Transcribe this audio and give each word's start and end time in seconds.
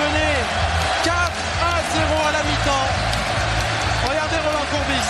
mené 0.00 0.30
4 1.04 1.14
à 1.62 1.74
0 1.92 2.28
à 2.28 2.32
la 2.32 2.42
mi-temps. 2.48 2.88
Regardez 4.08 4.36
Roland 4.36 4.66
Courbis. 4.70 5.08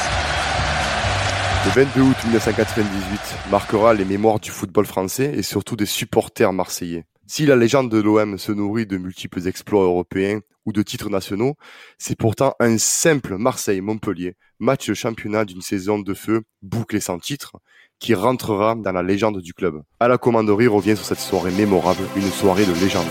Le 1.67 1.71
22 1.85 2.01
août 2.01 2.17
1998 2.25 3.21
marquera 3.51 3.95
les 3.95 4.05
mémoires 4.05 4.41
du 4.41 4.51
football 4.51 4.87
français 4.87 5.33
et 5.35 5.43
surtout 5.43 5.77
des 5.77 5.87
supporters 5.87 6.53
marseillais. 6.53 7.05
Si 7.27 7.47
la 7.47 7.55
légende 7.55 7.91
de 7.91 8.01
l'OM 8.01 8.39
se 8.39 8.51
nourrit 8.51 8.87
de 8.87 8.97
multiples 8.97 9.47
exploits 9.47 9.85
européens 9.85 10.41
ou 10.67 10.73
de 10.73 10.83
titres 10.83 11.11
nationaux, 11.11 11.55
c'est 11.99 12.19
pourtant 12.19 12.55
un 12.59 12.77
simple 12.79 13.37
Marseille-Montpellier, 13.37 14.35
match 14.59 14.89
de 14.89 14.95
championnat 14.95 15.45
d'une 15.45 15.63
saison 15.63 16.01
de 16.01 16.15
feu 16.15 16.43
bouclé 16.63 16.99
sans 16.99 17.19
titre, 17.19 17.53
qui 18.01 18.15
rentrera 18.15 18.75
dans 18.75 18.93
la 18.93 19.03
légende 19.03 19.41
du 19.41 19.55
club. 19.55 19.83
À 20.01 20.09
la 20.09 20.19
commanderie 20.19 20.67
revient 20.67 20.97
sur 20.97 21.05
cette 21.05 21.21
soirée 21.21 21.53
mémorable, 21.53 22.03
une 22.17 22.31
soirée 22.31 22.67
de 22.67 22.73
légende. 22.73 23.07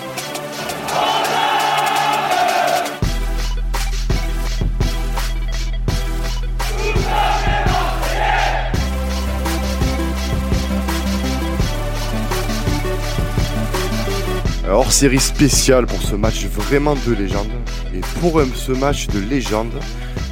Hors 14.69 14.91
série 14.91 15.19
spéciale 15.19 15.85
pour 15.85 16.01
ce 16.01 16.15
match 16.15 16.45
vraiment 16.45 16.95
de 16.95 17.13
légende. 17.13 17.49
Et 17.93 18.01
pour 18.19 18.41
ce 18.55 18.71
match 18.71 19.07
de 19.07 19.19
légende, 19.19 19.73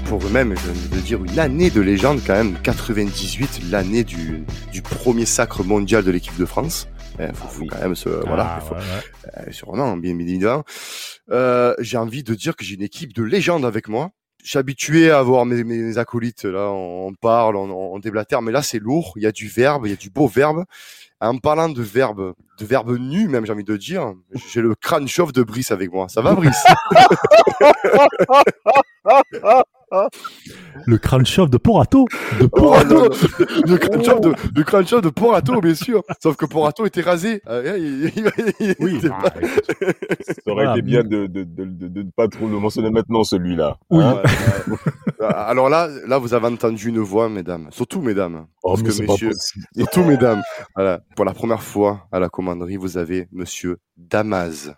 pour 0.05 0.23
même, 0.29 0.55
je 0.55 0.71
viens 0.71 0.97
de 0.97 1.01
dire, 1.01 1.23
une 1.23 1.39
année 1.39 1.69
de 1.69 1.81
légende 1.81 2.21
quand 2.25 2.33
même, 2.33 2.55
98, 2.61 3.61
l'année 3.71 4.03
du, 4.03 4.43
du 4.71 4.81
premier 4.81 5.25
sacre 5.25 5.63
mondial 5.63 6.03
de 6.03 6.11
l'équipe 6.11 6.37
de 6.37 6.45
France. 6.45 6.87
Il 7.19 7.25
eh, 7.29 7.33
faut, 7.33 7.65
quand 7.65 7.79
même 7.81 7.95
se, 7.95 8.09
voilà, 8.09 8.59
ah, 9.33 9.51
sûrement, 9.51 9.97
bien 9.97 10.17
évidemment. 10.17 10.63
Euh, 11.31 11.73
j'ai 11.79 11.97
envie 11.97 12.23
de 12.23 12.35
dire 12.35 12.55
que 12.55 12.63
j'ai 12.63 12.75
une 12.75 12.83
équipe 12.83 13.13
de 13.13 13.23
légende 13.23 13.65
avec 13.65 13.87
moi. 13.87 14.11
Je 14.43 14.51
suis 14.51 14.59
habitué 14.59 15.09
à 15.09 15.21
voir 15.23 15.45
mes, 15.45 15.63
mes 15.63 15.97
acolytes, 15.97 16.45
là, 16.45 16.69
on, 16.69 17.13
parle, 17.19 17.55
on, 17.55 17.69
on 17.69 17.99
déblatère, 17.99 18.41
mais 18.41 18.51
là, 18.51 18.61
c'est 18.61 18.79
lourd, 18.79 19.13
il 19.15 19.23
y 19.23 19.25
a 19.25 19.31
du 19.31 19.47
verbe, 19.47 19.87
il 19.87 19.89
y 19.89 19.93
a 19.93 19.97
du 19.97 20.09
beau 20.09 20.27
verbe. 20.27 20.63
En 21.19 21.39
parlant 21.39 21.69
de 21.69 21.81
verbes, 21.81 22.33
de 22.59 22.65
verbes 22.65 22.95
nus 22.99 23.27
même, 23.27 23.45
j'ai 23.45 23.53
envie 23.53 23.63
de 23.63 23.75
dire, 23.75 24.13
j'ai 24.33 24.61
le 24.61 24.75
crâne 24.75 25.07
chauve 25.07 25.31
de 25.31 25.41
Brice 25.41 25.71
avec 25.71 25.91
moi. 25.91 26.07
Ça 26.09 26.21
va, 26.21 26.35
Brice? 26.35 26.63
Le 30.85 30.99
chauve 31.25 31.49
de 31.49 31.57
Porato 31.57 32.05
De 32.39 32.45
oh, 32.45 32.49
Porato 32.49 33.09
Le 33.65 33.77
crâne 33.77 34.03
chauve 34.03 34.21
de, 34.21 34.29
le 34.29 35.01
de 35.01 35.09
Porato, 35.09 35.61
bien 35.61 35.75
sûr. 35.75 36.03
Sauf 36.21 36.35
que 36.35 36.45
Porato 36.45 36.85
était 36.85 37.01
rasé. 37.01 37.41
Ah, 37.45 37.59
oui, 38.79 38.99
bah, 39.01 39.33
ça 40.19 40.51
aurait 40.51 40.71
été 40.71 40.81
bien 40.81 41.03
de 41.03 41.27
ne 41.27 42.11
pas 42.15 42.27
trop 42.27 42.47
le 42.47 42.59
mentionner 42.59 42.89
maintenant, 42.89 43.23
celui-là. 43.23 43.77
Oui. 43.89 44.03
Hein 44.03 44.21
Alors 45.29 45.69
là, 45.69 45.89
là, 46.05 46.17
vous 46.17 46.33
avez 46.33 46.47
entendu 46.47 46.89
une 46.89 46.99
voix, 46.99 47.29
mesdames. 47.29 47.67
Surtout, 47.71 48.01
mesdames. 48.01 48.47
Oh, 48.63 48.75
parce 48.75 48.83
que, 48.83 49.03
messieurs, 49.03 49.31
surtout, 49.75 50.03
mesdames. 50.03 50.41
Voilà. 50.75 51.01
Pour 51.15 51.25
la 51.25 51.33
première 51.33 51.63
fois 51.63 52.07
à 52.11 52.19
la 52.19 52.29
commanderie, 52.29 52.77
vous 52.77 52.97
avez 52.97 53.27
monsieur 53.31 53.77
Damas. 53.95 54.71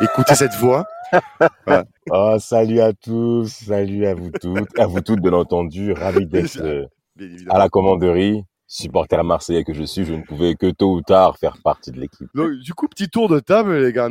Écoutez 0.00 0.34
cette 0.34 0.54
voix. 0.54 0.86
Oh, 2.10 2.36
salut 2.38 2.80
à 2.80 2.92
tous, 2.92 3.48
salut 3.48 4.04
à 4.04 4.14
vous 4.14 4.30
toutes, 4.30 4.78
à 4.78 4.86
vous 4.86 5.00
toutes 5.00 5.20
bien 5.20 5.32
entendu, 5.32 5.92
ravi 5.92 6.26
d'être 6.26 6.60
euh, 6.60 6.84
à 7.48 7.58
la 7.58 7.70
commanderie. 7.70 8.44
Supporter 8.66 9.24
marseillais 9.24 9.64
que 9.64 9.72
je 9.72 9.84
suis, 9.84 10.04
je 10.04 10.12
ne 10.12 10.22
pouvais 10.22 10.54
que 10.54 10.70
tôt 10.70 10.94
ou 10.94 11.00
tard 11.00 11.38
faire 11.38 11.56
partie 11.62 11.92
de 11.92 12.00
l'équipe. 12.00 12.28
Du 12.62 12.74
coup, 12.74 12.88
petit 12.88 13.08
tour 13.08 13.28
de 13.28 13.40
table, 13.40 13.76
les 13.76 13.92
gars. 13.92 14.10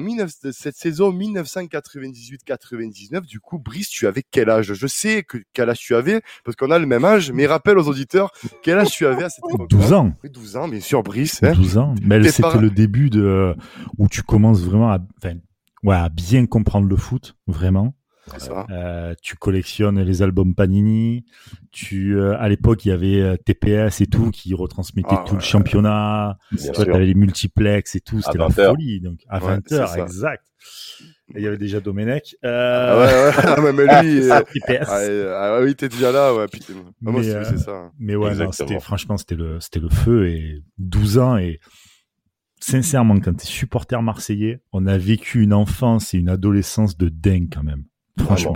cette 0.51 0.75
saison 0.75 1.12
1998-99, 1.12 3.22
du 3.22 3.39
coup, 3.39 3.59
Brice, 3.59 3.89
tu 3.89 4.07
avais 4.07 4.23
quel 4.31 4.50
âge? 4.50 4.73
Je 4.73 4.88
sais 4.88 5.22
que 5.23 5.38
quel 5.53 5.69
âge 5.69 5.79
tu 5.79 5.95
avais, 5.95 6.22
parce 6.45 6.56
qu'on 6.56 6.72
a 6.72 6.79
le 6.79 6.88
même 6.88 7.06
âge, 7.06 7.31
mais 7.31 7.45
rappelle 7.45 7.78
aux 7.78 7.88
auditeurs 7.88 8.31
quel 8.63 8.79
âge 8.79 8.91
tu 8.91 9.06
avais 9.06 9.25
à 9.25 9.29
cette 9.29 9.44
époque. 9.53 9.69
12 9.69 9.94
ans. 9.94 10.13
Oui, 10.23 10.29
12 10.29 10.57
ans, 10.57 10.67
bien 10.67 10.79
sûr, 10.79 11.03
Brice. 11.03 11.41
12 11.41 11.78
hein. 11.78 11.81
ans. 11.81 11.95
Mais 12.01 12.23
c'était 12.29 12.57
le 12.57 12.69
début 12.69 13.09
de 13.09 13.56
où 13.97 14.07
tu 14.07 14.23
commences 14.23 14.62
vraiment 14.62 14.91
à, 14.91 15.00
ouais, 15.83 15.95
à 15.95 16.09
bien 16.09 16.45
comprendre 16.45 16.88
le 16.88 16.95
foot, 16.95 17.35
vraiment. 17.47 17.95
Euh, 18.69 19.13
tu 19.21 19.35
collectionnes 19.35 19.99
les 20.01 20.21
albums 20.21 20.55
Panini. 20.55 21.25
Tu, 21.71 22.17
euh, 22.17 22.39
à 22.39 22.47
l'époque, 22.47 22.85
il 22.85 22.89
y 22.89 22.91
avait 22.91 23.21
euh, 23.21 23.38
TPS 23.38 24.01
et 24.01 24.07
tout 24.07 24.31
qui 24.31 24.53
retransmettait 24.53 25.09
ah, 25.11 25.25
tout 25.27 25.35
le 25.35 25.41
championnat. 25.41 26.38
Tu 26.57 26.81
avais 26.81 27.05
les 27.05 27.13
multiplex 27.13 27.95
et 27.95 27.99
tout. 27.99 28.21
C'était 28.21 28.38
la 28.38 28.49
folie. 28.49 29.01
Donc, 29.01 29.19
à 29.27 29.39
20 29.39 29.71
h 29.71 30.01
exact. 30.01 30.45
Et 31.35 31.39
il 31.39 31.44
y 31.44 31.47
avait 31.47 31.57
déjà 31.57 31.79
Domenech. 31.79 32.35
Euh... 32.45 32.89
Ah 32.91 32.97
ouais, 32.97 33.05
ouais. 33.05 33.53
Ah, 33.57 33.71
mais 33.73 34.03
lui, 34.03 34.23
ah, 34.31 34.44
TPS. 34.44 34.88
Ah, 34.89 35.59
oui, 35.61 35.75
t'es 35.75 35.89
déjà 35.89 36.11
là, 36.11 36.33
ouais. 36.33 36.47
Putain. 36.47 36.73
moi, 37.01 37.23
c'est 37.23 37.57
ça. 37.57 37.91
Mais 38.00 38.15
ouais, 38.15 38.33
c'était, 38.51 38.79
franchement, 38.79 39.17
c'était 39.17 39.35
le, 39.35 39.59
c'était 39.59 39.79
le 39.79 39.89
feu 39.89 40.27
et 40.29 40.63
12 40.77 41.17
ans 41.17 41.38
et, 41.38 41.59
sincèrement, 42.63 43.19
quand 43.19 43.34
t'es 43.34 43.46
supporter 43.46 44.01
marseillais, 44.01 44.62
on 44.72 44.88
a 44.88 44.97
vécu 44.97 45.44
une 45.44 45.53
enfance 45.53 46.13
et 46.13 46.18
une 46.18 46.29
adolescence 46.29 46.97
de 46.97 47.09
dingue 47.09 47.50
quand 47.53 47.63
même. 47.63 47.84
Franchement. 48.19 48.53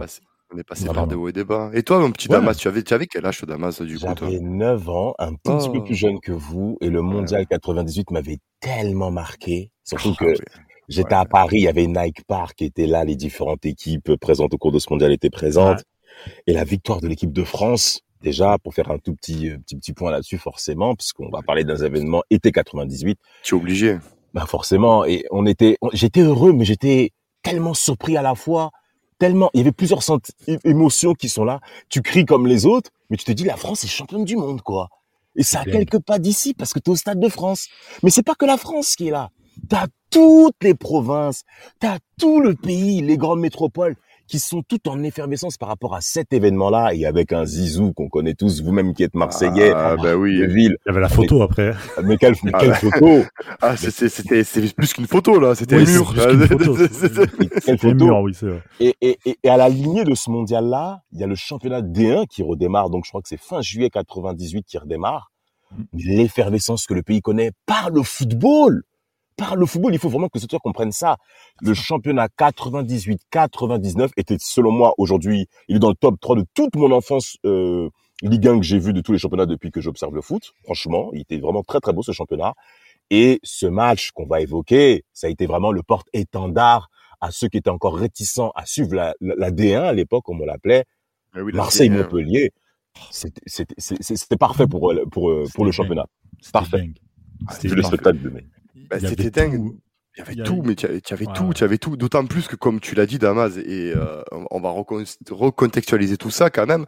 on 0.53 0.57
est 0.57 0.63
passé 0.63 0.85
par 0.85 1.07
des 1.07 1.15
hauts 1.15 1.27
et 1.27 1.33
des 1.33 1.43
bas. 1.43 1.71
Et 1.73 1.83
toi, 1.83 1.99
mon 1.99 2.11
petit 2.11 2.27
Damas, 2.27 2.57
tu 2.57 2.67
avais, 2.67 2.83
tu 2.83 2.93
avais 2.93 3.07
quel 3.07 3.25
âge, 3.25 3.41
Damas, 3.41 3.81
du 3.81 3.99
coup 3.99 4.05
J'avais 4.19 4.39
9 4.39 4.89
ans, 4.89 5.13
un 5.19 5.33
petit 5.33 5.69
peu 5.69 5.79
oh. 5.79 5.81
plus 5.81 5.95
jeune 5.95 6.19
que 6.21 6.31
vous, 6.31 6.77
et 6.81 6.89
le 6.89 7.01
Mondial 7.01 7.45
98 7.47 8.11
m'avait 8.11 8.37
tellement 8.61 9.11
marqué. 9.11 9.71
Surtout 9.83 10.13
ah 10.19 10.23
que 10.23 10.33
j'étais 10.87 11.15
à 11.15 11.25
Paris, 11.25 11.57
il 11.57 11.63
y 11.63 11.67
avait 11.67 11.87
Nike 11.87 12.23
Park 12.27 12.55
qui 12.55 12.65
était 12.65 12.87
là, 12.87 13.03
les 13.03 13.15
différentes 13.15 13.65
équipes 13.65 14.15
présentes 14.15 14.53
au 14.53 14.57
cours 14.57 14.71
de 14.71 14.79
ce 14.79 14.87
Mondial 14.89 15.11
étaient 15.11 15.29
présentes. 15.29 15.83
Et 16.47 16.53
la 16.53 16.63
victoire 16.63 16.99
de 17.01 17.07
l'équipe 17.07 17.31
de 17.31 17.43
France, 17.43 18.01
déjà, 18.21 18.57
pour 18.57 18.73
faire 18.73 18.91
un 18.91 18.97
tout 18.97 19.13
petit, 19.15 19.49
euh, 19.49 19.57
petit, 19.57 19.75
petit 19.75 19.93
point 19.93 20.11
là-dessus, 20.11 20.37
forcément, 20.37 20.95
puisqu'on 20.95 21.29
va 21.29 21.41
parler 21.41 21.63
d'un 21.63 21.77
événement 21.77 22.23
été 22.29 22.51
98. 22.51 23.19
Tu 23.43 23.55
es 23.55 23.57
obligé. 23.57 23.97
Bah, 24.33 24.45
forcément. 24.45 25.05
Et 25.05 25.25
on 25.31 25.45
était, 25.45 25.77
j'étais 25.93 26.21
heureux, 26.21 26.53
mais 26.53 26.65
j'étais 26.65 27.11
tellement 27.43 27.73
surpris 27.73 28.17
à 28.17 28.21
la 28.21 28.35
fois 28.35 28.71
tellement, 29.19 29.49
il 29.53 29.59
y 29.59 29.61
avait 29.61 29.71
plusieurs 29.71 30.01
émotions 30.63 31.13
qui 31.13 31.29
sont 31.29 31.43
là. 31.43 31.59
Tu 31.89 32.01
cries 32.01 32.25
comme 32.25 32.47
les 32.47 32.65
autres, 32.65 32.91
mais 33.09 33.17
tu 33.17 33.25
te 33.25 33.31
dis 33.31 33.43
la 33.43 33.57
France 33.57 33.83
est 33.83 33.87
championne 33.87 34.25
du 34.25 34.35
monde, 34.35 34.61
quoi. 34.61 34.89
Et 35.35 35.43
ça 35.43 35.61
a 35.61 35.65
quelques 35.65 35.99
pas 35.99 36.19
d'ici 36.19 36.53
parce 36.53 36.73
que 36.73 36.79
tu 36.79 36.89
es 36.89 36.93
au 36.93 36.95
stade 36.95 37.19
de 37.19 37.29
France. 37.29 37.67
Mais 38.03 38.09
c'est 38.09 38.23
pas 38.23 38.35
que 38.35 38.45
la 38.45 38.57
France 38.57 38.95
qui 38.95 39.07
est 39.07 39.11
là. 39.11 39.29
T'as 39.69 39.87
toutes 40.09 40.55
les 40.61 40.73
provinces, 40.73 41.43
t'as 41.79 41.97
tout 42.19 42.39
le 42.39 42.55
pays, 42.55 43.01
les 43.01 43.17
grandes 43.17 43.39
métropoles 43.39 43.95
qui 44.27 44.39
sont 44.39 44.61
toutes 44.61 44.87
en 44.87 45.01
effervescence 45.03 45.57
par 45.57 45.69
rapport 45.69 45.95
à 45.95 46.01
cet 46.01 46.33
événement-là 46.33 46.93
et 46.93 47.05
avec 47.05 47.33
un 47.33 47.45
Zizou 47.45 47.93
qu'on 47.93 48.09
connaît 48.09 48.33
tous, 48.33 48.61
vous-même 48.61 48.93
qui 48.93 49.03
êtes 49.03 49.15
Marseillais, 49.15 49.71
ah, 49.73 49.95
bah 49.95 50.15
oui. 50.15 50.45
ville. 50.47 50.77
Il 50.85 50.89
y 50.89 50.91
avait 50.91 51.01
la 51.01 51.09
photo 51.09 51.41
après. 51.41 51.73
Mais 52.03 52.17
quelle, 52.17 52.35
ah, 52.53 52.57
quelle 52.59 52.75
photo 52.75 53.23
Ah, 53.61 53.77
c'était 53.77 54.43
c'est 54.43 54.75
plus 54.75 54.93
qu'une 54.93 55.07
photo 55.07 55.39
là, 55.39 55.55
c'était 55.55 55.77
oui, 55.77 55.83
un 55.83 55.91
mur. 55.91 56.13
Quelle 57.65 57.77
photo 57.77 58.05
mur, 58.05 58.19
oui, 58.21 58.33
c'est 58.33 58.47
vrai. 58.47 58.61
Et, 58.79 58.95
et, 59.01 59.17
et, 59.43 59.49
à 59.49 59.57
la 59.57 59.69
lignée 59.69 60.03
de 60.03 60.13
ce 60.15 60.29
mondial-là, 60.29 61.01
il 61.11 61.19
y 61.19 61.23
a 61.23 61.27
le 61.27 61.35
championnat 61.35 61.81
D1 61.81 62.27
qui 62.27 62.43
redémarre, 62.43 62.89
donc 62.89 63.05
je 63.05 63.11
crois 63.11 63.21
que 63.21 63.27
c'est 63.27 63.39
fin 63.39 63.61
juillet 63.61 63.89
98 63.89 64.63
qui 64.63 64.77
redémarre. 64.77 65.31
l'effervescence 65.93 66.85
que 66.85 66.93
le 66.93 67.03
pays 67.03 67.21
connaît 67.21 67.51
par 67.65 67.89
le 67.89 68.03
football. 68.03 68.83
Par 69.37 69.55
le 69.55 69.65
football, 69.67 69.93
il 69.93 69.99
faut 69.99 70.09
vraiment 70.09 70.29
que 70.29 70.39
ce 70.39 70.47
toi 70.47 70.59
comprenne 70.59 70.91
ça. 70.91 71.17
Le 71.61 71.75
championnat 71.75 72.27
98-99 72.27 74.09
était, 74.17 74.37
selon 74.39 74.71
moi, 74.71 74.95
aujourd'hui, 74.97 75.47
il 75.67 75.75
est 75.75 75.79
dans 75.79 75.89
le 75.89 75.95
top 75.95 76.19
3 76.19 76.37
de 76.37 76.45
toute 76.55 76.75
mon 76.75 76.91
enfance 76.91 77.37
euh, 77.45 77.89
Ligue 78.23 78.47
1 78.47 78.57
que 78.57 78.65
j'ai 78.65 78.79
vu 78.79 78.93
de 78.93 79.01
tous 79.01 79.11
les 79.11 79.19
championnats 79.19 79.45
depuis 79.45 79.69
que 79.69 79.79
j'observe 79.79 80.15
le 80.15 80.21
foot. 80.21 80.53
Franchement, 80.63 81.11
il 81.13 81.21
était 81.21 81.37
vraiment 81.37 81.61
très 81.61 81.79
très 81.79 81.93
beau 81.93 82.01
ce 82.01 82.11
championnat. 82.13 82.55
Et 83.11 83.39
ce 83.43 83.67
match 83.67 84.11
qu'on 84.11 84.25
va 84.25 84.41
évoquer, 84.41 85.05
ça 85.13 85.27
a 85.27 85.29
été 85.29 85.45
vraiment 85.45 85.71
le 85.71 85.83
porte-étendard 85.83 86.89
à 87.21 87.29
ceux 87.31 87.47
qui 87.47 87.57
étaient 87.57 87.69
encore 87.69 87.95
réticents 87.95 88.51
à 88.55 88.65
suivre 88.65 88.95
la, 88.95 89.13
la, 89.21 89.51
D1 89.51 89.83
à 89.83 89.93
l'époque, 89.93 90.25
comme 90.25 90.41
on 90.41 90.45
l'appelait, 90.45 90.85
ah 91.33 91.39
Marseille-Montpellier. 91.53 92.51
C'était 93.11 94.37
parfait 94.37 94.65
pour, 94.65 94.91
pour, 95.11 95.31
pour 95.53 95.65
le 95.65 95.71
championnat. 95.71 96.07
Parfait. 96.51 96.91
C'était 97.51 97.75
le 97.75 97.83
spectacle 97.83 98.19
de 98.19 98.29
mai. 98.29 98.45
Bah, 98.89 98.99
c'était 98.99 99.31
dingue. 99.31 99.73
Il 100.17 100.21
y 100.21 100.21
avait 100.23 100.43
tout, 100.43 100.63
mais 100.65 100.73
tu 100.73 100.87
avais, 100.87 100.99
tout, 101.35 101.53
tu 101.53 101.63
avais 101.63 101.77
tout. 101.77 101.95
D'autant 101.95 102.25
plus 102.25 102.47
que, 102.47 102.55
comme 102.55 102.79
tu 102.79 102.95
l'as 102.95 103.05
dit, 103.05 103.19
Damas, 103.19 103.57
et 103.57 103.93
euh, 103.95 104.23
on 104.49 104.59
va 104.59 104.71
recontextualiser 104.71 106.17
tout 106.17 106.31
ça 106.31 106.49
quand 106.49 106.65
même. 106.65 106.85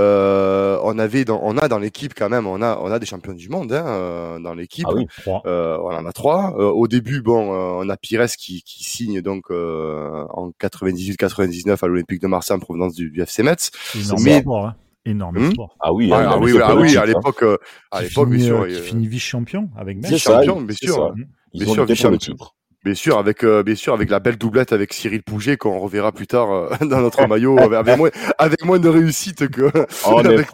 Euh, 0.00 0.80
on 0.82 0.98
avait, 0.98 1.24
dans, 1.24 1.40
on 1.44 1.56
a 1.58 1.68
dans 1.68 1.78
l'équipe 1.78 2.12
quand 2.12 2.28
même, 2.28 2.44
on 2.48 2.60
a, 2.60 2.78
on 2.82 2.90
a 2.90 2.98
des 2.98 3.06
champions 3.06 3.34
du 3.34 3.48
monde 3.48 3.72
hein, 3.72 3.86
euh, 3.86 4.38
dans 4.40 4.54
l'équipe. 4.54 4.86
Ah 4.88 4.94
oui, 4.94 5.06
euh, 5.46 5.78
on 5.78 5.94
en 5.94 6.04
a 6.04 6.12
trois. 6.12 6.56
Euh, 6.58 6.70
au 6.70 6.88
début, 6.88 7.22
bon, 7.22 7.52
on 7.52 7.88
a 7.88 7.96
Pires 7.96 8.26
qui, 8.26 8.64
qui 8.64 8.82
signe 8.82 9.20
donc 9.20 9.50
en 9.50 10.50
98-99 10.60 11.84
à 11.84 11.86
l'Olympique 11.86 12.20
de 12.20 12.26
Marseille 12.26 12.56
en 12.56 12.60
provenance 12.60 12.94
du, 12.94 13.10
du 13.10 13.22
FC 13.22 13.44
Metz. 13.44 13.70
Mais, 14.24 14.42
hein. 14.44 14.74
Énorme 15.04 15.38
hmm 15.38 15.52
sport. 15.52 15.76
Ah 15.80 15.92
oui, 15.92 16.10
ah, 16.12 16.38
oui, 16.38 16.52
ah 16.62 16.76
oui, 16.76 16.96
à 16.96 17.06
l'époque, 17.06 17.44
à 17.90 18.02
l'époque, 18.02 18.30
bien 18.30 18.44
sûr, 18.44 18.66
qui 18.66 18.80
finit 18.80 19.08
vice-champion 19.08 19.70
avec 19.76 19.98
Metz. 19.98 20.10
Vice-champion, 20.10 20.60
bien 20.60 20.76
sûr. 20.76 21.14
Bien 21.54 21.66
sûr, 21.66 21.84
vice-champion. 21.84 22.36
Bien 22.84 22.94
sûr, 22.94 23.16
avec 23.16 23.44
euh, 23.44 23.62
bien 23.62 23.76
sûr 23.76 23.94
avec 23.94 24.10
la 24.10 24.18
belle 24.18 24.36
doublette 24.36 24.72
avec 24.72 24.92
Cyril 24.92 25.22
Pouget 25.22 25.56
qu'on 25.56 25.78
reverra 25.78 26.10
plus 26.10 26.26
tard 26.26 26.50
euh, 26.50 26.68
dans 26.80 27.00
notre 27.00 27.28
maillot 27.28 27.56
avec, 27.56 27.96
moins 27.96 28.10
avec 28.38 28.64
moins 28.64 28.80
de 28.80 28.88
réussite 28.88 29.48
que. 29.48 29.70
En 30.04 30.18
avec... 30.24 30.48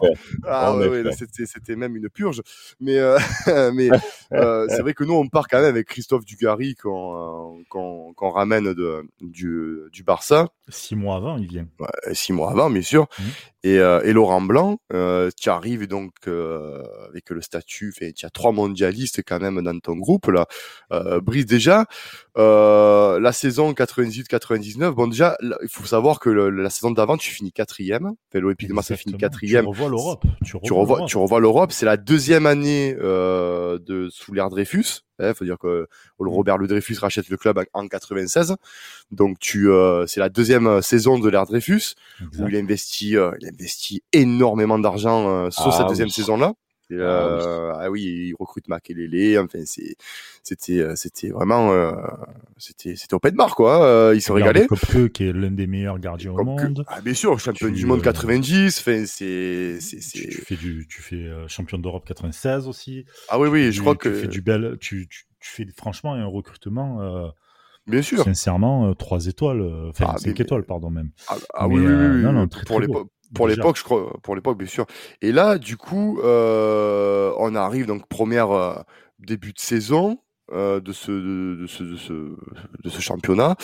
Ah 0.45 0.77
ouais, 0.77 1.03
c'était 1.11 1.47
c'était 1.47 1.75
même 1.75 1.95
une 1.95 2.07
purge. 2.07 2.43
Mais 2.79 2.99
euh, 2.99 3.17
mais 3.73 3.89
c'est 4.29 4.81
vrai 4.81 4.93
que 4.93 5.03
nous 5.03 5.15
on 5.15 5.27
part 5.27 5.47
quand 5.47 5.57
même 5.57 5.69
avec 5.69 5.87
Christophe 5.87 6.23
Dugarry 6.23 6.75
qu'on 6.75 7.63
qu'on 7.67 8.13
qu'on 8.13 8.29
ramène 8.29 8.75
de 8.75 9.07
du 9.21 9.79
du 9.91 10.03
Barça. 10.03 10.49
Six 10.67 10.95
mois 10.95 11.15
avant, 11.15 11.37
il 11.37 11.47
vient. 11.47 11.67
Ouais, 11.79 12.13
six 12.13 12.31
mois 12.31 12.51
avant, 12.51 12.69
bien 12.69 12.83
sûr. 12.83 13.07
Mmh. 13.17 13.23
Et, 13.63 13.75
et 13.75 14.13
Laurent 14.13 14.41
Blanc, 14.41 14.77
tu 14.89 15.49
arrives 15.49 15.87
donc 15.87 16.11
avec 16.27 17.29
le 17.29 17.41
statut, 17.41 17.93
tu 18.15 18.25
as 18.25 18.29
trois 18.29 18.51
mondialistes 18.51 19.21
quand 19.25 19.39
même 19.39 19.61
dans 19.61 19.77
ton 19.79 19.95
groupe 19.95 20.27
là. 20.27 20.45
Brice 21.21 21.45
déjà. 21.45 21.85
Euh, 22.39 23.19
la 23.19 23.33
saison 23.33 23.73
98-99, 23.73 24.91
bon 24.91 25.07
déjà, 25.07 25.37
il 25.41 25.67
faut 25.67 25.85
savoir 25.85 26.19
que 26.19 26.29
la 26.29 26.69
saison 26.69 26.91
d'avant, 26.91 27.17
tu 27.17 27.31
finis 27.31 27.51
quatrième. 27.51 28.13
L'Olympique 28.33 28.69
de 28.69 28.73
Marseille 28.73 28.97
finit 28.97 29.17
quatrième. 29.17 29.65
Tu 29.65 29.69
revois 29.69 29.89
l'Europe. 29.89 30.23
Tu, 30.45 30.55
revois, 30.73 31.05
tu 31.05 31.17
revois 31.17 31.39
l'Europe. 31.41 31.71
C'est 31.73 31.85
la 31.85 31.97
deuxième 31.97 32.45
année 32.45 32.95
euh, 32.99 33.77
de 33.79 34.07
sous 34.09 34.33
l'ère 34.33 34.49
Dreyfus. 34.49 35.01
Il 35.19 35.33
faut 35.35 35.45
dire 35.45 35.57
que 35.57 35.87
mm. 36.19 36.27
Robert 36.27 36.57
Le 36.57 36.67
Dreyfus 36.67 36.97
rachète 36.99 37.29
le 37.29 37.37
club 37.37 37.61
en 37.73 37.87
96. 37.87 38.55
Donc 39.11 39.39
tu, 39.39 39.69
euh, 39.69 40.05
c'est 40.07 40.19
la 40.19 40.29
deuxième 40.29 40.81
saison 40.81 41.19
de 41.19 41.29
l'ère 41.29 41.45
Dreyfus 41.45 41.95
où 42.37 42.47
il 42.47 42.55
investit, 42.55 43.17
euh, 43.17 43.31
il 43.39 43.47
investit 43.47 44.03
énormément 44.13 44.79
d'argent 44.79 45.29
euh, 45.29 45.49
sur 45.49 45.67
ah 45.67 45.71
cette 45.71 45.87
deuxième 45.87 46.09
saison-là. 46.09 46.53
Ah, 46.91 46.95
euh, 46.95 47.73
ah, 47.75 47.89
oui. 47.89 48.01
il 48.01 48.35
recrute 48.39 48.67
Makelele. 48.67 49.39
Enfin, 49.39 49.59
c'était, 50.43 50.79
euh, 50.79 50.95
c'était 50.95 51.29
vraiment, 51.29 51.71
euh, 51.71 51.91
c'était, 52.57 52.95
c'était 52.95 53.13
open 53.13 53.35
bar 53.35 53.55
quoi. 53.55 53.85
Euh, 53.85 54.15
il 54.15 54.21
se 54.21 54.31
régalait. 54.31 54.67
Kopke, 54.67 55.09
qui 55.09 55.25
est 55.25 55.33
l'un 55.33 55.51
des 55.51 55.67
meilleurs 55.67 55.99
gardiens 55.99 56.31
au 56.31 56.43
monde. 56.43 56.83
Ah, 56.87 57.01
bien 57.01 57.13
sûr, 57.13 57.39
champion 57.39 57.69
du 57.69 57.85
monde 57.85 58.01
90. 58.01 58.79
Enfin, 58.79 59.03
c'est. 59.05 59.77
Tu, 60.13 60.31
fais 60.31 60.55
du, 60.55 60.87
tu 60.87 61.01
fais 61.01 61.29
champion 61.47 61.77
d'Europe 61.77 62.05
96 62.07 62.67
aussi. 62.67 63.05
Ah 63.29 63.39
oui, 63.39 63.49
oui, 63.49 63.71
je 63.71 63.81
crois 63.81 63.95
que. 63.95 64.09
Tu 64.09 64.15
fais 64.15 64.27
du 64.27 64.41
bel, 64.41 64.77
tu, 64.79 65.07
tu, 65.07 65.25
tu 65.39 65.49
fais 65.49 65.67
franchement 65.75 66.13
un 66.13 66.25
recrutement. 66.25 67.31
Bien 67.87 68.01
sûr. 68.03 68.23
Sincèrement, 68.23 68.93
3 68.93 69.27
étoiles, 69.27 69.63
enfin 69.89 70.13
ah, 70.13 70.17
5 70.17 70.39
étoiles, 70.39 70.63
pardon 70.63 70.91
même. 70.91 71.09
Ah, 71.27 71.35
ah 71.55 71.67
oui, 71.67 71.79
oui, 71.79 71.91
oui, 71.91 72.21
non, 72.21 72.33
non, 72.33 72.47
très, 72.47 72.63
pour, 72.63 72.77
très 72.77 72.87
pour 73.33 73.47
l'époque, 73.47 73.77
je 73.77 73.83
crois, 73.83 74.17
pour 74.23 74.35
l'époque, 74.35 74.57
bien 74.57 74.67
sûr. 74.67 74.85
Et 75.21 75.31
là, 75.31 75.57
du 75.57 75.77
coup, 75.77 76.19
euh, 76.21 77.33
on 77.37 77.55
arrive 77.55 77.85
donc 77.85 78.07
première 78.07 78.51
euh, 78.51 78.75
début 79.19 79.53
de 79.53 79.59
saison 79.59 80.19
euh, 80.51 80.79
de, 80.79 80.91
ce, 80.93 81.11
de, 81.11 81.67
ce, 81.67 81.83
de, 81.83 81.95
ce, 81.95 82.13
de 82.13 82.89
ce 82.89 83.01
championnat. 83.01 83.55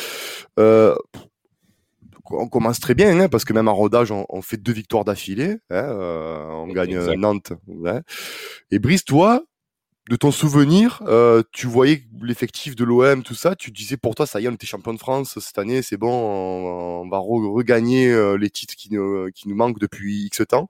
On 2.28 2.48
commence 2.50 2.80
très 2.80 2.96
bien, 2.96 3.20
hein, 3.20 3.30
parce 3.30 3.46
que 3.46 3.54
même 3.54 3.68
en 3.68 3.76
rodage, 3.76 4.12
on, 4.12 4.26
on 4.30 4.42
fait 4.42 4.58
deux 4.58 4.74
victoires 4.74 5.06
d'affilée. 5.06 5.58
Hein, 5.70 5.96
on 6.52 6.68
gagne 6.68 6.98
Nantes. 7.16 7.54
Ouais. 7.68 8.02
Et 8.72 8.80
Brice, 8.80 9.06
toi, 9.06 9.44
de 10.10 10.16
ton 10.16 10.32
souvenir, 10.32 11.02
euh, 11.08 11.42
tu 11.52 11.66
voyais 11.66 12.04
l'effectif 12.22 12.76
de 12.76 12.84
l'OM, 12.84 13.24
tout 13.24 13.34
ça, 13.34 13.56
tu 13.56 13.72
disais 13.72 13.98
pour 13.98 14.14
toi, 14.14 14.28
ça 14.28 14.40
y 14.40 14.46
est, 14.46 14.48
on 14.48 14.54
était 14.54 14.68
champion 14.68 14.94
de 14.94 15.00
France 15.00 15.40
cette 15.40 15.58
année, 15.58 15.82
c'est 15.82 15.98
bon, 15.98 16.12
on, 16.12 17.10
va 17.10 17.18
regagner 17.18 18.12
euh, 18.12 18.38
les 18.38 18.52
titres 18.52 18.76
qui, 18.76 18.94
nous, 18.94 19.32
qui 19.32 19.50
nous 19.50 19.56
manquent 19.56 19.80
depuis 19.80 20.26
X 20.26 20.44
temps. 20.48 20.70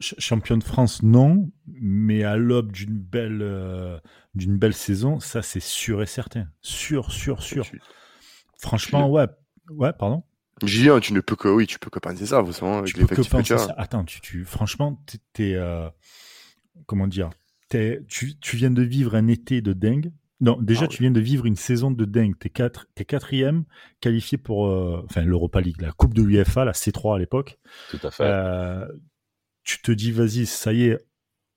Champion 0.00 0.58
de 0.58 0.64
France, 0.64 1.02
non, 1.02 1.50
mais 1.66 2.24
à 2.24 2.36
l'aube 2.36 2.72
d'une 2.72 2.98
belle, 2.98 3.40
euh, 3.40 3.98
d'une 4.34 4.58
belle 4.58 4.74
saison, 4.74 5.18
ça 5.18 5.40
c'est 5.40 5.62
sûr 5.62 6.02
et 6.02 6.06
certain. 6.06 6.48
Sûr, 6.60 7.10
sûr, 7.10 7.42
sûr. 7.42 7.64
Franchement, 8.58 9.08
ouais, 9.08 9.26
ouais, 9.70 9.92
pardon. 9.94 10.24
Julien, 10.62 11.00
tu 11.00 11.14
ne 11.14 11.20
peux 11.20 11.36
que, 11.36 11.48
oui, 11.48 11.66
tu 11.66 11.78
peux 11.78 11.90
que 11.90 12.00
penser 12.00 12.26
ça, 12.26 12.42
vous 12.42 12.52
savez, 12.52 12.72
avec 12.72 12.96
l'effectif 12.96 13.32
que, 13.32 13.42
tu 13.42 13.54
as. 13.54 13.74
Attends, 13.78 14.04
tu, 14.04 14.20
tu, 14.20 14.44
franchement, 14.44 15.02
t'es, 15.32 15.56
comment 16.86 17.06
dire, 17.06 17.30
tu, 17.70 18.38
tu, 18.40 18.56
viens 18.56 18.70
de 18.70 18.82
vivre 18.82 19.14
un 19.14 19.28
été 19.28 19.60
de 19.60 19.72
dingue. 19.72 20.12
Non, 20.40 20.58
déjà, 20.60 20.84
ah 20.84 20.88
tu 20.88 21.02
viens 21.02 21.10
de 21.10 21.20
vivre 21.20 21.46
une 21.46 21.56
saison 21.56 21.90
de 21.90 22.04
dingue. 22.04 22.34
T'es 22.38 22.50
quatre, 22.50 22.86
es 22.96 23.04
quatrième, 23.04 23.64
qualifié 24.00 24.36
pour, 24.36 24.66
euh, 24.66 25.02
enfin, 25.08 25.22
l'Europa 25.22 25.60
League, 25.60 25.80
la 25.80 25.92
Coupe 25.92 26.14
de 26.14 26.22
l'UEFA, 26.22 26.64
la 26.64 26.72
C3 26.72 27.16
à 27.16 27.18
l'époque. 27.18 27.58
Tout 27.90 28.00
à 28.02 28.10
fait. 28.10 28.24
Euh, 28.24 28.86
tu 29.62 29.80
te 29.80 29.92
dis, 29.92 30.12
vas-y, 30.12 30.46
ça 30.46 30.72
y 30.72 30.84
est, 30.84 30.98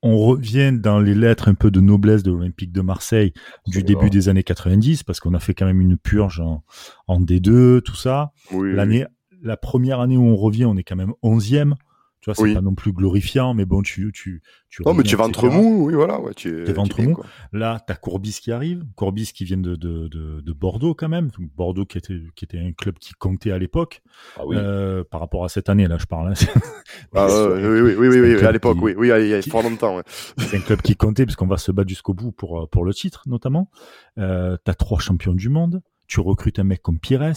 on 0.04 0.18
revient 0.18 0.72
dans 0.74 1.00
les 1.00 1.16
lettres 1.16 1.50
un 1.50 1.56
peu 1.56 1.72
de 1.72 1.82
noblesse 1.82 2.24
de 2.24 2.32
l'Olympique 2.32 2.72
de 2.72 2.82
Marseille 2.82 3.34
du 3.68 3.84
début 3.84 4.10
des 4.10 4.30
années 4.30 4.44
90, 4.44 5.04
parce 5.04 5.20
qu'on 5.20 5.34
a 5.34 5.40
fait 5.40 5.54
quand 5.54 5.66
même 5.66 5.82
une 5.82 5.98
purge 5.98 6.40
en, 6.40 6.64
en 7.08 7.20
D2, 7.20 7.82
tout 7.82 7.96
ça. 7.96 8.32
L'année, 8.52 9.06
la 9.42 9.58
première 9.58 10.00
année 10.00 10.18
où 10.18 10.24
on 10.24 10.36
revient, 10.36 10.66
on 10.66 10.78
est 10.78 10.84
quand 10.84 10.96
même 10.96 11.14
onzième 11.24 11.76
c'est 12.22 12.54
pas 12.54 12.62
non 12.62 12.76
plus 12.76 12.92
glorifiant, 12.92 13.54
mais 13.54 13.66
bon, 13.66 13.82
tu, 13.82 14.12
tu, 14.14 14.42
tu. 14.70 14.84
Non, 14.84 14.94
mais 14.94 15.04
tu 15.04 15.14
es 15.14 15.18
ventre 15.18 15.48
mou, 15.48 15.88
oui, 15.88 15.94
voilà, 15.94 16.20
ouais, 16.20 16.34
tu 16.34 16.68
es 16.68 16.74
ventre 16.74 17.02
mou. 17.02 17.18
Là, 17.54 17.80
t'as 17.86 17.96
Courbis 17.96 18.40
qui 18.42 18.52
arrive, 18.52 18.84
Courbis 18.96 19.32
qui 19.34 19.46
vient 19.46 19.58
de, 19.58 19.76
de, 19.76 20.08
de, 20.08 20.42
de, 20.42 20.54
Bordeaux 20.54 20.94
quand 20.94 21.10
même, 21.10 21.30
Bordeaux 21.56 21.86
qui 21.86 21.98
était, 21.98 22.20
qui 22.36 22.46
était 22.46 22.60
un 22.60 22.72
club 22.74 22.98
qui 23.00 23.14
comptait 23.14 23.52
à 23.52 23.58
l'époque, 23.58 24.02
ah 24.38 24.46
oui. 24.46 24.56
euh, 24.60 25.04
par 25.04 25.20
rapport 25.20 25.46
à 25.46 25.50
cette 25.50 25.70
année, 25.70 25.88
là, 25.88 25.98
je 25.98 26.06
parle. 26.06 26.30
Hein. 26.30 26.34
ah, 27.16 27.28
oui, 27.30 27.82
oui, 27.82 27.96
oui, 27.98 28.08
oui, 28.08 28.20
oui, 28.20 28.46
à 28.46 28.52
l'époque, 28.52 28.78
oui, 28.82 28.94
oui, 28.98 29.10
il 29.10 29.28
y 29.28 29.34
a 29.34 29.42
fort 29.44 29.64
longtemps. 29.64 29.98
Ouais. 29.98 30.04
C'est 30.38 30.58
un 30.58 30.62
club 30.62 30.82
qui 30.82 30.96
comptait 30.96 31.26
puisqu'on 31.26 31.48
va 31.48 31.58
se 31.58 31.72
battre 31.72 31.90
jusqu'au 31.90 32.14
bout 32.14 32.32
pour, 32.32 32.70
pour 32.70 32.84
le 32.84 32.94
titre, 32.94 33.24
notamment. 33.28 33.70
Euh, 34.18 34.58
t'as 34.64 34.74
trois 34.74 35.00
champions 35.00 35.34
du 35.34 35.50
monde, 35.50 35.82
tu 36.08 36.20
recrutes 36.20 36.60
un 36.60 36.64
mec 36.64 36.82
comme 36.82 37.00
Pires, 37.00 37.34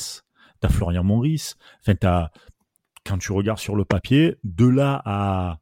t'as 0.61 0.69
Florian 0.69 1.05
Maurice, 1.05 1.57
enfin, 1.83 1.95
t'as, 1.95 2.31
quand 3.07 3.19
tu 3.19 3.33
regardes 3.33 3.59
sur 3.59 3.77
le 3.77 3.85
papier, 3.85 4.37
de 4.45 4.67
là 4.67 5.01
à, 5.05 5.59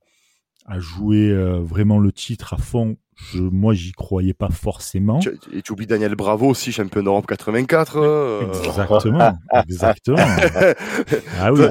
à 0.67 0.79
jouer 0.79 1.31
euh, 1.31 1.61
vraiment 1.61 1.99
le 1.99 2.13
titre 2.13 2.55
à 2.55 2.57
fond, 2.57 2.97
je, 3.17 3.41
moi 3.41 3.75
j'y 3.75 3.93
croyais 3.93 4.35
pas 4.35 4.49
forcément. 4.49 5.19
Et 5.53 5.63
tu 5.63 5.73
oublies 5.73 5.87
Daniel 5.87 6.15
Bravo 6.15 6.47
aussi, 6.47 6.71
champion 6.71 7.03
d'Europe 7.03 7.27
84. 7.27 7.97
Euh. 7.97 8.43
Exactement, 8.65 9.33
exactement. 9.67 10.19
ah 11.41 11.53
oui. 11.53 11.63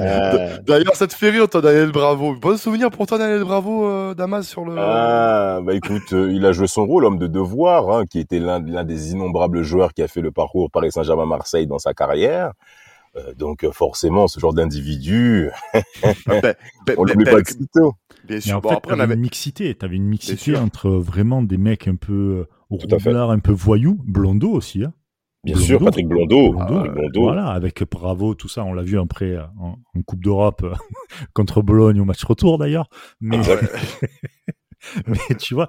D'ailleurs, 0.66 0.94
ça 0.94 1.06
te 1.06 1.14
fait 1.14 1.30
rire, 1.30 1.48
toi, 1.48 1.62
Daniel 1.62 1.90
Bravo. 1.90 2.34
Bon 2.34 2.58
souvenir 2.58 2.90
pour 2.90 3.06
toi, 3.06 3.16
Daniel 3.18 3.44
Bravo, 3.44 3.86
euh, 3.86 4.14
Damas, 4.14 4.46
sur 4.46 4.64
le. 4.64 4.74
Ah, 4.78 5.60
bah 5.64 5.74
écoute, 5.74 6.12
il 6.12 6.44
a 6.44 6.52
joué 6.52 6.66
son 6.66 6.84
rôle, 6.84 7.04
homme 7.06 7.18
de 7.18 7.26
devoir, 7.26 7.90
hein, 7.90 8.04
qui 8.04 8.18
était 8.18 8.40
l'un 8.40 8.60
des 8.60 9.12
innombrables 9.12 9.62
joueurs 9.62 9.94
qui 9.94 10.02
a 10.02 10.08
fait 10.08 10.20
le 10.20 10.32
parcours 10.32 10.70
Paris 10.70 10.92
Saint-Germain-Marseille 10.92 11.66
dans 11.66 11.78
sa 11.78 11.94
carrière. 11.94 12.52
Euh, 13.18 13.34
donc 13.34 13.64
euh, 13.64 13.72
forcément, 13.72 14.28
ce 14.28 14.40
genre 14.40 14.54
d'individu, 14.54 15.50
ah, 15.74 15.82
ben, 16.26 16.54
ben, 16.86 16.94
on 16.96 17.04
l'oublie 17.04 17.24
ben, 17.24 17.34
pas 17.34 17.42
de 17.42 17.48
sitôt. 17.48 17.94
Bien 18.26 18.40
sûr. 18.40 18.56
en 18.56 18.60
fait, 18.60 18.80
t'avais 18.80 19.02
avait... 19.02 19.14
une 19.14 19.20
mixité, 19.20 19.74
t'avais 19.74 19.96
une 19.96 20.06
mixité 20.06 20.56
entre 20.56 20.90
vraiment 20.90 21.42
des 21.42 21.58
mecs 21.58 21.88
un 21.88 21.96
peu 21.96 22.46
roublards, 22.70 23.30
un 23.30 23.38
peu 23.38 23.52
voyous, 23.52 24.00
Blondeau 24.04 24.52
aussi, 24.52 24.84
hein. 24.84 24.92
Bien 25.44 25.56
sûr, 25.56 25.82
Patrick 25.82 26.08
Blondeau. 26.08 26.52
Blondeau, 26.52 27.22
Voilà, 27.22 27.46
avec 27.48 27.82
Bravo, 27.88 28.34
tout 28.34 28.48
ça, 28.48 28.64
on 28.64 28.72
l'a 28.72 28.82
vu 28.82 28.98
après 28.98 29.38
en, 29.58 29.76
Coupe 30.04 30.22
d'Europe 30.22 30.66
contre 31.32 31.62
Bologne 31.62 32.00
au 32.00 32.04
match 32.04 32.24
retour 32.24 32.58
d'ailleurs. 32.58 32.88
Mais, 33.20 33.38
ah 33.38 34.52
mais 35.06 35.36
tu 35.38 35.54
vois, 35.54 35.66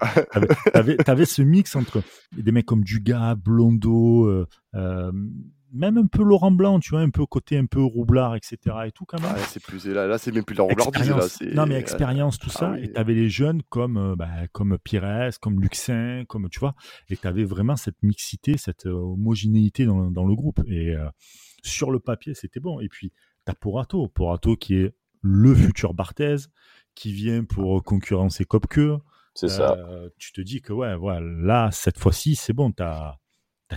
t'avais, 0.74 0.98
avais, 1.08 1.26
ce 1.26 1.42
mix 1.42 1.76
entre 1.76 2.02
des 2.36 2.52
mecs 2.52 2.66
comme 2.66 2.84
Dugas, 2.84 3.36
Blondo, 3.36 4.26
euh, 4.26 4.48
euh, 4.76 5.12
même 5.72 5.98
un 5.98 6.06
peu 6.06 6.24
Laurent 6.24 6.52
Blanc, 6.52 6.80
tu 6.80 6.92
vois, 6.92 7.02
un 7.02 7.10
peu 7.10 7.26
côté 7.26 7.58
un 7.58 7.66
peu 7.66 7.82
roublard, 7.82 8.36
etc. 8.36 8.58
et 8.86 8.92
tout 8.92 9.06
quand 9.06 9.22
même. 9.22 9.36
c'est 9.48 9.62
plus 9.62 9.86
là, 9.86 10.08
là 10.08 10.18
c'est 10.18 10.32
même 10.32 10.44
plus 10.44 10.56
la 10.56 10.64
roublardise 10.64 11.10
là. 11.10 11.26
Non 11.54 11.66
mais 11.66 11.76
expérience 11.76 12.40
tout 12.40 12.50
ça. 12.50 12.74
Ah 12.76 12.80
et 12.80 12.92
t'avais 12.92 13.14
les 13.14 13.30
jeunes 13.30 13.62
comme 13.70 13.98
euh, 13.98 14.16
bah, 14.16 14.30
comme 14.52 14.78
Pires, 14.80 15.32
comme 15.42 15.62
Luxin, 15.62 16.24
comme 16.28 16.50
tu 16.50 16.60
vois, 16.60 16.76
et 17.10 17.18
t'avais 17.18 17.44
vraiment 17.44 17.76
cette 17.76 18.02
mixité, 18.04 18.58
cette 18.58 18.86
homogénéité 18.86 19.86
dans, 19.86 20.12
dans 20.12 20.26
le 20.26 20.36
groupe. 20.36 20.62
Et 20.68 20.96
sur 21.64 21.92
le 21.92 22.00
papier, 22.00 22.34
c'était 22.34 22.60
bon. 22.60 22.80
Et 22.80 22.90
puis 22.90 23.12
t'as 23.46 23.54
Porato, 23.54 24.08
Porato 24.08 24.56
qui 24.56 24.76
est 24.76 24.94
le 25.22 25.54
futur 25.56 25.94
Barthez, 25.94 26.38
qui 26.96 27.14
vient 27.14 27.44
pour 27.44 27.84
concurrencer 27.84 28.46
Kopke. 28.46 28.80
C'est 29.34 29.50
ça. 29.50 29.74
Euh, 29.74 30.10
tu 30.18 30.34
te 30.34 30.42
dis 30.42 30.62
que 30.62 30.74
ouais, 30.74 30.96
voilà, 30.96 31.22
là, 31.22 31.70
cette 31.72 31.98
fois-ci, 31.98 32.36
c'est 32.36 32.54
bon, 32.54 32.72
tu 32.72 32.84
as, 32.84 33.20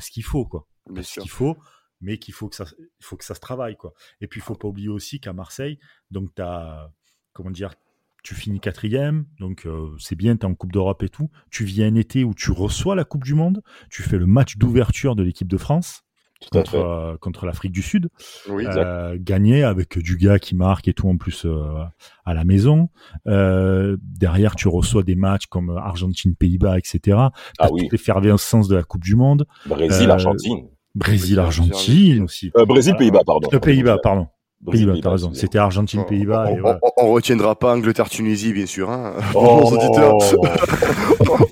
ce 0.00 0.10
qu'il 0.10 0.24
faut, 0.24 0.44
quoi. 0.44 0.66
Ce 1.02 1.20
qu'il 1.20 1.30
faut, 1.30 1.56
mais 2.02 2.18
qu'il 2.18 2.34
faut 2.34 2.48
que 2.48 2.56
ça, 2.56 2.66
faut 3.00 3.16
que 3.16 3.24
ça 3.24 3.34
se 3.34 3.40
travaille, 3.40 3.76
quoi. 3.76 3.94
Et 4.20 4.26
puis, 4.26 4.40
il 4.40 4.42
faut 4.42 4.54
pas 4.54 4.68
oublier 4.68 4.88
aussi 4.88 5.20
qu'à 5.20 5.32
Marseille, 5.32 5.78
donc 6.10 6.34
tu 6.34 6.42
as, 6.42 6.92
comment 7.32 7.50
dire, 7.50 7.74
tu 8.22 8.34
finis 8.34 8.60
quatrième, 8.60 9.26
donc 9.40 9.66
euh, 9.66 9.90
c'est 9.98 10.14
bien, 10.14 10.36
tu 10.36 10.42
es 10.42 10.48
en 10.48 10.54
Coupe 10.54 10.72
d'Europe 10.72 11.02
et 11.02 11.08
tout. 11.08 11.30
Tu 11.50 11.64
viens 11.64 11.88
un 11.88 11.94
été 11.94 12.22
où 12.22 12.34
tu 12.34 12.52
reçois 12.52 12.94
la 12.94 13.04
Coupe 13.04 13.24
du 13.24 13.34
Monde, 13.34 13.62
tu 13.90 14.02
fais 14.02 14.18
le 14.18 14.26
match 14.26 14.58
d'ouverture 14.58 15.16
de 15.16 15.22
l'équipe 15.22 15.48
de 15.48 15.56
France 15.56 16.04
contre, 16.50 16.74
euh, 16.76 17.16
contre 17.18 17.46
l'Afrique 17.46 17.72
du 17.72 17.82
Sud. 17.82 18.08
Oui, 18.48 18.66
euh, 18.66 19.16
gagné 19.18 19.62
avec 19.62 19.98
du 19.98 20.16
gars 20.16 20.38
qui 20.38 20.54
marque 20.54 20.88
et 20.88 20.94
tout 20.94 21.08
en 21.08 21.16
plus 21.16 21.44
euh, 21.44 21.84
à 22.24 22.34
la 22.34 22.44
maison. 22.44 22.88
Derrière, 23.26 24.56
tu 24.56 24.68
reçois 24.68 25.02
des 25.02 25.14
matchs 25.14 25.46
comme 25.46 25.70
Argentine, 25.76 26.34
Pays-Bas, 26.34 26.78
etc. 26.78 27.18
Ah 27.58 27.68
oui. 27.70 27.82
Toute 27.82 27.92
l'effervescence 27.92 28.68
de 28.68 28.76
la 28.76 28.82
Coupe 28.82 29.04
du 29.04 29.16
Monde. 29.16 29.46
Brésil, 29.66 30.10
Argentine. 30.10 30.68
Brésil, 30.94 31.38
Argentine 31.38 32.24
aussi. 32.24 32.50
Brésil, 32.66 32.94
Pays-Bas, 32.96 33.22
pardon. 33.24 33.48
Pays-Bas, 33.58 33.98
pardon. 34.02 34.28
Pays-Bas, 34.70 34.94
t'as 35.02 35.10
raison. 35.10 35.34
C'était 35.34 35.58
Argentine, 35.58 36.04
Pays-Bas. 36.04 36.50
On, 36.62 36.90
on, 36.96 37.12
retiendra 37.12 37.56
pas 37.56 37.74
Angleterre, 37.74 38.08
Tunisie, 38.08 38.52
bien 38.52 38.66
sûr. 38.66 38.90
Hein. 38.90 39.14
Oh. 39.34 39.62
auditeurs. 39.72 40.18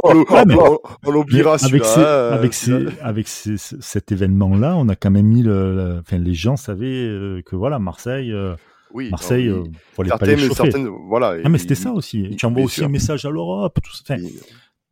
on, 0.04 1.10
l'oubliera 1.10 1.56
avec, 1.60 1.84
ces, 1.84 2.00
hein, 2.00 2.30
avec, 2.30 2.54
ces, 2.54 2.86
avec 3.02 3.26
ces, 3.26 3.56
cet 3.56 4.12
événement-là, 4.12 4.76
on 4.76 4.88
a 4.88 4.94
quand 4.94 5.10
même 5.10 5.26
mis 5.26 5.42
le, 5.42 5.98
enfin, 6.00 6.18
les 6.18 6.34
gens 6.34 6.56
savaient 6.56 6.86
euh, 6.86 7.42
que 7.44 7.56
voilà, 7.56 7.78
Marseille. 7.78 8.32
Euh, 8.32 8.54
oui, 8.92 9.10
Marseille, 9.10 9.48
euh, 9.48 9.64
fallait 9.94 10.10
pas 10.10 10.26
les 10.26 10.50
certaines, 10.50 10.88
voilà. 11.08 11.34
Ah, 11.44 11.48
mais 11.48 11.58
c'était 11.58 11.74
ça 11.76 11.92
aussi. 11.92 12.34
Tu 12.36 12.46
envoies 12.46 12.64
aussi 12.64 12.84
un 12.84 12.88
message 12.88 13.24
à 13.24 13.30
l'Europe, 13.30 13.78
tout 13.82 13.92
ça. 13.92 14.14
Enfin, 14.14 14.22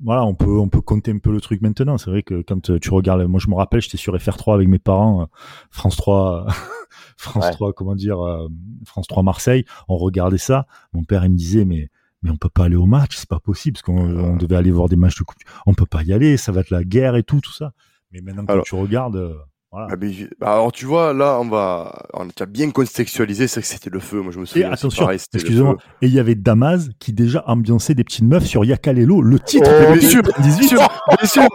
voilà, 0.01 0.25
on 0.25 0.35
peut, 0.35 0.59
on 0.59 0.69
peut 0.69 0.81
compter 0.81 1.11
un 1.11 1.19
peu 1.19 1.33
le 1.33 1.41
truc 1.41 1.61
maintenant. 1.61 1.99
C'est 1.99 2.11
vrai 2.11 2.23
que 2.23 2.43
quand 2.43 2.79
tu 2.79 2.91
regardes, 2.91 3.23
moi 3.23 3.41
je 3.41 3.49
me 3.49 3.55
rappelle, 3.55 3.81
j'étais 3.81 3.97
sur 3.97 4.17
FR3 4.17 4.55
avec 4.55 4.69
mes 4.69 4.79
parents, 4.79 5.29
France 5.71 5.97
3, 5.97 6.47
France 7.17 7.51
3, 7.53 7.73
comment 7.73 7.97
dire, 7.97 8.25
euh, 8.25 8.49
France 8.85 9.09
3 9.09 9.23
Marseille, 9.23 9.65
on 9.89 9.97
regardait 9.97 10.39
ça. 10.39 10.67
Mon 10.93 11.05
père, 11.05 11.25
il 11.25 11.33
me 11.33 11.37
disait, 11.37 11.65
mais, 11.65 11.91
mais 12.23 12.31
on 12.31 12.37
peut 12.37 12.49
pas 12.49 12.65
aller 12.65 12.77
au 12.77 12.87
match, 12.87 13.17
c'est 13.17 13.29
pas 13.29 13.41
possible, 13.41 13.75
parce 13.75 13.83
qu'on 13.83 14.37
devait 14.37 14.57
aller 14.57 14.71
voir 14.71 14.89
des 14.89 14.97
matchs 14.97 15.19
de 15.19 15.25
coupe. 15.25 15.39
On 15.67 15.75
peut 15.75 15.87
pas 15.87 16.03
y 16.03 16.13
aller, 16.13 16.37
ça 16.37 16.53
va 16.53 16.61
être 16.61 16.71
la 16.71 16.85
guerre 16.85 17.17
et 17.17 17.25
tout, 17.25 17.41
tout 17.41 17.53
ça. 17.53 17.73
Mais 18.13 18.21
maintenant, 18.21 18.47
quand 18.47 18.63
tu 18.63 18.75
regardes, 18.75 19.17
euh, 19.17 19.35
voilà. 19.71 19.89
Ah, 19.91 19.97
bah, 19.97 20.53
alors 20.53 20.73
tu 20.73 20.87
vois, 20.87 21.13
là, 21.13 21.39
on 21.39 21.49
va, 21.49 22.07
on 22.15 22.27
a 22.27 22.47
bien 22.47 22.71
contextualisé, 22.71 23.49
c'est 23.49 23.61
que 23.61 23.67
c'était 23.67 23.91
le 23.91 24.01
feu. 24.01 24.23
Moi, 24.23 24.33
je 24.33 24.41
me 24.41 24.47
souviens. 24.47 24.71
Et 24.71 24.73
attention, 24.73 25.11
excusez-moi. 25.11 25.77
Et 26.01 26.07
il 26.07 26.15
y 26.15 26.19
avait 26.19 26.35
Damas 26.35 26.89
qui 26.99 27.13
déjà 27.13 27.45
ambiançait 27.47 27.95
des 27.95 28.03
petites 28.03 28.25
meufs 28.25 28.47
sur 28.47 28.65
Yakalelo, 28.65 29.21
le 29.21 29.39
titre. 29.39 29.71
Oh, 29.71 29.93
bien 29.93 30.09
sûr, 30.09 30.23
bien 30.23 30.63
sûr, 30.63 30.89
bien 31.19 31.29
sûr. 31.29 31.49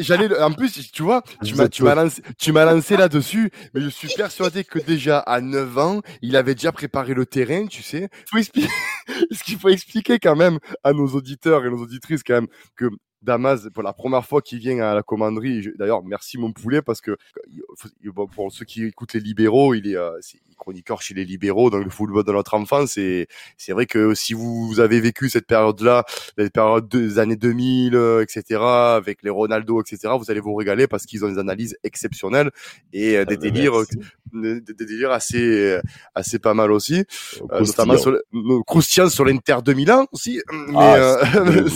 J'allais, 0.00 0.38
en 0.40 0.52
plus, 0.52 0.90
tu 0.92 1.02
vois, 1.02 1.22
tu 1.42 1.54
m'as, 1.54 1.68
tu 1.68 1.82
m'as 1.82 1.94
lancé, 1.94 2.22
tu 2.38 2.52
m'as 2.52 2.66
lancé 2.66 2.98
là-dessus, 2.98 3.50
mais 3.72 3.80
je 3.80 3.88
suis 3.88 4.08
persuadé 4.14 4.64
que 4.64 4.78
déjà 4.78 5.18
à 5.18 5.40
9 5.40 5.78
ans, 5.78 6.00
il 6.20 6.36
avait 6.36 6.54
déjà 6.54 6.70
préparé 6.70 7.14
le 7.14 7.24
terrain, 7.24 7.66
tu 7.66 7.82
sais. 7.82 8.10
Faut 8.30 8.36
expliquer, 8.36 8.68
ce 9.30 9.42
qu'il 9.42 9.58
faut 9.58 9.70
expliquer 9.70 10.18
quand 10.18 10.36
même 10.36 10.58
à 10.84 10.92
nos 10.92 11.08
auditeurs 11.08 11.64
et 11.64 11.70
nos 11.70 11.78
auditrices 11.82 12.22
quand 12.22 12.34
même 12.34 12.48
que 12.76 12.90
Damas, 13.22 13.68
pour 13.72 13.82
la 13.82 13.92
première 13.92 14.24
fois 14.24 14.42
qu'il 14.42 14.58
vient 14.58 14.78
à 14.80 14.94
la 14.94 15.02
commanderie, 15.02 15.68
d'ailleurs, 15.78 16.02
merci 16.02 16.38
mon 16.38 16.52
poulet, 16.52 16.82
parce 16.82 17.00
que 17.00 17.16
pour 18.34 18.52
ceux 18.52 18.64
qui 18.64 18.84
écoutent 18.84 19.14
les 19.14 19.20
libéraux, 19.20 19.74
il 19.74 19.86
est, 19.86 19.96
euh, 19.96 20.18
chroniqueur 20.62 21.02
chez 21.02 21.14
les 21.14 21.24
libéraux, 21.24 21.70
dans 21.70 21.78
le 21.78 21.90
football 21.90 22.24
de 22.24 22.32
notre 22.32 22.54
enfance. 22.54 22.96
Et 22.96 23.26
c'est 23.56 23.72
vrai 23.72 23.86
que 23.86 24.14
si 24.14 24.32
vous 24.32 24.78
avez 24.78 25.00
vécu 25.00 25.28
cette 25.28 25.46
période-là, 25.46 26.04
la 26.36 26.50
période 26.50 26.88
des 26.88 27.18
années 27.18 27.36
2000, 27.36 27.94
etc., 28.22 28.60
avec 28.60 29.22
les 29.22 29.30
Ronaldo, 29.30 29.80
etc., 29.80 30.14
vous 30.18 30.30
allez 30.30 30.40
vous 30.40 30.54
régaler 30.54 30.86
parce 30.86 31.04
qu'ils 31.04 31.24
ont 31.24 31.28
des 31.28 31.38
analyses 31.38 31.76
exceptionnelles 31.82 32.50
et 32.92 33.16
euh, 33.16 33.24
des 33.24 33.34
ah, 33.34 33.36
délires, 33.36 33.72
des, 34.32 34.60
délires 34.60 35.10
assez, 35.10 35.78
assez 36.14 36.38
pas 36.38 36.54
mal 36.54 36.70
aussi. 36.70 37.04
Euh, 37.50 37.60
notamment 37.60 37.96
sur, 37.96 38.16
croustillant 38.66 39.08
sur 39.08 39.24
l'Inter 39.24 39.58
2001 39.64 40.06
aussi. 40.12 40.40
Mais, 40.52 40.74
ah, 40.76 40.96
euh, 40.96 41.68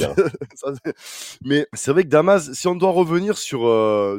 mais 1.44 1.66
c'est 1.72 1.90
vrai 1.90 2.04
que 2.04 2.08
Damas, 2.08 2.52
si 2.52 2.68
on 2.68 2.76
doit 2.76 2.92
revenir 2.92 3.36
sur, 3.36 3.60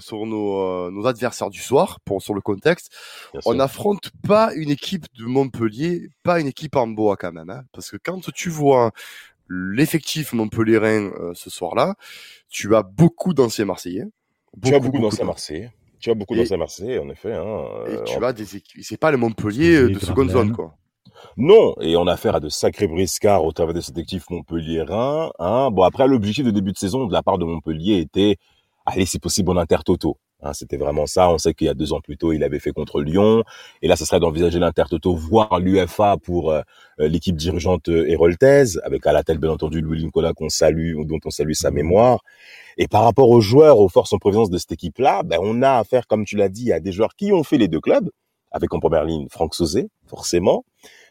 sur 0.01 0.25
nos, 0.25 0.91
nos 0.91 1.05
adversaires 1.05 1.49
du 1.49 1.61
soir, 1.61 1.99
pour, 2.03 2.21
sur 2.21 2.33
le 2.33 2.41
contexte, 2.41 2.91
on 3.45 3.53
n'affronte 3.53 4.11
pas 4.27 4.51
une 4.57 4.69
équipe 4.69 5.05
de 5.17 5.25
Montpellier, 5.25 6.09
pas 6.23 6.39
une 6.39 6.47
équipe 6.47 6.75
en 6.75 6.87
bois 6.87 7.17
quand 7.17 7.31
même. 7.31 7.49
Hein, 7.49 7.63
parce 7.71 7.91
que 7.91 7.97
quand 7.97 8.19
tu 8.33 8.49
vois 8.49 8.91
l'effectif 9.49 10.33
montpellierin 10.33 11.11
euh, 11.19 11.31
ce 11.33 11.49
soir-là, 11.49 11.95
tu 12.49 12.75
as 12.75 12.83
beaucoup 12.83 13.33
d'anciens 13.33 13.65
Marseillais. 13.65 14.05
tu 14.63 14.75
as 14.75 14.79
beaucoup 14.79 14.99
d'anciens 14.99 15.25
Marseillais. 15.25 15.71
Tu 15.99 16.11
as 16.11 16.13
beaucoup 16.13 16.35
d'anciens 16.35 16.57
Marseillais, 16.57 16.99
en 16.99 17.09
effet. 17.09 17.33
Hein, 17.33 17.55
et 17.87 17.95
euh, 17.95 18.03
tu 18.03 18.23
as 18.23 18.33
des 18.33 18.57
équipes. 18.57 18.83
C'est 18.83 18.97
pas 18.97 19.11
le 19.11 19.17
Montpellier 19.17 19.89
de 19.89 19.99
seconde 19.99 20.29
zone, 20.29 20.51
quoi. 20.53 20.75
Non, 21.35 21.75
et 21.81 21.95
on 21.97 22.07
a 22.07 22.13
affaire 22.13 22.35
à 22.35 22.39
de 22.39 22.49
sacrés 22.49 22.87
briscards 22.87 23.43
au 23.43 23.51
travers 23.51 23.73
de 23.73 23.81
cet 23.81 23.97
effectif 23.97 24.29
montpelliérain. 24.29 25.31
Hein. 25.39 25.71
Bon, 25.71 25.83
après, 25.83 26.07
l'objectif 26.07 26.45
de 26.45 26.51
début 26.51 26.71
de 26.71 26.77
saison 26.77 27.05
de 27.07 27.13
la 27.13 27.23
part 27.23 27.37
de 27.37 27.45
Montpellier 27.45 27.97
était, 27.97 28.37
allez, 28.85 29.05
c'est 29.05 29.19
possible, 29.19 29.49
en 29.51 29.57
intertoto. 29.57 30.17
Hein, 30.43 30.53
c'était 30.53 30.77
vraiment 30.77 31.07
ça. 31.07 31.29
On 31.29 31.37
sait 31.39 31.53
qu'il 31.53 31.65
y 31.65 31.69
a 31.69 31.73
deux 31.73 31.93
ans 31.93 31.99
plus 31.99 32.17
tôt, 32.17 32.31
il 32.31 32.43
avait 32.43 32.59
fait 32.59 32.71
contre 32.71 33.01
Lyon. 33.01 33.43
Et 33.81 33.87
là, 33.87 33.95
ce 33.95 34.05
serait 34.05 34.19
d'envisager 34.19 34.59
l'Intertoto, 34.59 35.15
voire 35.15 35.59
l'UFA 35.59 36.17
pour 36.17 36.51
euh, 36.51 36.61
euh, 36.99 37.07
l'équipe 37.07 37.35
dirigeante 37.35 37.89
euh, 37.89 38.07
héroltaise, 38.07 38.79
avec 38.83 39.05
à 39.07 39.13
la 39.13 39.23
tête, 39.23 39.39
bien 39.39 39.49
entendu, 39.49 39.81
Louis 39.81 40.03
Nicolas, 40.03 40.33
qu'on 40.33 40.49
salue, 40.49 40.95
dont 41.05 41.19
on 41.25 41.31
salue 41.31 41.53
sa 41.53 41.71
mémoire. 41.71 42.23
Et 42.77 42.87
par 42.87 43.03
rapport 43.03 43.29
aux 43.29 43.41
joueurs, 43.41 43.79
aux 43.79 43.89
forces 43.89 44.13
en 44.13 44.19
provenance 44.19 44.51
de 44.51 44.57
cette 44.59 44.71
équipe-là, 44.71 45.23
ben, 45.23 45.39
on 45.41 45.63
a 45.63 45.79
affaire, 45.79 46.05
comme 46.05 46.23
tu 46.23 46.35
l'as 46.35 46.49
dit, 46.49 46.71
à 46.71 46.79
des 46.79 46.91
joueurs 46.91 47.15
qui 47.15 47.33
ont 47.33 47.43
fait 47.43 47.57
les 47.57 47.67
deux 47.67 47.81
clubs, 47.81 48.09
avec 48.51 48.71
en 48.73 48.79
première 48.79 49.05
ligne 49.05 49.27
Franck 49.29 49.55
Sauzé, 49.55 49.89
forcément, 50.05 50.65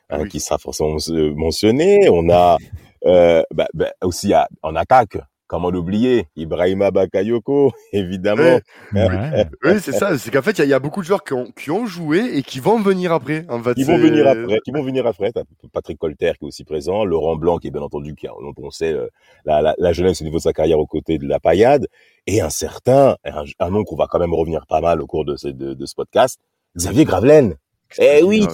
hein, 0.08 0.28
qui 0.28 0.38
sera 0.38 0.58
forcément 0.58 0.96
mentionné. 1.34 2.08
On 2.08 2.30
a 2.30 2.58
euh, 3.04 3.42
ben, 3.52 3.66
ben, 3.74 3.90
aussi 4.02 4.32
en 4.62 4.76
attaque 4.76 5.18
Comment 5.48 5.70
l'oublier? 5.70 6.26
Ibrahima 6.34 6.90
Bakayoko, 6.90 7.72
évidemment. 7.92 8.58
oui, 8.92 9.80
c'est 9.80 9.92
ça. 9.92 10.18
C'est 10.18 10.32
qu'en 10.32 10.42
fait, 10.42 10.58
il 10.58 10.68
y, 10.68 10.74
a 10.74 10.78
beaucoup 10.80 11.00
de 11.00 11.06
joueurs 11.06 11.22
qui 11.22 11.34
ont, 11.34 11.52
qui 11.52 11.70
ont 11.70 11.86
joué 11.86 12.36
et 12.36 12.42
qui 12.42 12.58
vont 12.58 12.80
venir 12.80 13.12
après. 13.12 13.46
En 13.48 13.62
fait, 13.62 13.74
ils 13.76 13.86
vont 13.86 13.98
venir 13.98 14.26
après. 14.26 14.58
Qui 14.64 14.72
vont 14.72 14.82
venir 14.82 15.06
après. 15.06 15.32
Patrick 15.72 15.98
Colter 15.98 16.32
qui 16.38 16.44
est 16.44 16.48
aussi 16.48 16.64
présent, 16.64 17.04
Laurent 17.04 17.36
Blanc 17.36 17.58
qui 17.58 17.68
est 17.68 17.70
bien 17.70 17.82
entendu 17.82 18.16
qui 18.16 18.26
a, 18.26 18.30
dont 18.30 18.54
on 18.58 18.70
sait 18.70 18.92
euh, 18.92 19.06
la, 19.44 19.62
la, 19.62 19.74
la, 19.78 19.92
jeunesse 19.92 20.20
au 20.20 20.24
niveau 20.24 20.38
de 20.38 20.42
sa 20.42 20.52
carrière 20.52 20.80
aux 20.80 20.86
côtés 20.86 21.18
de 21.18 21.28
la 21.28 21.38
paillade, 21.38 21.86
et 22.26 22.40
un 22.40 22.50
certain, 22.50 23.16
un, 23.24 23.70
nom 23.70 23.84
qu'on 23.84 23.96
va 23.96 24.08
quand 24.08 24.18
même 24.18 24.34
revenir 24.34 24.66
pas 24.66 24.80
mal 24.80 25.00
au 25.00 25.06
cours 25.06 25.24
de 25.24 25.36
ce, 25.36 25.48
de, 25.48 25.74
de 25.74 25.86
ce 25.86 25.94
podcast, 25.94 26.40
Xavier 26.76 27.04
Gravelaine. 27.04 27.54
Eh 27.98 28.22
oui, 28.24 28.46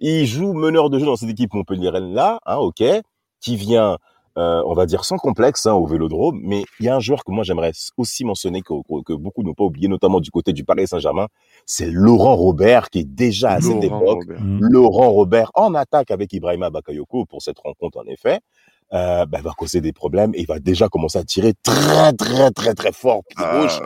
il 0.00 0.26
joue 0.26 0.52
meneur 0.52 0.90
de 0.90 0.98
jeu 0.98 1.06
dans 1.06 1.16
cette 1.16 1.30
équipe 1.30 1.54
Montpellier 1.54 1.90
là, 1.92 2.40
hein, 2.46 2.56
ok, 2.56 2.82
qui 3.40 3.56
vient 3.56 3.98
euh, 4.36 4.62
on 4.66 4.74
va 4.74 4.86
dire 4.86 5.04
sans 5.04 5.16
complexe 5.16 5.66
hein, 5.66 5.72
au 5.72 5.86
Vélodrome. 5.86 6.40
Mais 6.42 6.64
il 6.80 6.86
y 6.86 6.88
a 6.88 6.96
un 6.96 7.00
joueur 7.00 7.24
que 7.24 7.32
moi 7.32 7.44
j'aimerais 7.44 7.72
aussi 7.96 8.24
mentionner 8.24 8.62
que, 8.62 8.74
que 9.04 9.12
beaucoup 9.12 9.42
n'ont 9.42 9.54
pas 9.54 9.64
oublié, 9.64 9.88
notamment 9.88 10.20
du 10.20 10.30
côté 10.30 10.52
du 10.52 10.64
Paris 10.64 10.86
Saint-Germain, 10.86 11.28
c'est 11.64 11.90
Laurent 11.90 12.36
Robert 12.36 12.90
qui 12.90 13.00
est 13.00 13.04
déjà 13.04 13.52
à 13.52 13.60
cette 13.60 13.82
époque 13.82 14.26
mmh. 14.28 14.58
Laurent 14.60 15.10
Robert 15.10 15.50
en 15.54 15.74
attaque 15.74 16.10
avec 16.10 16.32
Ibrahima 16.32 16.70
Bakayoko 16.70 17.24
pour 17.24 17.42
cette 17.42 17.58
rencontre 17.58 17.98
en 17.98 18.06
effet. 18.06 18.40
Euh, 18.92 19.26
bah, 19.26 19.40
va 19.42 19.50
causer 19.50 19.80
des 19.80 19.92
problèmes 19.92 20.30
et 20.34 20.42
il 20.42 20.46
va 20.46 20.60
déjà 20.60 20.88
commencer 20.88 21.18
à 21.18 21.24
tirer 21.24 21.54
très 21.64 22.12
très 22.12 22.52
très 22.52 22.72
très 22.72 22.92
fort 22.92 23.22
pied 23.28 23.44
ah. 23.44 23.60
gauche. 23.60 23.80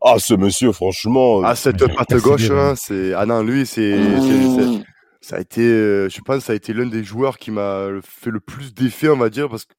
Ah, 0.00 0.16
ce 0.18 0.34
monsieur, 0.34 0.70
franchement. 0.70 1.40
Ah, 1.42 1.56
cette 1.56 1.84
patte 1.94 2.14
gauche, 2.18 2.50
hein, 2.50 2.74
c'est. 2.76 3.12
Ah 3.14 3.26
non, 3.26 3.42
lui, 3.42 3.66
c'est. 3.66 3.98
Ça 5.20 5.36
a 5.36 5.40
été, 5.40 5.62
euh, 5.62 6.08
je 6.08 6.20
pense, 6.20 6.44
ça 6.44 6.52
a 6.52 6.54
été 6.54 6.72
l'un 6.72 6.86
des 6.86 7.02
joueurs 7.02 7.38
qui 7.38 7.50
m'a 7.50 7.88
fait 8.04 8.30
le 8.30 8.38
plus 8.38 8.72
d'effet, 8.72 9.08
on 9.08 9.16
va 9.16 9.28
dire, 9.28 9.48
parce 9.48 9.64
que 9.64 9.72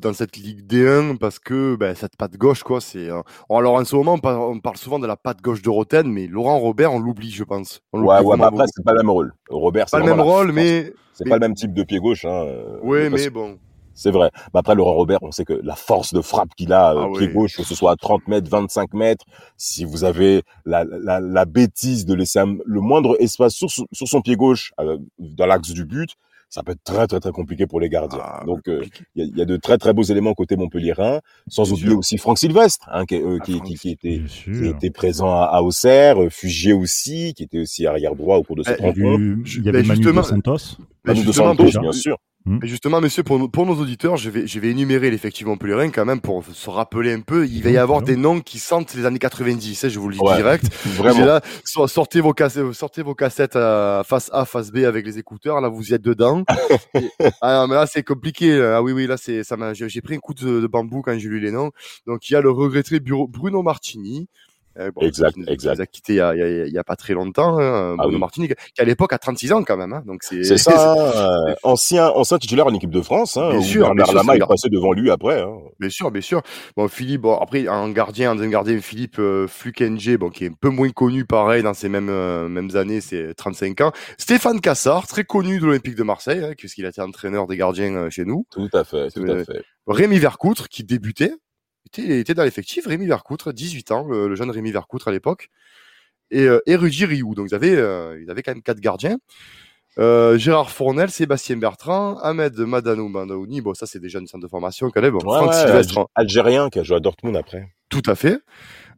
dans 0.00 0.12
cette 0.12 0.36
Ligue 0.36 0.66
D1 0.66 1.18
parce 1.18 1.38
que 1.38 1.76
ben, 1.76 1.94
cette 1.94 2.16
patte 2.16 2.36
gauche 2.36 2.62
quoi 2.62 2.80
c'est 2.80 3.08
alors 3.08 3.74
en 3.74 3.84
ce 3.84 3.94
moment 3.94 4.18
on 4.22 4.58
parle, 4.58 4.76
souvent 4.76 4.98
de 4.98 5.06
la 5.06 5.16
patte 5.16 5.40
gauche 5.42 5.62
de 5.62 5.70
Roten 5.70 6.10
mais 6.10 6.26
Laurent 6.26 6.58
Robert 6.58 6.92
on 6.92 6.98
l'oublie 6.98 7.30
je 7.30 7.44
pense. 7.44 7.80
Ouais 7.92 8.20
ouais 8.20 8.36
mais 8.36 8.44
après 8.44 8.64
c'est 8.74 8.84
pas 8.84 8.92
le 8.92 8.98
même 8.98 9.10
rôle. 9.10 9.32
Robert 9.48 9.88
c'est 9.88 9.98
pas 9.98 10.04
le 10.04 10.10
même 10.10 10.20
rôle 10.20 10.52
mais 10.52 10.92
c'est 11.12 11.28
pas 11.28 11.36
le 11.36 11.40
même 11.40 11.54
type 11.54 11.72
de 11.74 11.82
pied 11.82 11.98
gauche 11.98 12.24
hein 12.24 12.46
ouais 12.82 13.10
mais 13.10 13.30
bon. 13.30 13.58
C'est 13.92 14.12
vrai. 14.12 14.30
Mais 14.54 14.60
après, 14.60 14.74
Laurent 14.74 14.94
Robert, 14.94 15.18
on 15.22 15.30
sait 15.30 15.44
que 15.44 15.52
la 15.52 15.74
force 15.74 16.14
de 16.14 16.22
frappe 16.22 16.54
qu'il 16.56 16.72
a, 16.72 16.94
ah 16.96 17.08
pied 17.18 17.28
gauche, 17.28 17.56
que 17.56 17.64
ce 17.64 17.74
soit 17.74 17.90
à 17.92 17.96
30 17.96 18.28
mètres, 18.28 18.48
25 18.48 18.94
mètres, 18.94 19.26
si 19.58 19.84
vous 19.84 20.04
avez 20.04 20.42
la, 20.64 20.84
la, 20.84 21.20
la 21.20 21.44
bêtise 21.44 22.06
de 22.06 22.14
laisser 22.14 22.40
le 22.64 22.80
moindre 22.80 23.20
espace 23.20 23.52
sur, 23.52 23.68
sur 23.68 23.86
son 23.92 24.22
pied 24.22 24.36
gauche 24.36 24.72
dans 25.18 25.44
l'axe 25.44 25.70
du 25.70 25.84
but, 25.84 26.16
ça 26.50 26.62
peut 26.64 26.72
être 26.72 26.82
très 26.84 27.06
très 27.06 27.20
très 27.20 27.30
compliqué 27.30 27.66
pour 27.66 27.80
les 27.80 27.88
gardiens. 27.88 28.20
Ah, 28.22 28.42
Donc 28.44 28.68
euh, 28.68 28.82
il 29.14 29.24
y, 29.24 29.32
a, 29.32 29.36
y, 29.38 29.42
a, 29.42 29.44
de 29.44 29.56
très 29.56 29.78
très 29.78 29.92
beaux 29.92 30.02
éléments 30.02 30.34
côté 30.34 30.56
Montpellierin, 30.56 31.20
sans 31.48 31.72
oublier 31.72 31.94
aussi 31.94 32.18
Franck 32.18 32.38
Sylvestre, 32.38 32.88
hein, 32.92 33.06
qui, 33.06 33.14
euh, 33.16 33.38
ah, 33.40 33.44
qui, 33.44 33.60
qui, 33.62 33.74
qui, 33.76 33.90
était 33.90 34.22
qui 34.44 34.66
était 34.66 34.90
présent 34.90 35.30
à, 35.30 35.44
à 35.44 35.62
Auxerre, 35.62 36.22
euh, 36.22 36.28
Fugier 36.28 36.72
aussi, 36.72 37.34
qui 37.34 37.44
était 37.44 37.60
aussi 37.60 37.86
arrière 37.86 38.16
droit 38.16 38.36
au 38.36 38.42
cours 38.42 38.56
de 38.56 38.64
cette 38.64 38.80
rencontre. 38.80 39.22
Il 39.56 39.64
y 39.64 39.68
avait 39.68 39.82
Manu 39.84 40.02
Dos 40.02 40.22
Santos. 40.22 40.76
Manu 41.04 41.24
Dos 41.24 41.32
Santos, 41.32 41.80
bien 41.80 41.92
sûr. 41.92 42.18
Hmm. 42.46 42.58
justement, 42.62 43.02
monsieur, 43.02 43.22
pour, 43.22 43.50
pour 43.50 43.66
nos 43.66 43.74
auditeurs, 43.74 44.16
je 44.16 44.30
vais, 44.30 44.46
je 44.46 44.60
vais 44.60 44.68
énumérer 44.70 45.10
l'effectif 45.10 45.46
Montpellierin 45.46 45.90
quand 45.90 46.06
même 46.06 46.22
pour 46.22 46.42
se 46.42 46.70
rappeler 46.70 47.12
un 47.12 47.20
peu. 47.20 47.46
Il 47.46 47.62
va 47.62 47.70
y 47.70 47.76
avoir 47.76 48.00
des 48.00 48.16
noms 48.16 48.40
qui 48.40 48.58
sentent 48.58 48.94
les 48.94 49.04
années 49.04 49.18
90, 49.18 49.84
hein, 49.84 49.88
je 49.88 49.98
vous 49.98 50.08
le 50.08 50.14
dis 50.14 50.20
direct. 50.36 50.64
Vraiment. 50.86 51.26
Là, 51.26 51.42
sortez 51.64 52.22
vos 52.22 52.32
cassettes, 52.32 52.72
sortez 52.72 53.02
vos 53.02 53.14
cassettes 53.14 53.56
euh, 53.56 54.02
face 54.04 54.30
A, 54.32 54.46
face 54.46 54.70
B 54.72 54.78
avec 54.78 55.04
les 55.04 55.18
écouteurs. 55.18 55.60
Là, 55.60 55.68
vous 55.68 55.90
y 55.90 55.94
êtes 55.94 56.02
dedans. 56.02 56.44
ah, 57.42 57.66
mais 57.68 57.74
là, 57.74 57.86
c'est 57.86 58.02
compliqué. 58.02 58.58
Ah 58.58 58.82
oui, 58.82 58.92
oui, 58.92 59.06
là, 59.06 59.18
c'est, 59.18 59.44
ça 59.44 59.58
m'a, 59.58 59.74
j'ai 59.74 60.00
pris 60.00 60.14
un 60.14 60.18
coup 60.18 60.32
de, 60.32 60.60
de, 60.60 60.66
bambou 60.66 61.02
quand 61.02 61.18
j'ai 61.18 61.28
lu 61.28 61.40
les 61.40 61.50
noms. 61.50 61.72
Donc, 62.06 62.30
il 62.30 62.32
y 62.32 62.36
a 62.36 62.40
le 62.40 62.50
regretté 62.50 63.00
Bruno 63.00 63.62
Martini, 63.62 64.28
euh, 64.78 64.90
exact, 65.00 65.36
exact. 65.48 65.76
Il 65.76 65.82
a 65.82 65.86
quitté 65.86 66.12
il 66.14 66.16
y 66.16 66.20
a, 66.20 66.34
il 66.66 66.72
y 66.72 66.78
a, 66.78 66.84
pas 66.84 66.94
très 66.94 67.12
longtemps, 67.12 67.58
hein, 67.58 67.96
ah 67.98 68.02
Bruno 68.02 68.18
Martini, 68.18 68.48
qui 68.48 68.80
à 68.80 68.84
l'époque 68.84 69.12
a 69.12 69.18
36 69.18 69.52
ans 69.52 69.64
quand 69.64 69.76
même. 69.76 69.92
Hein, 69.92 70.02
donc 70.06 70.22
c'est. 70.22 70.44
C'est 70.44 70.58
ça, 70.58 70.94
euh, 71.48 71.54
ancien, 71.64 72.08
ancien 72.08 72.38
titulaire 72.38 72.66
en 72.66 72.74
équipe 72.74 72.90
de 72.90 73.00
France. 73.00 73.36
Hein, 73.36 73.50
bien 73.50 73.62
sûr, 73.62 73.94
Bernard 73.94 74.14
Lama 74.14 74.36
est 74.36 74.46
passé 74.46 74.68
devant 74.68 74.92
lui 74.92 75.10
après. 75.10 75.40
Hein. 75.40 75.56
Bien 75.80 75.90
sûr, 75.90 76.10
bien 76.10 76.22
sûr. 76.22 76.42
Bon, 76.76 76.86
Philippe, 76.86 77.22
bon, 77.22 77.36
après 77.36 77.66
un 77.66 77.90
gardien, 77.90 78.30
un 78.30 78.48
gardien, 78.48 78.80
Philippe 78.80 79.18
euh, 79.18 79.46
bon, 80.18 80.30
qui 80.30 80.44
est 80.44 80.48
un 80.48 80.54
peu 80.60 80.68
moins 80.68 80.90
connu, 80.90 81.24
pareil, 81.24 81.62
dans 81.62 81.74
ces 81.74 81.88
mêmes 81.88 82.08
euh, 82.08 82.48
mêmes 82.48 82.76
années, 82.76 83.00
c'est 83.00 83.34
35 83.34 83.80
ans. 83.80 83.92
Stéphane 84.18 84.60
Cassard, 84.60 85.08
très 85.08 85.24
connu 85.24 85.58
de 85.58 85.66
l'Olympique 85.66 85.96
de 85.96 86.04
Marseille, 86.04 86.44
hein, 86.44 86.52
puisqu'il 86.56 86.86
a 86.86 86.90
été 86.90 87.00
entraîneur 87.00 87.48
des 87.48 87.56
gardiens 87.56 88.08
chez 88.08 88.24
nous. 88.24 88.46
Tout 88.50 88.68
à 88.72 88.84
fait, 88.84 89.10
tout 89.10 89.24
à 89.24 89.44
fait. 89.44 89.64
Rémi 89.88 90.18
Vercoutre, 90.18 90.68
qui 90.68 90.84
débutait, 90.84 91.34
était, 91.92 92.20
était 92.20 92.34
dans 92.34 92.44
l'effectif, 92.44 92.86
Rémi 92.86 93.06
Vercoutre, 93.06 93.52
18 93.52 93.90
ans, 93.92 94.06
le, 94.08 94.34
jeune 94.34 94.50
Rémi 94.50 94.70
Vercoutre 94.72 95.08
à 95.08 95.12
l'époque, 95.12 95.50
et, 96.30 96.44
euh, 96.44 96.60
et 96.66 96.76
Rudy 96.76 97.04
Rioux. 97.04 97.34
Donc 97.34 97.48
ils 97.50 97.54
avaient, 97.54 97.76
euh, 97.76 98.20
ils 98.22 98.30
avaient 98.30 98.42
quand 98.42 98.52
même 98.52 98.62
quatre 98.62 98.80
gardiens. 98.80 99.18
Euh, 99.98 100.38
Gérard 100.38 100.70
Fournel, 100.70 101.10
Sébastien 101.10 101.56
Bertrand, 101.56 102.16
Ahmed 102.18 102.56
Madanou 102.58 103.08
Mandaouni, 103.08 103.60
bon 103.60 103.74
ça 103.74 103.86
c'est 103.86 103.98
déjà 103.98 104.20
une 104.20 104.28
centre 104.28 104.42
de 104.42 104.48
formation 104.48 104.88
quand 104.90 105.02
même. 105.02 105.18
Franck 105.20 105.52
Sylvestre, 105.52 106.06
algérien 106.14 106.70
qui 106.70 106.78
a 106.78 106.84
joué 106.84 106.96
à 106.96 107.00
Dortmund 107.00 107.36
après. 107.36 107.68
Tout 107.88 108.02
à 108.06 108.14
fait. 108.14 108.38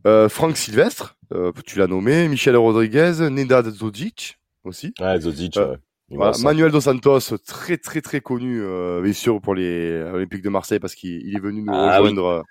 Euh, 0.06 0.28
Franck 0.28 0.56
Sylvestre, 0.56 1.16
euh, 1.32 1.52
tu 1.64 1.78
l'as 1.78 1.86
nommé, 1.86 2.28
Michel 2.28 2.56
Rodriguez, 2.56 3.14
Nedad 3.30 3.70
Zodic 3.70 4.38
aussi. 4.64 4.92
Ouais. 5.00 5.18
Euh, 5.56 5.76
voilà, 6.10 6.36
Manuel 6.42 6.70
Dos 6.70 6.82
Santos, 6.82 7.38
très 7.46 7.78
très 7.78 8.02
très 8.02 8.20
connu, 8.20 8.60
euh, 8.60 9.00
bien 9.00 9.14
sûr 9.14 9.40
pour 9.40 9.54
les 9.54 10.02
Olympiques 10.12 10.42
de 10.42 10.50
Marseille 10.50 10.78
parce 10.78 10.94
qu'il 10.94 11.34
est 11.34 11.40
venu 11.40 11.62
nous 11.62 11.72
ah 11.72 11.98
rejoindre 11.98 12.44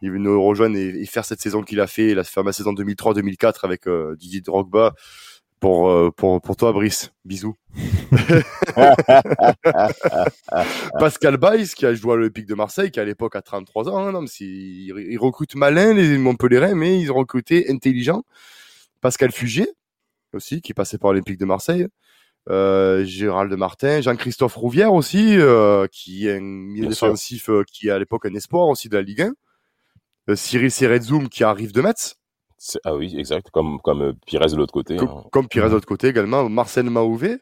il 0.00 0.10
veut 0.10 0.18
nous 0.18 0.42
rejoindre 0.42 0.76
et, 0.76 1.06
faire 1.06 1.24
cette 1.24 1.40
saison 1.40 1.62
qu'il 1.62 1.80
a 1.80 1.86
fait, 1.86 2.14
la 2.14 2.24
fameuse 2.24 2.56
saison 2.56 2.72
2003-2004 2.72 3.60
avec 3.64 3.86
euh, 3.86 4.16
Didier 4.16 4.40
Drogba. 4.40 4.94
Pour, 5.58 5.90
euh, 5.90 6.10
pour, 6.10 6.40
pour 6.40 6.56
toi, 6.56 6.72
Brice. 6.72 7.12
Bisous. 7.26 7.54
Pascal 10.98 11.36
Baïs, 11.36 11.74
qui 11.74 11.84
a 11.84 11.92
joué 11.92 12.14
à 12.14 12.16
l'Olympique 12.16 12.46
de 12.46 12.54
Marseille, 12.54 12.90
qui 12.90 12.98
à 12.98 13.04
l'époque 13.04 13.36
a 13.36 13.42
33 13.42 13.90
ans. 13.90 13.98
Hein, 13.98 14.12
non, 14.12 14.24
il, 14.40 14.94
il 14.96 15.18
recrute 15.18 15.54
malin, 15.56 15.92
les 15.92 16.16
Montpellierin, 16.16 16.74
mais 16.74 16.98
ils 16.98 17.12
ont 17.12 17.16
recruté 17.16 17.70
intelligent. 17.70 18.22
Pascal 19.02 19.32
Fugé, 19.32 19.68
aussi, 20.32 20.62
qui 20.62 20.72
passait 20.72 20.96
par 20.96 21.10
l'Olympique 21.10 21.38
de 21.38 21.44
Marseille. 21.44 21.86
Euh, 22.48 23.04
Gérald 23.04 23.52
Martin, 23.52 24.00
Jean-Christophe 24.00 24.56
Rouvière 24.56 24.94
aussi, 24.94 25.36
euh, 25.38 25.86
qui 25.92 26.26
est 26.26 26.36
un 26.36 26.40
milieu 26.40 26.88
défensif 26.88 27.50
euh, 27.50 27.64
qui 27.70 27.88
est 27.88 27.90
à 27.90 27.98
l'époque 27.98 28.26
un 28.26 28.34
espoir 28.34 28.66
aussi 28.68 28.88
de 28.88 28.96
la 28.96 29.02
Ligue 29.02 29.22
1. 29.22 29.32
Euh, 30.28 30.36
Cyril 30.36 30.70
Serezzoum 30.70 31.28
qui 31.28 31.44
arrive 31.44 31.72
de 31.72 31.80
Metz. 31.80 32.16
Ah 32.84 32.94
oui, 32.94 33.14
exact, 33.18 33.50
comme, 33.50 33.80
comme 33.80 34.02
euh, 34.02 34.12
Pires 34.26 34.46
de 34.46 34.56
l'autre 34.56 34.72
côté. 34.72 34.96
Comme, 34.96 35.08
hein. 35.08 35.24
comme 35.32 35.48
Pires 35.48 35.68
de 35.68 35.74
l'autre 35.74 35.86
côté 35.86 36.08
également, 36.08 36.48
Marcel 36.48 36.90
Maouvé. 36.90 37.38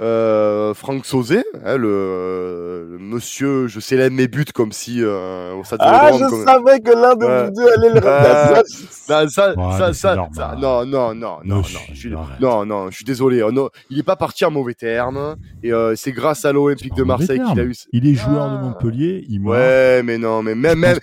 Euh, 0.00 0.74
Franck 0.74 1.06
Sauzé, 1.06 1.44
hein, 1.64 1.76
le, 1.76 2.86
le, 2.88 2.98
monsieur, 3.00 3.66
je 3.66 3.80
célèbre 3.80 4.14
mes 4.14 4.28
buts 4.28 4.44
comme 4.54 4.70
si 4.70 5.02
euh, 5.02 5.54
au 5.54 5.64
stade 5.64 5.80
Ah, 5.82 6.10
je 6.12 6.24
comme... 6.24 6.44
savais 6.44 6.78
que 6.78 6.92
l'un 6.92 7.16
de 7.16 7.26
vous 7.26 7.50
deux 7.50 7.68
allait 7.68 8.00
le 8.00 8.06
euh, 8.06 8.62
ça, 8.64 9.28
ça, 9.28 9.54
ça, 9.56 9.92
ça, 9.92 10.28
ça, 10.32 10.56
non, 10.56 10.86
non, 10.86 11.14
non, 11.16 11.40
non, 11.44 11.62
non, 11.62 11.62
je 11.62 11.94
suis, 11.94 12.14
non, 12.40 12.64
non, 12.64 12.90
je 12.90 12.96
suis 12.96 13.04
désolé. 13.04 13.42
Oh, 13.42 13.50
non, 13.50 13.70
il 13.90 13.98
est 13.98 14.04
pas 14.04 14.14
parti 14.14 14.44
en 14.44 14.52
mauvais 14.52 14.74
terme 14.74 15.34
et 15.64 15.72
euh, 15.72 15.96
c'est 15.96 16.12
grâce 16.12 16.44
à 16.44 16.52
l'Olympique 16.52 16.94
de 16.94 17.02
Marseille 17.02 17.40
qu'il 17.48 17.58
a 17.58 17.64
eu. 17.64 17.74
Il 17.92 18.06
est 18.06 18.14
joueur 18.14 18.50
de 18.52 18.58
Montpellier, 18.58 19.24
il 19.28 19.40
Ouais, 19.40 20.02
mais 20.04 20.18
non, 20.18 20.44
mais 20.44 20.54
même, 20.54 20.78
même, 20.78 20.98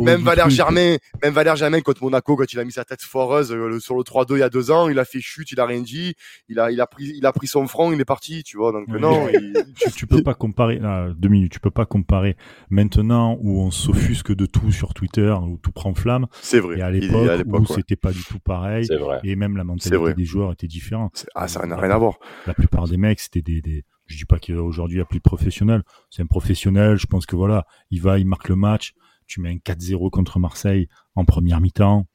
même, 0.00 0.22
Valère 0.22 0.50
Germain, 0.50 0.96
même 1.20 1.34
Valère 1.34 1.56
Germain 1.56 1.80
contre 1.80 2.04
Monaco 2.04 2.36
quand 2.36 2.52
il 2.52 2.60
a 2.60 2.64
mis 2.64 2.72
sa 2.72 2.84
tête 2.84 3.02
foreuse 3.02 3.52
euh, 3.52 3.80
sur 3.80 3.96
le 3.96 4.02
3-2 4.02 4.34
il 4.34 4.38
y 4.38 4.42
a 4.42 4.50
deux 4.50 4.70
ans, 4.70 4.88
il 4.88 4.98
a 5.00 5.04
fait 5.04 5.20
chute, 5.20 5.50
il 5.50 5.58
a 5.58 5.66
rien 5.66 5.80
dit, 5.80 6.14
il 6.48 6.60
a, 6.60 6.70
il 6.70 6.80
a 6.80 6.86
pris, 6.86 7.12
il 7.16 7.26
a 7.26 7.32
pris 7.32 7.48
son 7.48 7.66
front, 7.66 7.90
il 7.92 8.00
est 8.00 8.04
parti 8.04 8.35
tu 8.44 8.56
vois. 8.56 8.72
Donc 8.72 8.88
non, 8.88 9.28
tu, 9.96 10.06
peux 10.06 10.22
pas 10.22 10.34
comparer. 10.34 10.80
deux 11.16 11.28
minutes, 11.28 11.52
tu 11.52 11.60
peux 11.60 11.70
pas 11.70 11.86
comparer 11.86 12.36
maintenant 12.70 13.38
où 13.40 13.60
on 13.60 13.70
s'offusque 13.70 14.34
de 14.34 14.46
tout 14.46 14.72
sur 14.72 14.94
Twitter, 14.94 15.34
où 15.42 15.58
tout 15.58 15.72
prend 15.72 15.94
flamme. 15.94 16.26
C'est 16.42 16.60
vrai. 16.60 16.78
Et 16.78 16.82
à 16.82 16.90
l'époque 16.90 17.60
où 17.60 17.66
c'était 17.66 17.96
pas 17.96 18.12
du 18.12 18.22
tout 18.24 18.38
pareil. 18.38 18.86
Vrai. 18.86 19.20
Et 19.24 19.36
même 19.36 19.56
la 19.56 19.64
mentalité 19.64 20.14
des 20.14 20.24
joueurs 20.24 20.52
était 20.52 20.66
différente. 20.66 21.26
Ah, 21.34 21.48
ça 21.48 21.64
n'a 21.66 21.76
rien 21.76 21.90
à 21.90 21.98
voir. 21.98 22.18
La 22.46 22.54
plupart 22.54 22.88
des 22.88 22.96
mecs, 22.96 23.20
c'était 23.20 23.42
des, 23.42 23.60
des 23.60 23.84
je 24.06 24.16
dis 24.16 24.24
pas 24.24 24.38
qu'aujourd'hui 24.38 24.96
il 24.96 25.00
y 25.00 25.02
a 25.02 25.04
plus 25.04 25.18
de 25.18 25.22
professionnels. 25.22 25.82
C'est 26.10 26.22
un 26.22 26.26
professionnel. 26.26 26.96
Je 26.96 27.06
pense 27.06 27.26
que 27.26 27.36
voilà, 27.36 27.66
il 27.90 28.00
va, 28.00 28.18
il 28.18 28.26
marque 28.26 28.48
le 28.48 28.56
match. 28.56 28.94
Tu 29.26 29.40
mets 29.40 29.50
un 29.50 29.56
4-0 29.56 30.10
contre 30.10 30.38
Marseille 30.38 30.88
en 31.14 31.24
première 31.24 31.60
mi-temps. 31.60 32.06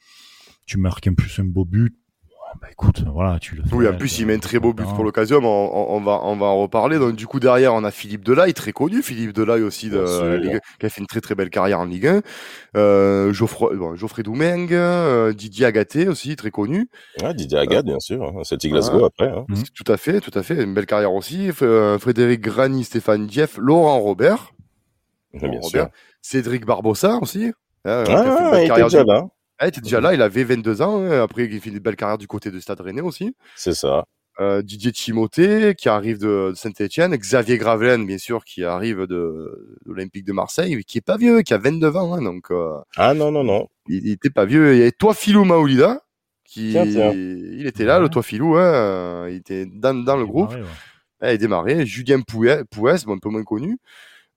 Tu 0.66 0.78
marques 0.78 1.08
un 1.08 1.14
plus 1.14 1.40
un 1.40 1.46
beau 1.46 1.66
but 1.66 1.94
bah 2.60 2.68
écoute, 2.72 3.04
voilà, 3.08 3.40
tu 3.40 3.56
le 3.56 3.64
fais. 3.64 3.76
Oui, 3.76 3.88
en 3.88 3.94
plus, 3.94 4.20
il 4.20 4.26
met 4.26 4.36
un 4.36 4.40
très 4.40 4.60
beau 4.60 4.74
but 4.74 4.86
pour 4.96 5.04
l'occasion. 5.04 5.40
On, 5.44 5.96
on, 5.96 6.02
va, 6.02 6.20
on 6.24 6.36
va 6.36 6.48
en 6.48 6.62
reparler. 6.62 7.00
Donc, 7.00 7.16
du 7.16 7.28
coup, 7.28 7.40
derrière, 7.40 7.74
on 7.74 7.84
a 7.84 7.92
Philippe 7.92 8.24
Delaye, 8.26 8.54
très 8.54 8.74
connu. 8.74 9.02
Philippe 9.02 9.34
Delaye 9.34 9.64
aussi, 9.64 9.90
de, 9.90 10.36
Ligue, 10.36 10.60
qui 10.80 10.86
a 10.86 10.90
fait 10.90 11.02
une 11.02 11.08
très 11.08 11.22
très 11.22 11.36
belle 11.36 11.50
carrière 11.50 11.80
en 11.80 11.86
Ligue 11.86 12.08
1. 12.08 12.22
Euh, 12.76 13.34
Geoffroy, 13.34 13.76
bon, 13.76 13.96
Geoffrey 13.96 14.24
Doumeng, 14.24 14.68
euh, 14.72 15.34
Didier 15.34 15.66
Agaté 15.66 16.08
aussi, 16.08 16.36
très 16.36 16.52
connu. 16.52 16.90
Ouais, 17.22 17.34
Didier 17.34 17.60
Agathe, 17.60 17.86
bien 17.86 18.00
sûr. 18.00 18.24
Hein. 18.24 18.42
C'est 18.44 18.62
Glasgow 18.68 19.06
après. 19.06 19.30
Hein. 19.30 19.46
Mhm. 19.48 19.64
Tout 19.74 19.92
à 19.92 19.98
fait, 19.98 20.20
tout 20.20 20.38
à 20.38 20.44
fait. 20.44 20.64
Une 20.64 20.74
belle 20.74 20.86
carrière 20.86 21.14
aussi. 21.14 21.52
Euh, 21.62 22.00
Frédéric 22.00 22.42
Grani, 22.42 22.84
Stéphane 22.84 23.28
Dieff, 23.28 23.58
Laurent 23.58 24.00
Robert. 24.00 24.54
bien 25.34 25.62
sûr. 25.62 25.88
Cédric 26.22 26.66
Barbossa 26.66 27.18
aussi. 27.22 27.52
Hein, 27.86 28.04
ah, 28.08 28.62
il 28.62 28.66
était 28.66 28.84
déjà 28.84 29.04
là. 29.04 29.28
Il 29.62 29.68
était 29.68 29.82
déjà 29.82 30.02
là, 30.02 30.14
il 30.14 30.22
avait 30.22 30.44
22 30.44 30.82
ans. 30.82 31.02
Hein. 31.02 31.22
Après, 31.22 31.46
il 31.46 31.62
fait 31.62 31.70
une 31.70 31.80
belle 31.80 31.96
carrière 31.96 32.18
du 32.18 32.28
côté 32.28 32.52
de 32.52 32.60
Stade 32.60 32.82
Rennais 32.82 33.02
aussi. 33.02 33.36
C'est 33.56 33.74
ça. 33.74 34.06
Euh, 34.40 34.62
Didier 34.62 34.92
Timothée, 34.92 35.76
qui 35.76 35.90
arrive 35.90 36.18
de, 36.18 36.54
Saint-Etienne. 36.56 37.16
Xavier 37.16 37.58
Gravelaine, 37.58 38.06
bien 38.06 38.18
sûr, 38.18 38.44
qui 38.44 38.64
arrive 38.64 39.06
de, 39.06 39.78
l'Olympique 39.86 40.26
de 40.26 40.34
Marseille, 40.34 40.84
qui 40.84 40.98
est 40.98 41.06
pas 41.06 41.18
vieux, 41.18 41.42
qui 41.42 41.54
a 41.54 41.58
29 41.58 41.96
ans. 41.96 42.14
Hein, 42.14 42.22
donc, 42.22 42.50
euh, 42.50 42.78
ah 42.98 43.14
non, 43.14 43.32
non, 43.32 43.44
non. 43.44 43.68
Il, 43.88 44.08
il, 44.08 44.14
était 44.14 44.30
pas 44.30 44.46
vieux. 44.46 44.74
Il 44.74 44.80
y 44.80 44.82
avait 44.82 44.92
toi, 44.92 45.14
Philou 45.14 45.44
Maoulida, 45.44 46.02
qui 46.46 46.72
il 46.74 47.68
était 47.68 47.86
là, 47.86 48.00
le 48.00 48.10
toi, 48.10 48.24
Philou. 48.24 48.56
Hein, 48.56 49.28
il 49.30 49.36
était 49.36 49.66
dans, 49.66 49.94
dans 49.94 50.18
le 50.18 50.26
groupe. 50.26 50.56
il 51.22 51.38
démarrait. 51.38 51.86
Julien 51.86 52.22
Pouès, 52.22 53.06
bon, 53.06 53.16
un 53.16 53.20
peu 53.20 53.30
moins 53.30 53.44
connu. 53.44 53.78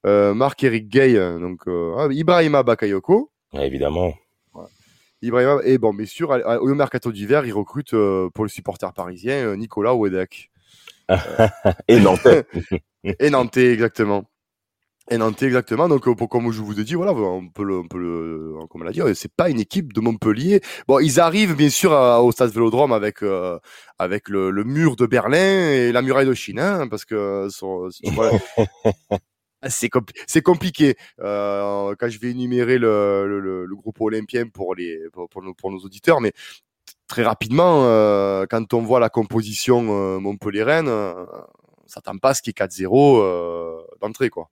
Euh, 0.07 0.35
Marc-Éric 0.35 0.89
Gay, 0.89 1.15
donc 1.41 1.67
euh, 1.67 1.95
ah, 1.97 2.09
Ibrahima 2.11 2.63
Bakayoko. 2.63 3.31
évidemment. 3.55 4.13
Ibrahima, 5.27 5.59
et 5.65 5.79
bon, 5.79 5.95
bien 5.95 6.07
sûr, 6.07 6.31
au 6.31 6.75
mercato 6.75 7.13
d'hiver, 7.13 7.47
il 7.47 7.53
recrute 7.53 7.95
euh, 7.95 8.29
pour 8.35 8.45
le 8.45 8.51
supporter 8.51 8.93
parisien 8.93 9.47
euh, 9.47 9.57
Nicolas 9.57 9.95
Wedek. 9.95 10.51
et 11.89 12.01
Nantais. 12.01 12.45
et 13.05 13.31
Nantais, 13.31 13.73
exactement. 13.73 14.25
Et 15.11 15.19
Nantais, 15.19 15.47
exactement. 15.47 15.89
Donc, 15.89 16.09
euh, 16.09 16.15
pour, 16.15 16.29
comme 16.29 16.51
je 16.51 16.63
vous 16.63 16.81
ai 16.81 16.85
dit, 16.85 16.95
voilà, 16.95 17.13
on 17.13 17.49
peut 17.49 17.65
le, 17.65 17.79
on 17.79 17.89
peut 17.89 17.99
le, 17.99 18.55
comment 18.71 18.85
l'a 18.85 18.93
dire, 18.93 19.07
c'est 19.15 19.33
pas 19.33 19.51
une 19.51 19.61
équipe 19.61 19.93
de 19.93 20.01
Montpellier. 20.01 20.61
Bon, 20.89 20.99
ils 20.99 21.21
arrivent 21.21 21.55
bien 21.55 21.71
sûr 21.71 21.93
au 21.93 22.33
stade 22.33 22.51
Vélodrome 22.51 22.93
avec 22.93 23.23
avec 23.99 24.29
le, 24.29 24.51
le, 24.51 24.65
mur 24.65 24.97
de 24.97 25.07
Berlin 25.07 25.69
et 25.71 25.93
la 25.93 26.01
muraille 26.01 26.27
de 26.27 26.35
Chine, 26.35 26.59
hein, 26.59 26.89
parce 26.89 27.05
que 27.05 27.49
c'est 29.69 29.91
c'est 30.27 30.43
compliqué. 30.43 30.97
Euh, 31.21 31.95
quand 31.99 32.09
je 32.09 32.19
vais 32.19 32.31
énumérer 32.31 32.79
le, 32.79 33.27
le, 33.27 33.65
le, 33.67 33.77
groupe 33.77 34.01
olympien 34.01 34.47
pour 34.49 34.75
les 34.75 34.99
pour, 35.13 35.43
nos, 35.43 35.55
pour 35.55 35.71
nos 35.71 35.79
auditeurs, 35.79 36.21
mais 36.21 36.33
très 37.07 37.23
rapidement, 37.23 37.85
euh, 37.85 38.47
quand 38.49 38.75
on 38.75 38.83
voit 38.83 39.01
la 39.01 39.11
composition 39.11 39.87
euh, 39.91 40.19
Montpellier-Rennes, 40.19 40.89
euh, 40.89 41.25
on 41.85 41.89
s'attend 41.89 42.17
pas 42.19 42.31
à 42.31 42.35
ce 42.35 42.43
qu'il 42.43 42.55
y 42.59 42.63
ait 42.63 42.67
4-0 42.67 43.21
euh, 43.21 43.83
d'entrée, 44.01 44.31
quoi. 44.31 44.51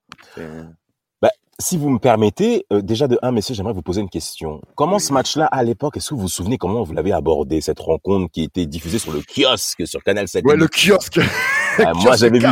Si 1.62 1.76
vous 1.76 1.90
me 1.90 2.00
permettez, 2.00 2.66
euh, 2.72 2.82
déjà 2.82 3.06
de 3.06 3.20
un, 3.22 3.30
messieurs, 3.30 3.54
j'aimerais 3.54 3.72
vous 3.72 3.82
poser 3.82 4.00
une 4.00 4.08
question. 4.08 4.60
Comment 4.74 4.98
ce 4.98 5.12
match-là, 5.12 5.46
à 5.46 5.62
l'époque, 5.62 5.96
est-ce 5.96 6.08
que 6.08 6.14
vous 6.16 6.22
vous 6.22 6.28
souvenez 6.28 6.58
comment 6.58 6.82
vous 6.82 6.92
l'avez 6.92 7.12
abordé, 7.12 7.60
cette 7.60 7.78
rencontre 7.78 8.32
qui 8.32 8.42
était 8.42 8.66
diffusée 8.66 8.98
sur 8.98 9.12
le 9.12 9.20
kiosque, 9.20 9.86
sur 9.86 10.02
Canal 10.02 10.26
7 10.26 10.44
Ouais, 10.44 10.56
le 10.56 10.66
kiosque 10.66 11.20
Moi, 11.78 12.16
j'avais 12.16 12.40
vu, 12.40 12.48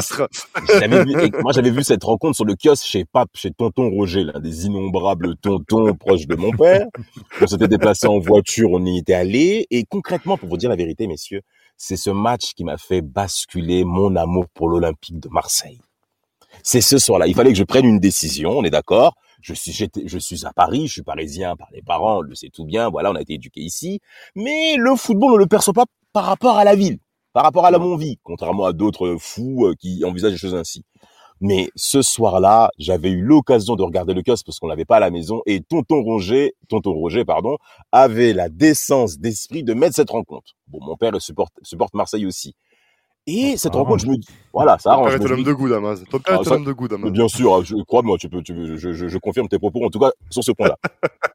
moi, 1.43 1.53
j'avais 1.53 1.71
vu 1.71 1.83
cette 1.83 2.05
rencontre 2.05 2.37
sur 2.37 2.45
le 2.45 2.55
kiosque 2.55 2.87
chez 2.87 3.05
Pape, 3.05 3.31
chez 3.35 3.51
Tonton 3.51 3.91
Roger, 3.91 4.23
l'un 4.23 4.39
des 4.39 4.67
innombrables 4.67 5.35
tontons 5.39 5.93
proches 5.95 6.29
de 6.29 6.37
mon 6.37 6.53
père. 6.53 6.87
On 7.41 7.49
s'était 7.49 7.67
déplacé 7.67 8.07
en 8.07 8.21
voiture, 8.21 8.69
on 8.71 8.85
y 8.87 8.99
était 8.99 9.15
allé. 9.15 9.67
Et 9.73 9.85
concrètement, 9.87 10.39
pour 10.39 10.49
vous 10.49 10.57
dire 10.57 10.71
la 10.71 10.77
vérité, 10.77 11.09
messieurs, 11.09 11.41
c'est 11.77 11.97
ce 11.97 12.11
match 12.11 12.55
qui 12.55 12.63
m'a 12.63 12.77
fait 12.77 13.01
basculer 13.01 13.83
mon 13.83 14.15
amour 14.15 14.45
pour 14.55 14.69
l'Olympique 14.69 15.19
de 15.19 15.29
Marseille. 15.31 15.81
C'est 16.63 16.81
ce 16.81 16.99
soir-là. 16.99 17.27
Il 17.27 17.35
fallait 17.35 17.51
que 17.51 17.59
je 17.59 17.65
prenne 17.65 17.85
une 17.85 18.01
décision, 18.01 18.51
on 18.51 18.65
est 18.65 18.71
d'accord. 18.71 19.15
Je 19.41 19.55
suis, 19.55 19.73
je 19.73 20.19
suis 20.19 20.47
à 20.47 20.53
Paris, 20.53 20.87
je 20.87 20.93
suis 20.93 21.03
parisien 21.03 21.57
par 21.57 21.69
les 21.73 21.83
parents, 21.83 22.19
on 22.19 22.21
le 22.21 22.35
sait 22.35 22.51
tout 22.51 22.65
bien. 22.65 22.91
Voilà, 22.91 23.11
on 23.11 23.15
a 23.15 23.23
été 23.23 23.35
éduqué 23.35 23.61
ici. 23.61 24.01
Mais 24.35 24.77
le 24.77 24.95
football, 24.97 25.31
on 25.31 25.35
ne 25.35 25.39
le 25.39 25.47
perçoit 25.47 25.73
pas 25.73 25.87
par 26.13 26.25
rapport 26.25 26.59
à 26.59 26.65
la 26.65 26.75
ville, 26.75 26.99
par 27.33 27.45
rapport 27.45 27.65
à 27.65 27.71
la 27.71 27.79
mon 27.79 27.97
vie, 27.97 28.19
contrairement 28.23 28.67
à 28.67 28.73
d'autres 28.73 29.17
fous 29.19 29.67
euh, 29.67 29.75
qui 29.79 30.05
envisagent 30.05 30.33
les 30.33 30.39
choses 30.39 30.55
ainsi. 30.55 30.85
Mais 31.43 31.71
ce 31.75 32.03
soir-là, 32.03 32.71
j'avais 32.79 33.11
eu 33.11 33.23
l'occasion 33.23 33.75
de 33.75 33.83
regarder 33.83 34.13
le 34.13 34.23
kiosque 34.23 34.45
parce 34.45 34.59
qu'on 34.59 34.67
l'avait 34.67 34.85
pas 34.85 34.97
à 34.97 35.01
la 35.01 35.11
maison 35.11 35.41
et 35.47 35.63
tonton 35.63 36.03
Roger, 36.03 36.53
tonton 36.69 36.93
Roger, 36.93 37.25
pardon, 37.25 37.57
avait 37.93 38.35
la 38.35 38.51
décence 38.51 39.19
d'esprit 39.19 39.65
de 39.65 39.73
mettre 39.73 39.97
cette 39.97 40.11
rencontre. 40.11 40.53
Bon, 40.69 40.81
mon 40.83 40.97
père 40.97 41.19
supporte, 41.21 41.55
supporte 41.63 41.95
Marseille 41.95 42.27
aussi. 42.27 42.55
Et 43.33 43.57
cette 43.57 43.75
rencontre, 43.75 44.03
je 44.03 44.09
me 44.09 44.17
dis, 44.17 44.27
voilà, 44.53 44.77
ça 44.81 44.91
arrange. 44.91 45.13
Ton 45.13 45.19
père 45.19 45.27
est 45.27 45.31
l'homme 45.31 45.45
de 45.45 45.53
goût, 45.53 45.69
Damas. 45.69 46.03
Ton 46.11 46.19
père 46.19 46.35
est 46.35 46.47
ah, 46.47 46.51
l'homme 46.51 46.65
de 46.65 46.73
goût, 46.73 46.89
Damas. 46.89 47.11
Bien 47.13 47.29
sûr, 47.29 47.65
je, 47.65 47.77
crois-moi, 47.85 48.19
tu 48.19 48.29
peux, 48.29 48.43
tu 48.43 48.77
je, 48.77 48.93
je, 48.93 49.07
je, 49.07 49.19
confirme 49.19 49.47
tes 49.47 49.59
propos, 49.59 49.85
en 49.85 49.89
tout 49.89 50.01
cas, 50.01 50.11
sur 50.31 50.43
ce 50.43 50.51
point-là. 50.51 50.77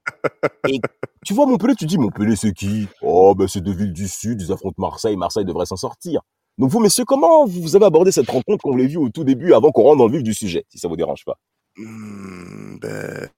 et 0.68 0.82
tu 1.26 1.34
vois 1.34 1.46
Montpellier, 1.46 1.76
tu 1.76 1.86
dis, 1.86 1.98
Montpellier, 1.98 2.36
c'est 2.36 2.52
qui? 2.52 2.90
Oh, 3.02 3.34
ben, 3.34 3.48
c'est 3.48 3.62
deux 3.62 3.74
villes 3.74 3.94
du 3.94 4.10
Sud, 4.10 4.42
ils 4.42 4.52
affrontent 4.52 4.76
Marseille, 4.78 5.16
Marseille 5.16 5.46
devrait 5.46 5.66
s'en 5.66 5.78
sortir. 5.78 6.20
Donc 6.58 6.70
vous, 6.70 6.82
messieurs, 6.82 7.06
comment 7.06 7.46
vous 7.46 7.78
avez 7.78 7.86
abordé 7.86 8.12
cette 8.12 8.30
rencontre 8.30 8.62
qu'on 8.62 8.76
l'a 8.76 8.86
vu 8.86 8.98
au 8.98 9.08
tout 9.08 9.24
début, 9.24 9.54
avant 9.54 9.72
qu'on 9.72 9.84
rentre 9.84 10.00
dans 10.00 10.08
le 10.08 10.12
vif 10.12 10.24
du 10.24 10.34
sujet, 10.34 10.66
si 10.68 10.78
ça 10.78 10.90
vous 10.90 10.98
dérange 10.98 11.24
pas? 11.24 11.38
Mmh, 11.78 12.80
ben, 12.82 13.30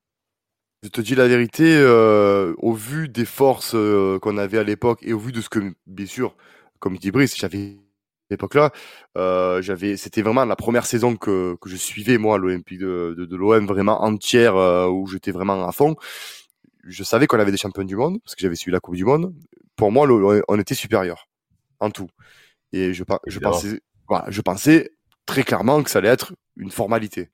je 0.82 0.89
te 0.89 1.02
dis 1.02 1.13
la 1.13 1.28
vérité, 1.28 1.76
euh, 1.78 2.56
au 2.58 2.74
vu 2.74 3.08
des 3.08 3.26
forces 3.26 3.76
euh, 3.76 4.17
qu'on 4.17 4.38
avait 4.38 4.58
à 4.58 4.63
l'époque 4.63 5.00
et 5.04 5.13
au 5.13 5.20
vu 5.20 5.32
de 5.32 5.41
ce 5.41 5.50
que, 5.50 5.60
bien 5.86 6.06
sûr, 6.08 6.36
comme 6.80 6.98
dit 6.98 7.12
Brice, 7.12 7.38
j'avais 7.38 7.78
l'époque-là, 8.29 8.71
euh, 9.17 9.61
j'avais, 9.61 9.97
c'était 9.97 10.21
vraiment 10.21 10.45
la 10.45 10.55
première 10.55 10.85
saison 10.85 11.15
que, 11.15 11.55
que 11.61 11.69
je 11.69 11.75
suivais 11.75 12.17
moi 12.17 12.37
l'Olympique 12.37 12.79
de, 12.79 13.15
de, 13.17 13.25
de 13.25 13.35
l'OM 13.35 13.65
vraiment 13.65 14.03
entière 14.03 14.55
euh, 14.55 14.87
où 14.87 15.07
j'étais 15.07 15.31
vraiment 15.31 15.67
à 15.67 15.71
fond. 15.71 15.95
Je 16.83 17.03
savais 17.03 17.27
qu'on 17.27 17.39
avait 17.39 17.51
des 17.51 17.57
champions 17.57 17.83
du 17.83 17.95
monde 17.95 18.19
parce 18.23 18.35
que 18.35 18.41
j'avais 18.41 18.55
suivi 18.55 18.73
la 18.73 18.79
Coupe 18.79 18.95
du 18.95 19.05
Monde. 19.05 19.33
Pour 19.75 19.91
moi, 19.91 20.07
on 20.47 20.59
était 20.59 20.75
supérieur 20.75 21.27
en 21.79 21.91
tout. 21.91 22.07
Et 22.71 22.93
je, 22.93 23.03
je 23.27 23.39
pensais, 23.39 23.81
voilà, 24.07 24.25
je 24.29 24.41
pensais 24.41 24.91
très 25.25 25.43
clairement 25.43 25.83
que 25.83 25.89
ça 25.89 25.99
allait 25.99 26.09
être 26.09 26.33
une 26.55 26.71
formalité. 26.71 27.29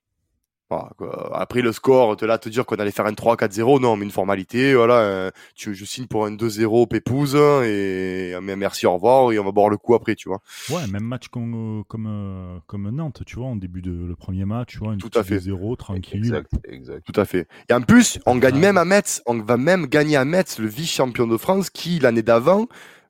Après 1.34 1.62
le 1.62 1.72
score, 1.72 2.16
te 2.18 2.26
là 2.26 2.38
te 2.38 2.50
dire 2.50 2.66
qu'on 2.66 2.76
allait 2.76 2.92
faire 2.92 3.06
un 3.06 3.14
3-4-0, 3.14 3.82
non, 3.82 3.96
mais 3.96 4.06
une 4.06 4.12
formalité, 4.12 4.74
voilà, 4.76 5.00
euh, 5.00 5.32
tu, 5.56 5.74
je 5.74 5.86
signe 5.86 6.08
pour 6.08 6.26
un 6.26 6.32
2-0 6.32 6.88
pépouse 6.88 7.36
et 7.36 8.36
merci, 8.42 8.86
au 8.86 8.94
revoir 8.94 9.32
et 9.32 9.40
on 9.40 9.44
va 9.44 9.52
boire 9.52 9.70
le 9.70 9.78
coup 9.78 9.96
après, 9.96 10.16
tu 10.16 10.30
vois. 10.30 10.40
Ouais, 10.70 10.86
même 10.88 11.04
match 11.04 11.28
comme 11.28 11.84
comme 11.88 12.08
euh, 12.08 12.60
comme 12.68 12.90
Nantes, 12.90 13.24
tu 13.26 13.36
vois, 13.36 13.48
en 13.48 13.56
début 13.56 13.82
de 13.82 13.92
le 13.92 14.16
premier 14.16 14.46
match, 14.46 14.70
tu 14.74 14.78
vois, 14.80 14.94
une 14.94 15.00
Tout 15.00 15.12
à 15.16 15.24
fait. 15.24 15.40
0 15.40 15.76
tranquille. 15.76 16.20
Exact, 16.20 16.52
exact. 16.66 17.06
Tout 17.12 17.20
à 17.20 17.26
fait. 17.26 17.48
Et 17.70 17.74
en 17.74 17.82
plus, 17.82 18.20
on 18.26 18.36
gagne 18.38 18.60
même 18.60 18.78
à 18.78 18.86
Metz, 18.86 19.22
on 19.26 19.40
va 19.40 19.58
même 19.58 19.88
gagner 19.88 20.18
à 20.18 20.26
Metz, 20.26 20.60
le 20.60 20.68
vice-champion 20.68 21.28
de 21.28 21.38
France 21.38 21.70
qui 21.70 22.00
l'année 22.00 22.22
d'avant, 22.24 22.68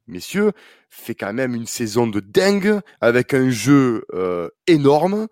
messieurs, 0.08 0.52
fait 0.89 1.15
quand 1.15 1.34
même 1.34 1.56
une 1.56 1.65
saison 1.65 2.08
de 2.08 2.19
dingue 2.19 2.80
avec 3.02 3.34
un 3.34 3.49
jeu 3.49 4.06
euh, 4.13 4.49
énorme. 4.67 5.28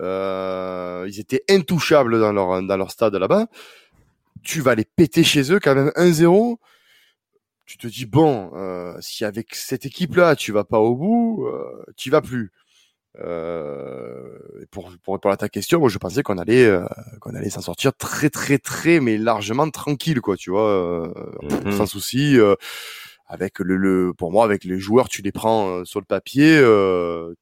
Euh, 0.00 1.06
ils 1.08 1.20
étaient 1.20 1.44
intouchables 1.48 2.20
dans 2.20 2.32
leur, 2.32 2.62
dans 2.62 2.76
leur 2.76 2.90
stade 2.90 3.14
là-bas. 3.14 3.46
Tu 4.42 4.60
vas 4.60 4.74
les 4.74 4.84
péter 4.84 5.24
chez 5.24 5.52
eux 5.52 5.60
quand 5.60 5.74
même 5.74 5.92
1-0. 5.96 6.56
Tu 7.66 7.76
te 7.76 7.86
dis, 7.86 8.06
bon, 8.06 8.50
euh, 8.54 8.96
si 9.00 9.24
avec 9.24 9.54
cette 9.54 9.84
équipe-là, 9.84 10.36
tu 10.36 10.52
vas 10.52 10.64
pas 10.64 10.78
au 10.78 10.94
bout, 10.96 11.46
euh, 11.46 11.84
tu 11.96 12.10
vas 12.10 12.22
plus. 12.22 12.50
Euh, 13.20 14.38
pour, 14.70 14.92
pour 15.02 15.14
répondre 15.14 15.32
à 15.32 15.36
ta 15.36 15.48
question, 15.48 15.80
moi 15.80 15.88
je 15.88 15.98
pensais 15.98 16.22
qu'on 16.22 16.38
allait 16.38 16.66
euh, 16.66 16.86
qu'on 17.20 17.34
allait 17.34 17.50
s'en 17.50 17.60
sortir 17.60 17.92
très 17.92 18.30
très 18.30 18.58
très 18.58 19.00
mais 19.00 19.18
largement 19.18 19.68
tranquille 19.70 20.20
quoi, 20.20 20.36
tu 20.36 20.50
vois, 20.50 20.68
euh, 20.68 21.12
mm-hmm. 21.42 21.76
sans 21.76 21.86
souci. 21.86 22.38
avec 23.26 23.58
le, 23.58 23.76
le, 23.76 24.14
pour 24.14 24.30
moi 24.30 24.44
avec 24.44 24.64
les 24.64 24.78
joueurs, 24.78 25.08
tu 25.08 25.22
les 25.22 25.32
prends 25.32 25.84
sur 25.84 26.00
le 26.00 26.06
papier, 26.06 26.62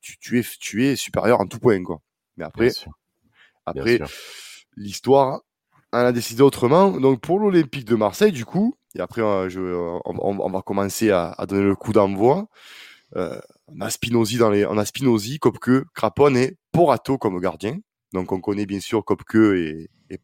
tu, 0.01 0.17
tu 0.19 0.39
es 0.39 0.45
tu 0.61 0.87
es 0.87 0.97
supérieur 0.97 1.41
en 1.41 1.47
tout 1.47 1.59
point 1.59 1.83
quoi. 1.83 2.01
Mais 2.37 2.45
après, 2.45 2.71
après 3.65 4.01
l'histoire 4.77 5.41
en 5.93 5.99
a 5.99 6.13
décidé 6.13 6.43
autrement. 6.43 6.91
Donc 6.91 7.21
pour 7.21 7.39
l'Olympique 7.39 7.85
de 7.85 7.97
Marseille, 7.97 8.33
du 8.33 8.45
coup, 8.45 8.77
et 8.95 9.01
après 9.01 9.23
euh, 9.23 9.49
je, 9.49 9.61
on, 10.05 10.51
va 10.51 10.63
commencer 10.63 11.11
à, 11.11 11.35
donner 11.49 11.65
le 11.65 11.77
coup 11.77 11.93
d'envoi. 11.93 12.49
Euh, 13.15 13.41
on 13.69 13.81
a 13.81 13.91
Spinozzi 13.91 14.37
dans 14.37 14.51
les, 14.51 14.67
on 14.67 14.79
a 14.79 14.85
Spinozzi, 14.85 15.39
Kopke, 15.39 15.85
Crapone 15.95 16.37
et 16.37 16.57
Porato 16.73 17.19
comme 17.19 17.41
gardien. 17.41 17.79
Donc 18.13 18.33
on 18.33 18.41
connaît 18.41 18.67
bien 18.67 18.81
sûr 18.81 19.05
Kopke 19.05 19.37
et, 19.37 19.91
et 20.11 20.21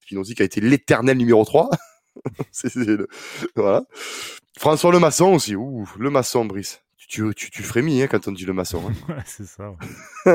Spinozzi 0.00 0.34
qui 0.34 0.42
a 0.42 0.44
été 0.44 0.60
l'éternel 0.60 1.16
numéro 1.16 1.44
3. 1.44 1.70
c'est, 2.50 2.72
voilà. 3.54 3.84
François 4.58 4.92
Le 4.92 4.98
Maçon 4.98 5.34
aussi. 5.34 5.54
Ouh, 5.54 5.88
Le 5.98 6.10
Maçon, 6.10 6.44
Brice 6.44 6.82
tu, 7.08 7.34
tu, 7.34 7.50
tu 7.50 7.62
frémis 7.62 8.02
hein, 8.02 8.06
quand 8.08 8.28
on 8.28 8.32
dit 8.32 8.44
le 8.44 8.52
maçon. 8.52 8.82
Hein. 8.88 8.94
ouais, 9.08 9.22
c'est 9.26 9.46
ça. 9.46 9.72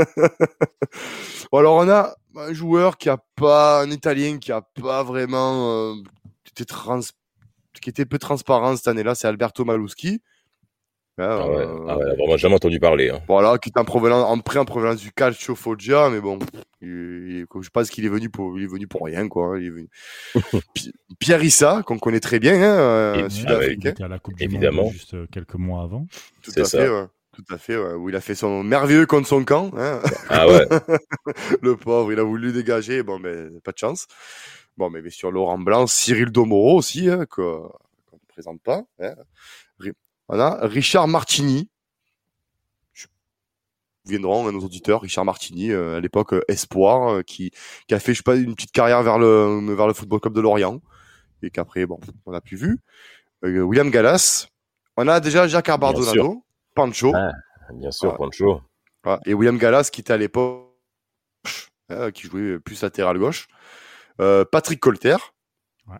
bon, 1.51 1.57
alors 1.57 1.75
on 1.75 1.89
a 1.89 2.15
un 2.35 2.53
joueur 2.53 2.97
qui 2.97 3.09
a 3.09 3.17
pas, 3.35 3.81
un 3.81 3.91
Italien 3.91 4.39
qui 4.39 4.51
a 4.51 4.61
pas 4.61 5.03
vraiment, 5.03 5.91
euh, 5.91 5.95
été 6.49 6.65
trans, 6.65 7.01
qui 7.81 7.89
était 7.89 8.05
peu 8.05 8.19
transparent 8.19 8.75
cette 8.75 8.87
année-là, 8.87 9.15
c'est 9.15 9.27
Alberto 9.27 9.63
Maluschi. 9.65 10.21
Hein, 11.17 11.27
ah, 11.29 11.47
ouais, 11.47 11.55
euh, 11.55 11.85
ah 11.87 11.97
ouais, 11.97 12.15
vraiment 12.17 12.35
jamais 12.35 12.55
entendu 12.55 12.77
parler. 12.77 13.09
Hein. 13.09 13.21
Voilà, 13.29 13.57
qui 13.57 13.69
est 13.69 13.79
en 13.79 13.85
provenance, 13.85 14.25
en 14.25 14.37
prêt 14.39 14.59
en 14.59 14.65
provenance 14.65 14.97
du 14.97 15.13
Calcio 15.13 15.55
Foggia, 15.55 16.09
mais 16.09 16.19
bon, 16.19 16.39
il, 16.81 17.45
je 17.61 17.69
pense 17.69 17.89
qu'il 17.89 18.05
est 18.05 18.09
venu 18.09 18.29
pour, 18.29 18.59
il 18.59 18.65
est 18.65 18.67
venu 18.67 18.85
pour 18.85 19.05
rien, 19.05 19.29
quoi. 19.29 19.57
Il 19.57 19.67
est 19.67 19.69
venu... 19.69 19.89
Pierre 21.19 21.41
Issa, 21.41 21.83
qu'on 21.85 21.99
connaît 21.99 22.19
très 22.19 22.39
bien, 22.39 22.55
hein, 22.55 22.77
euh, 22.77 23.29
sud-africain. 23.29 23.93
Il 23.97 24.03
à 24.03 24.07
la 24.09 24.19
Coupe 24.19 24.35
du 24.35 24.43
Évidemment. 24.43 24.83
Monde 24.83 24.91
juste 24.91 25.13
euh, 25.13 25.25
quelques 25.31 25.55
mois 25.55 25.83
avant. 25.83 26.05
Tout 26.41 26.51
à 26.57 26.65
ça. 26.65 26.79
fait, 26.79 26.89
ouais. 26.89 27.05
Tout 27.31 27.53
à 27.53 27.57
fait, 27.57 27.77
ouais, 27.77 27.93
où 27.93 28.09
il 28.09 28.15
a 28.17 28.21
fait 28.21 28.35
son 28.35 28.63
merveilleux 28.63 29.05
contre 29.05 29.29
son 29.29 29.45
camp. 29.45 29.71
Hein. 29.77 30.01
Ah 30.29 30.47
ouais. 30.49 30.67
le 31.61 31.77
pauvre, 31.77 32.11
il 32.11 32.19
a 32.19 32.23
voulu 32.23 32.51
dégager, 32.51 33.03
bon, 33.03 33.19
mais 33.19 33.57
pas 33.63 33.71
de 33.71 33.77
chance. 33.77 34.07
Bon, 34.75 34.89
mais 34.89 35.09
sur 35.09 35.31
Laurent 35.31 35.59
Blanc, 35.59 35.87
Cyril 35.87 36.31
Domoro 36.31 36.77
aussi, 36.77 37.09
hein, 37.09 37.25
qu'on 37.29 37.71
ne 38.11 38.33
présente 38.33 38.61
pas. 38.61 38.83
Hein. 38.99 39.15
Voilà, 40.27 40.57
Richard 40.61 41.07
Martini. 41.07 41.69
Je... 42.93 43.07
Viendront 44.05 44.51
nos 44.51 44.59
auditeurs, 44.61 45.01
Richard 45.01 45.25
Martini, 45.25 45.71
euh, 45.71 45.97
à 45.97 45.99
l'époque 45.99 46.33
euh, 46.33 46.41
espoir, 46.47 47.09
euh, 47.09 47.21
qui, 47.21 47.51
qui 47.87 47.93
a 47.93 47.99
fait, 47.99 48.13
je 48.13 48.17
sais 48.17 48.23
pas, 48.23 48.35
une 48.35 48.55
petite 48.55 48.71
carrière 48.71 49.03
vers 49.03 49.19
le 49.19 49.75
vers 49.75 49.87
le 49.87 49.93
Football 49.93 50.19
Club 50.19 50.33
de 50.33 50.41
Lorient, 50.41 50.81
et 51.43 51.49
qu'après, 51.49 51.85
bon, 51.85 51.99
on 52.25 52.33
a 52.33 52.41
plus 52.41 52.57
vu. 52.57 52.79
William 53.43 53.91
Gallas. 53.91 54.47
On 54.97 55.07
a 55.07 55.19
déjà 55.19 55.47
Jacques 55.47 55.69
Arbardonado, 55.69 56.43
Pancho. 56.73 57.13
bien 57.73 57.91
sûr, 57.91 58.15
Pancho. 58.15 58.61
Et 59.25 59.35
William 59.35 59.57
Gallas, 59.57 59.89
qui 59.91 60.01
était 60.01 60.13
à 60.13 60.17
l'époque, 60.17 60.71
qui 62.13 62.27
jouait 62.27 62.59
plus 62.59 62.81
latéral 62.81 63.19
gauche. 63.19 63.47
Patrick 64.17 64.79
Colter. 64.79 65.17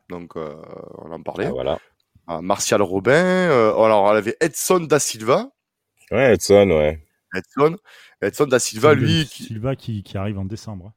Donc, 0.10 0.36
on 0.38 1.12
en 1.12 1.22
parlait. 1.22 1.46
Ah, 1.48 1.52
voilà. 1.52 1.80
Ah, 2.28 2.42
Martial 2.42 2.82
Robin. 2.82 3.12
Euh, 3.12 3.72
alors, 3.72 4.10
elle 4.12 4.18
avait 4.18 4.38
Edson 4.42 4.80
da 4.82 5.00
Silva. 5.00 5.50
Ouais, 6.12 6.34
Edson, 6.34 6.70
ouais. 6.70 7.04
Edson, 7.36 7.78
Edson 8.22 8.46
da 8.48 8.60
Silva, 8.60 8.94
lui. 8.94 9.26
Silva 9.26 9.76
qui, 9.76 10.04
qui 10.04 10.18
arrive 10.18 10.40
en 10.40 10.46
décembre. 10.46 10.94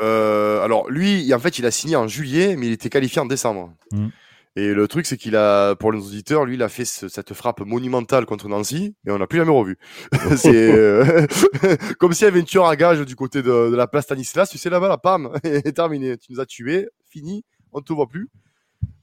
Euh, 0.00 0.62
alors, 0.62 0.90
lui, 0.90 1.32
en 1.32 1.38
fait, 1.38 1.58
il 1.58 1.66
a 1.66 1.70
signé 1.70 1.96
en 1.96 2.08
juillet, 2.08 2.56
mais 2.56 2.66
il 2.66 2.72
était 2.72 2.90
qualifié 2.90 3.20
en 3.20 3.26
décembre. 3.26 3.74
Mm. 3.92 4.08
Et 4.54 4.74
le 4.74 4.86
truc, 4.86 5.06
c'est 5.06 5.16
qu'il 5.16 5.34
a, 5.36 5.74
pour 5.76 5.92
les 5.92 5.98
auditeurs, 5.98 6.44
lui, 6.44 6.56
il 6.56 6.62
a 6.62 6.68
fait 6.68 6.84
cette 6.84 7.32
frappe 7.32 7.60
monumentale 7.60 8.26
contre 8.26 8.48
Nancy 8.48 8.94
et 9.06 9.10
on 9.10 9.18
n'a 9.18 9.26
plus 9.26 9.38
jamais 9.38 9.52
revu. 9.52 9.78
c'est 10.36 10.72
euh, 10.72 11.26
comme 11.98 12.12
si 12.12 12.24
y 12.24 12.26
avait 12.26 12.40
une 12.40 12.44
tueur 12.44 12.66
à 12.66 12.76
gage 12.76 13.00
du 13.00 13.16
côté 13.16 13.42
de, 13.42 13.70
de 13.70 13.74
la 13.74 13.86
place 13.86 14.04
Stanislas. 14.04 14.50
Tu 14.50 14.58
sais 14.58 14.68
là-bas, 14.68 14.88
la 14.88 14.98
pam, 14.98 15.32
est 15.44 15.72
terminé. 15.72 16.18
Tu 16.18 16.32
nous 16.32 16.40
as 16.40 16.44
tués, 16.44 16.88
fini, 17.08 17.44
on 17.72 17.78
ne 17.78 17.84
te 17.84 17.94
voit 17.94 18.08
plus. 18.08 18.28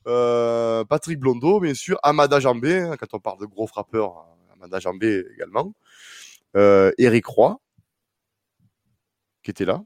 Euh, 0.08 0.84
Patrick 0.86 1.20
Blondeau, 1.20 1.60
bien 1.60 1.74
sûr, 1.74 2.00
Amada 2.04 2.40
Jambé, 2.40 2.80
hein, 2.80 2.96
quand 2.98 3.14
on 3.14 3.20
parle 3.20 3.40
de 3.40 3.46
gros 3.46 3.68
frappeurs, 3.68 4.18
euh, 4.18 4.54
Amada 4.54 4.80
Jambé 4.80 5.26
également, 5.36 5.74
euh, 6.56 6.92
Eric 6.98 7.26
Roy, 7.26 7.60
qui 9.44 9.52
était 9.52 9.66
là, 9.66 9.84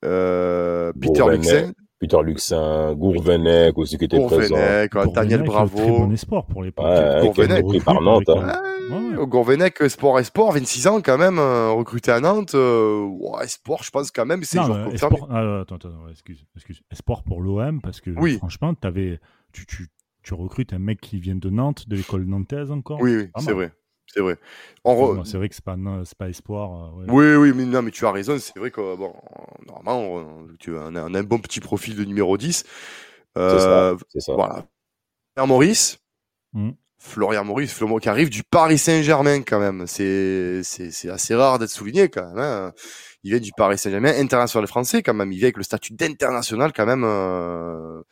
Peter 0.00 1.24
Luxin. 1.30 1.72
Peter 2.04 2.22
Luxin, 2.22 2.94
Gourvenec 2.94 3.78
aussi 3.78 3.96
qui 3.96 4.04
était 4.04 4.18
Gourvenec, 4.18 4.90
présent. 4.90 5.12
Daniel 5.12 5.42
Bravo. 5.42 5.78
Très 5.78 5.88
bon 5.88 6.12
espoir 6.12 6.44
pour 6.44 6.62
les 6.62 6.70
ouais, 6.76 7.20
Gourvenec. 7.22 7.82
par 7.82 8.02
Nantes. 8.02 8.28
Hein. 8.28 8.60
Ouais, 8.90 9.26
Gourvenec, 9.26 9.82
Sport 9.88 10.18
Esport, 10.18 10.52
26 10.52 10.86
ans 10.86 11.00
quand 11.00 11.16
même, 11.16 11.38
euh, 11.38 11.70
recruté 11.70 12.10
à 12.10 12.20
Nantes. 12.20 12.54
Euh, 12.54 13.06
ouais, 13.06 13.48
Sport, 13.48 13.82
je 13.84 13.90
pense 13.90 14.10
quand 14.10 14.26
même, 14.26 14.44
c'est 14.44 14.58
genre 14.58 14.92
Esport, 14.92 15.28
ah, 15.30 15.60
attends, 15.62 15.76
attends, 15.76 16.08
excuse, 16.10 16.44
excuse. 16.54 16.82
Sport 16.92 17.22
pour 17.22 17.40
l'OM, 17.40 17.80
parce 17.80 18.02
que 18.02 18.10
oui. 18.10 18.36
franchement, 18.36 18.74
avais, 18.82 19.18
tu, 19.52 19.64
tu, 19.64 19.88
tu 20.22 20.34
recrutes 20.34 20.74
un 20.74 20.78
mec 20.78 21.00
qui 21.00 21.18
vient 21.18 21.36
de 21.36 21.48
Nantes, 21.48 21.88
de 21.88 21.96
l'école 21.96 22.26
nantaise 22.26 22.70
encore. 22.70 23.00
Oui, 23.00 23.16
oui 23.16 23.30
c'est 23.38 23.52
vrai. 23.52 23.72
C'est 24.06 24.20
vrai. 24.20 24.36
C'est 25.24 25.36
vrai 25.38 25.48
que 25.48 25.54
c'est 25.54 25.64
pas, 25.64 25.76
pas 26.18 26.28
espoir. 26.28 26.92
Euh, 27.00 27.06
oui, 27.08 27.34
oui, 27.34 27.52
mais 27.54 27.64
non, 27.64 27.82
mais 27.82 27.90
tu 27.90 28.06
as 28.06 28.12
raison. 28.12 28.38
C'est 28.38 28.58
vrai 28.58 28.70
que 28.70 28.96
bon, 28.96 29.14
normalement, 29.66 30.46
tu 30.58 30.76
as 30.76 30.82
un, 30.82 31.14
un, 31.14 31.22
bon 31.22 31.38
petit 31.38 31.60
profil 31.60 31.96
de 31.96 32.04
numéro 32.04 32.36
10. 32.36 32.64
Euh, 33.36 33.96
c'est 34.12 34.20
ça, 34.20 34.34
Voilà. 34.34 34.66
Florian 35.34 35.48
Maurice. 35.48 35.98
Hmm. 36.52 36.70
Florian 36.98 37.44
Maurice, 37.44 37.78
qui 38.00 38.08
arrive 38.08 38.30
du 38.30 38.42
Paris 38.44 38.78
Saint-Germain 38.78 39.42
quand 39.42 39.60
même. 39.60 39.86
C'est 39.86 40.62
c'est 40.62 41.10
assez 41.10 41.34
rare 41.34 41.58
d'être 41.58 41.70
souligné 41.70 42.08
quand 42.08 42.26
même. 42.28 42.38
Hein. 42.38 42.72
Il 43.24 43.30
vient 43.30 43.40
du 43.40 43.52
Paris 43.56 43.76
Saint-Germain, 43.76 44.14
international 44.16 44.66
français 44.66 45.02
quand 45.02 45.12
même. 45.12 45.30
Il 45.30 45.36
vient 45.36 45.46
avec 45.46 45.58
le 45.58 45.64
statut 45.64 45.92
d'international 45.92 46.72
quand 46.72 46.86
même. 46.86 47.04
Euh... 47.04 48.02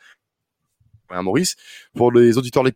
Florian 1.07 1.23
Maurice. 1.23 1.55
Pour 1.95 2.11
les 2.11 2.37
auditeurs 2.37 2.63
les 2.63 2.73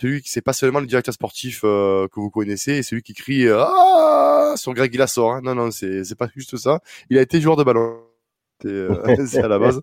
celui 0.00 0.22
qui 0.22 0.30
c'est 0.30 0.42
pas 0.42 0.52
seulement 0.52 0.80
le 0.80 0.86
directeur 0.86 1.14
sportif 1.14 1.60
euh, 1.64 2.08
que 2.08 2.20
vous 2.20 2.30
connaissez, 2.30 2.72
et 2.72 2.82
celui 2.82 3.02
qui 3.02 3.14
crie 3.14 3.48
ah 3.48 4.54
sur 4.56 4.74
Greg 4.74 4.92
Glassor. 4.92 5.32
Hein. 5.32 5.40
Non 5.42 5.54
non, 5.54 5.70
c'est 5.70 6.04
c'est 6.04 6.14
pas 6.14 6.28
juste 6.34 6.56
ça. 6.56 6.80
Il 7.08 7.18
a 7.18 7.22
été 7.22 7.40
joueur 7.40 7.56
de 7.56 7.64
ballon. 7.64 8.00
C'est 8.62 8.68
euh, 8.68 8.94
à 9.42 9.48
la 9.48 9.58
base. 9.58 9.80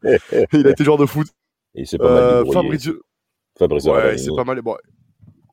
Il 0.54 0.68
a 0.68 0.72
été 0.72 0.84
joueur 0.84 0.98
de 0.98 1.06
foot. 1.06 1.28
Et 1.76 1.86
c'est 1.86 1.98
pas 1.98 2.10
mal 2.10 2.24
euh, 2.24 2.52
Fabrizio. 2.52 3.02
Fabrizio 3.58 3.94
ouais, 3.94 4.18
c'est 4.18 4.36
pas 4.36 4.44
mal. 4.44 4.62
Bon, 4.62 4.78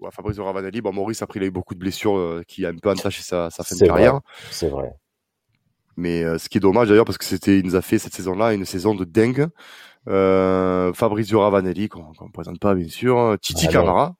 ouais, 0.00 0.10
Fabrizio 0.12 0.44
Ravanelli. 0.44 0.80
Bon, 0.80 0.92
Maurice 0.92 1.22
après 1.22 1.40
il 1.40 1.44
a 1.44 1.46
eu 1.46 1.50
beaucoup 1.50 1.74
de 1.74 1.80
blessures 1.80 2.16
euh, 2.16 2.42
qui 2.46 2.64
a 2.66 2.68
un 2.68 2.76
peu 2.76 2.90
entaché 2.90 3.22
sa, 3.22 3.50
sa 3.50 3.62
fin 3.64 3.76
de 3.76 3.86
carrière. 3.86 4.20
C'est 4.50 4.68
vrai. 4.68 4.92
Mais 5.96 6.24
ce 6.38 6.48
qui 6.48 6.58
est 6.58 6.60
dommage 6.60 6.88
d'ailleurs 6.88 7.04
parce 7.04 7.18
que 7.18 7.24
c'était, 7.24 7.58
il 7.60 7.64
nous 7.64 7.76
a 7.76 7.82
fait 7.82 8.00
cette 8.00 8.14
saison-là 8.14 8.52
une 8.52 8.64
saison 8.64 8.96
de 8.96 9.04
dingue. 9.04 9.46
Fabrizio 10.06 11.40
Ravanelli 11.40 11.88
qu'on 11.88 12.10
ne 12.20 12.32
présente 12.32 12.58
pas 12.58 12.74
bien 12.74 12.88
sûr. 12.88 13.36
Titi 13.40 13.66
ah, 13.68 13.72
Camara. 13.72 14.16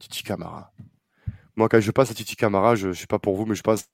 Titi 0.00 0.22
Camara. 0.22 0.72
Moi, 1.56 1.68
quand 1.68 1.80
je 1.80 1.90
passe 1.90 2.10
à 2.10 2.14
Titi 2.14 2.36
Camara, 2.36 2.74
je, 2.74 2.88
ne 2.88 2.92
sais 2.92 3.06
pas 3.06 3.18
pour 3.18 3.36
vous, 3.36 3.46
mais 3.46 3.54
je 3.54 3.62
passe 3.62 3.88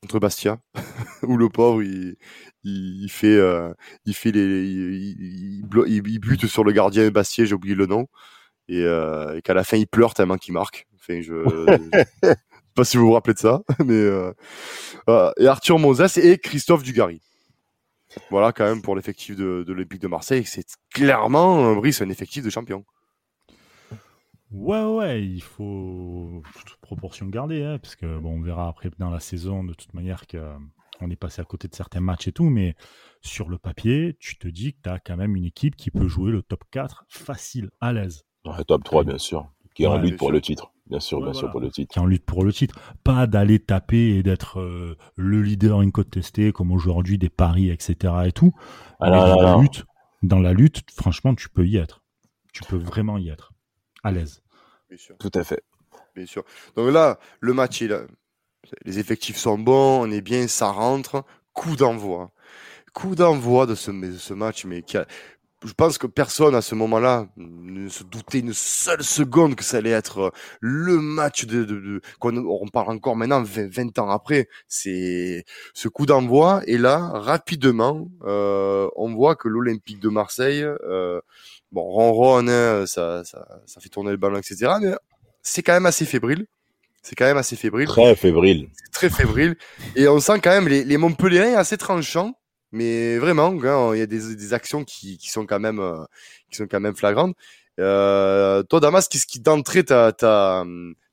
contre 0.00 0.18
Bastia, 0.18 0.58
où 1.22 1.36
le 1.36 1.48
pauvre, 1.48 1.82
il, 1.82 2.16
il, 2.64 3.08
fait, 3.10 3.36
euh, 3.36 3.74
il 4.06 4.14
fait 4.14 4.30
les, 4.30 4.64
il, 4.64 5.64
il, 5.86 6.20
bute 6.20 6.46
sur 6.46 6.64
le 6.64 6.72
gardien 6.72 7.10
Bastia, 7.10 7.44
j'ai 7.44 7.54
oublié 7.54 7.74
le 7.74 7.86
nom, 7.86 8.06
et, 8.68 8.82
euh, 8.82 9.36
et 9.36 9.42
qu'à 9.42 9.52
la 9.52 9.64
fin, 9.64 9.76
il 9.76 9.86
pleure 9.86 10.14
tellement 10.14 10.38
qu'il 10.38 10.54
marque. 10.54 10.86
Enfin, 10.94 11.20
je, 11.20 11.44
je 11.44 12.28
sais 12.28 12.36
pas 12.74 12.84
si 12.84 12.96
vous 12.96 13.06
vous 13.06 13.12
rappelez 13.12 13.34
de 13.34 13.40
ça, 13.40 13.62
mais 13.84 13.94
euh, 13.94 14.32
et 15.38 15.46
Arthur 15.46 15.78
Moses 15.78 16.16
et 16.16 16.38
Christophe 16.38 16.82
Dugarry. 16.82 17.20
Voilà, 18.30 18.52
quand 18.52 18.64
même, 18.64 18.82
pour 18.82 18.96
l'effectif 18.96 19.36
de, 19.36 19.64
de 19.66 19.72
l'Olympique 19.72 20.02
de 20.02 20.08
Marseille, 20.08 20.44
c'est 20.44 20.66
clairement, 20.92 21.74
Brice, 21.76 22.02
un 22.02 22.08
effectif 22.08 22.42
de 22.42 22.50
champion. 22.50 22.84
Ouais, 24.50 24.84
ouais, 24.84 25.24
il 25.24 25.42
faut 25.42 26.42
toute 26.66 26.76
proportion 26.80 27.26
garder, 27.26 27.62
hein, 27.62 27.78
parce 27.78 27.94
que 27.94 28.18
bon, 28.18 28.38
on 28.38 28.40
verra 28.40 28.68
après 28.68 28.90
dans 28.98 29.10
la 29.10 29.20
saison 29.20 29.62
de 29.62 29.74
toute 29.74 29.94
manière 29.94 30.26
qu'on 30.26 31.10
est 31.10 31.16
passé 31.16 31.40
à 31.40 31.44
côté 31.44 31.68
de 31.68 31.74
certains 31.74 32.00
matchs 32.00 32.28
et 32.28 32.32
tout, 32.32 32.50
mais 32.50 32.74
sur 33.20 33.48
le 33.48 33.58
papier, 33.58 34.16
tu 34.18 34.38
te 34.38 34.48
dis 34.48 34.72
que 34.72 34.78
tu 34.82 34.90
as 34.90 34.98
quand 34.98 35.16
même 35.16 35.36
une 35.36 35.44
équipe 35.44 35.76
qui 35.76 35.92
peut 35.92 36.08
jouer 36.08 36.32
le 36.32 36.42
top 36.42 36.64
4 36.72 37.04
facile, 37.08 37.70
à 37.80 37.92
l'aise. 37.92 38.24
Ouais, 38.44 38.64
top 38.64 38.82
3, 38.82 39.04
bien 39.04 39.18
sûr, 39.18 39.48
qui 39.74 39.84
est 39.84 39.86
en 39.86 39.98
lutte 39.98 40.16
pour 40.16 40.32
le 40.32 40.40
titre. 40.40 40.72
Bien 40.88 40.98
sûr, 40.98 41.22
bien 41.22 41.32
sûr, 41.32 41.48
pour 41.52 41.60
le 41.60 41.70
titre. 41.70 41.92
Qui 41.92 42.00
est 42.00 42.02
en 42.02 42.06
lutte 42.06 42.24
pour 42.24 42.42
le 42.42 42.52
titre. 42.52 42.76
Pas 43.04 43.28
d'aller 43.28 43.60
taper 43.60 44.16
et 44.16 44.24
d'être 44.24 44.58
euh, 44.58 44.98
le 45.14 45.40
leader 45.40 45.78
incontesté 45.78 46.50
comme 46.50 46.72
aujourd'hui 46.72 47.16
des 47.16 47.28
paris, 47.28 47.70
etc. 47.70 48.12
et 48.26 48.32
tout. 48.32 48.52
Ah 48.98 49.10
dans, 49.10 49.40
la 49.40 49.56
lutte, 49.58 49.84
dans 50.24 50.40
la 50.40 50.52
lutte, 50.52 50.82
franchement, 50.90 51.36
tu 51.36 51.48
peux 51.48 51.64
y 51.64 51.76
être. 51.76 52.02
Tu 52.52 52.64
peux 52.64 52.76
vraiment 52.76 53.16
y 53.18 53.28
être 53.28 53.52
à 54.02 54.10
l'aise. 54.10 54.42
Tout 55.18 55.30
à 55.34 55.44
fait. 55.44 55.62
Bien 56.14 56.26
sûr. 56.26 56.44
Donc 56.76 56.92
là, 56.92 57.18
le 57.40 57.52
match, 57.52 57.80
il 57.80 58.06
les 58.84 58.98
effectifs 58.98 59.36
sont 59.36 59.58
bons, 59.58 60.06
on 60.06 60.10
est 60.10 60.20
bien, 60.20 60.46
ça 60.46 60.70
rentre. 60.70 61.24
Coup 61.52 61.76
d'envoi. 61.76 62.30
Coup 62.92 63.14
d'envoi 63.14 63.66
de 63.66 63.74
ce, 63.74 63.90
de 63.90 64.16
ce 64.16 64.34
match, 64.34 64.64
mais 64.64 64.82
qui 64.82 64.96
a, 64.96 65.06
je 65.64 65.72
pense 65.74 65.98
que 65.98 66.06
personne 66.06 66.54
à 66.54 66.62
ce 66.62 66.74
moment-là 66.74 67.28
ne 67.36 67.88
se 67.88 68.02
doutait 68.02 68.38
une 68.38 68.54
seule 68.54 69.02
seconde 69.02 69.56
que 69.56 69.64
ça 69.64 69.78
allait 69.78 69.90
être 69.90 70.18
euh, 70.18 70.30
le 70.60 70.96
match 70.96 71.44
de, 71.44 71.64
de, 71.64 71.80
de 71.80 72.00
on, 72.22 72.68
parle 72.68 72.90
encore 72.90 73.16
maintenant 73.16 73.42
20, 73.42 73.98
ans 73.98 74.08
après 74.08 74.48
c'est 74.68 75.44
ce 75.74 75.88
coup 75.88 76.06
d'envoi 76.06 76.62
et 76.66 76.78
là 76.78 77.10
rapidement 77.12 78.08
euh, 78.22 78.88
on 78.96 79.14
voit 79.14 79.36
que 79.36 79.48
l'Olympique 79.48 80.00
de 80.00 80.08
Marseille 80.08 80.62
euh, 80.62 81.20
bon 81.72 81.82
ronronne 81.82 82.50
hein, 82.50 82.86
ça, 82.86 83.22
ça 83.24 83.46
ça 83.66 83.80
fait 83.80 83.88
tourner 83.88 84.10
le 84.10 84.16
ballon 84.16 84.38
etc 84.38 84.72
mais 84.80 84.92
c'est 85.42 85.62
quand 85.62 85.72
même 85.72 85.86
assez 85.86 86.04
fébrile. 86.04 86.46
C'est 87.02 87.16
quand 87.16 87.24
même 87.24 87.38
assez 87.38 87.56
fébrile. 87.56 87.88
Très 87.88 88.14
fébrile. 88.14 88.68
Très 88.92 89.08
fébrile. 89.08 89.56
Et 89.96 90.06
on 90.06 90.20
sent 90.20 90.38
quand 90.42 90.50
même 90.50 90.68
les, 90.68 90.84
les 90.84 90.98
Montpellierens 90.98 91.56
assez 91.56 91.78
tranchants 91.78 92.34
mais 92.72 93.18
vraiment, 93.18 93.94
il 93.94 93.98
y 93.98 94.02
a 94.02 94.06
des, 94.06 94.34
des 94.36 94.54
actions 94.54 94.84
qui, 94.84 95.18
qui, 95.18 95.28
sont 95.30 95.44
quand 95.44 95.58
même, 95.58 95.80
euh, 95.80 96.04
qui 96.50 96.56
sont 96.56 96.66
quand 96.66 96.80
même 96.80 96.94
flagrantes. 96.94 97.34
Euh, 97.80 98.62
toi, 98.62 98.80
Damas, 98.80 99.08
qu'est-ce 99.08 99.26
qui 99.26 99.40
d'entrée 99.40 99.84
t'a, 99.84 100.12
t'a, 100.12 100.64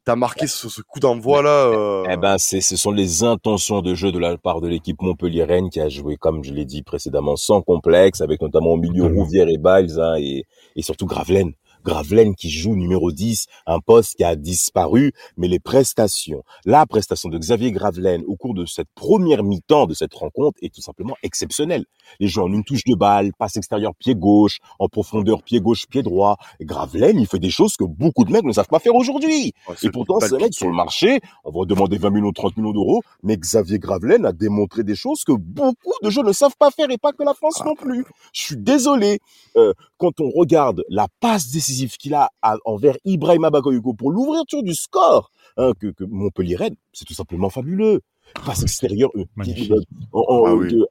t'a 0.07 0.15
marqué 0.15 0.47
sur 0.47 0.71
ce 0.71 0.81
coup 0.81 1.01
d'envoi 1.01 1.41
là 1.41 1.49
euh... 1.49 2.05
Eh 2.09 2.15
ben, 2.15 2.37
c'est, 2.37 2.61
ce 2.61 2.77
sont 2.77 2.91
les 2.91 3.25
intentions 3.25 3.81
de 3.81 3.93
jeu 3.93 4.13
de 4.13 4.19
la 4.19 4.37
part 4.37 4.61
de 4.61 4.69
l'équipe 4.69 5.01
Montpellier-Rennes 5.01 5.69
qui 5.69 5.81
a 5.81 5.89
joué, 5.89 6.15
comme 6.15 6.45
je 6.45 6.53
l'ai 6.53 6.63
dit 6.63 6.81
précédemment, 6.81 7.35
sans 7.35 7.61
complexe, 7.61 8.21
avec 8.21 8.41
notamment 8.41 8.69
au 8.69 8.77
milieu 8.77 9.03
Rouvière 9.05 9.49
et 9.49 9.57
Biles 9.57 9.99
hein, 9.99 10.15
et, 10.17 10.45
et 10.77 10.81
surtout 10.81 11.07
Gravelaine. 11.07 11.51
Gravelaine 11.87 12.35
qui 12.35 12.49
joue 12.49 12.75
numéro 12.75 13.13
10, 13.13 13.45
un 13.65 13.79
poste 13.79 14.15
qui 14.15 14.25
a 14.25 14.35
disparu, 14.35 15.13
mais 15.37 15.47
les 15.47 15.59
prestations, 15.59 16.43
la 16.65 16.85
prestation 16.85 17.29
de 17.29 17.37
Xavier 17.37 17.71
Gravelaine 17.71 18.25
au 18.27 18.35
cours 18.35 18.53
de 18.53 18.65
cette 18.65 18.89
première 18.93 19.41
mi-temps 19.41 19.85
de 19.85 19.93
cette 19.93 20.13
rencontre 20.13 20.57
est 20.61 20.73
tout 20.73 20.81
simplement 20.81 21.15
exceptionnelle. 21.23 21.85
Les 22.19 22.27
gens 22.27 22.43
en 22.43 22.51
une 22.51 22.65
touche 22.65 22.83
de 22.83 22.93
balle, 22.93 23.31
passe 23.39 23.55
extérieure 23.55 23.95
pied 23.95 24.15
gauche, 24.15 24.57
en 24.79 24.89
profondeur 24.89 25.43
pied 25.43 25.61
gauche, 25.61 25.85
pied 25.87 26.03
droit. 26.03 26.35
Gravelaine, 26.59 27.21
il 27.21 27.25
fait 27.25 27.39
des 27.39 27.49
choses 27.49 27.77
que 27.77 27.85
beaucoup 27.85 28.25
de 28.25 28.33
mecs 28.33 28.43
ne 28.43 28.51
savent 28.51 28.67
pas 28.67 28.79
faire 28.79 28.95
aujourd'hui. 28.95 29.53
et 29.81 29.89
pourtant, 29.89 30.19
ce 30.19 30.35
mec 30.35 30.53
sur 30.53 30.67
le 30.67 30.73
marché, 30.73 31.21
on 31.45 31.57
va 31.57 31.65
demander 31.65 31.97
20 31.97 32.09
millions, 32.09 32.33
30 32.33 32.57
millions 32.57 32.73
d'euros, 32.73 33.01
mais 33.23 33.37
Xavier 33.37 33.79
Gravelaine 33.79 34.25
a 34.25 34.33
démontré 34.33 34.83
des 34.83 34.95
choses 34.95 35.23
que 35.23 35.31
beaucoup 35.31 35.93
de 36.03 36.09
gens 36.09 36.23
ne 36.23 36.33
savent 36.33 36.57
pas 36.59 36.69
faire 36.69 36.91
et 36.91 36.97
pas 36.97 37.13
que 37.13 37.23
la 37.23 37.33
France 37.33 37.59
ah. 37.61 37.65
non 37.65 37.75
plus. 37.75 38.03
Je 38.33 38.41
suis 38.41 38.57
désolé. 38.57 39.19
Euh, 39.55 39.73
quand 39.97 40.19
on 40.19 40.29
regarde 40.29 40.83
la 40.89 41.07
passe 41.21 41.49
décisive 41.49 41.76
qu'il 41.85 42.13
a 42.15 42.29
envers 42.65 42.97
Ibrahima 43.05 43.49
Bakayoko 43.49 43.93
pour 43.93 44.11
l'ouverture 44.11 44.63
du 44.63 44.73
score 44.73 45.31
hein, 45.57 45.71
que, 45.79 45.87
que 45.87 46.03
Montpellier 46.03 46.55
Rennes, 46.55 46.75
c'est 46.93 47.05
tout 47.05 47.13
simplement 47.13 47.49
fabuleux. 47.49 48.01
Passe 48.45 48.63
extérieur, 48.63 49.09
euh, 49.15 49.23
ah 49.37 49.41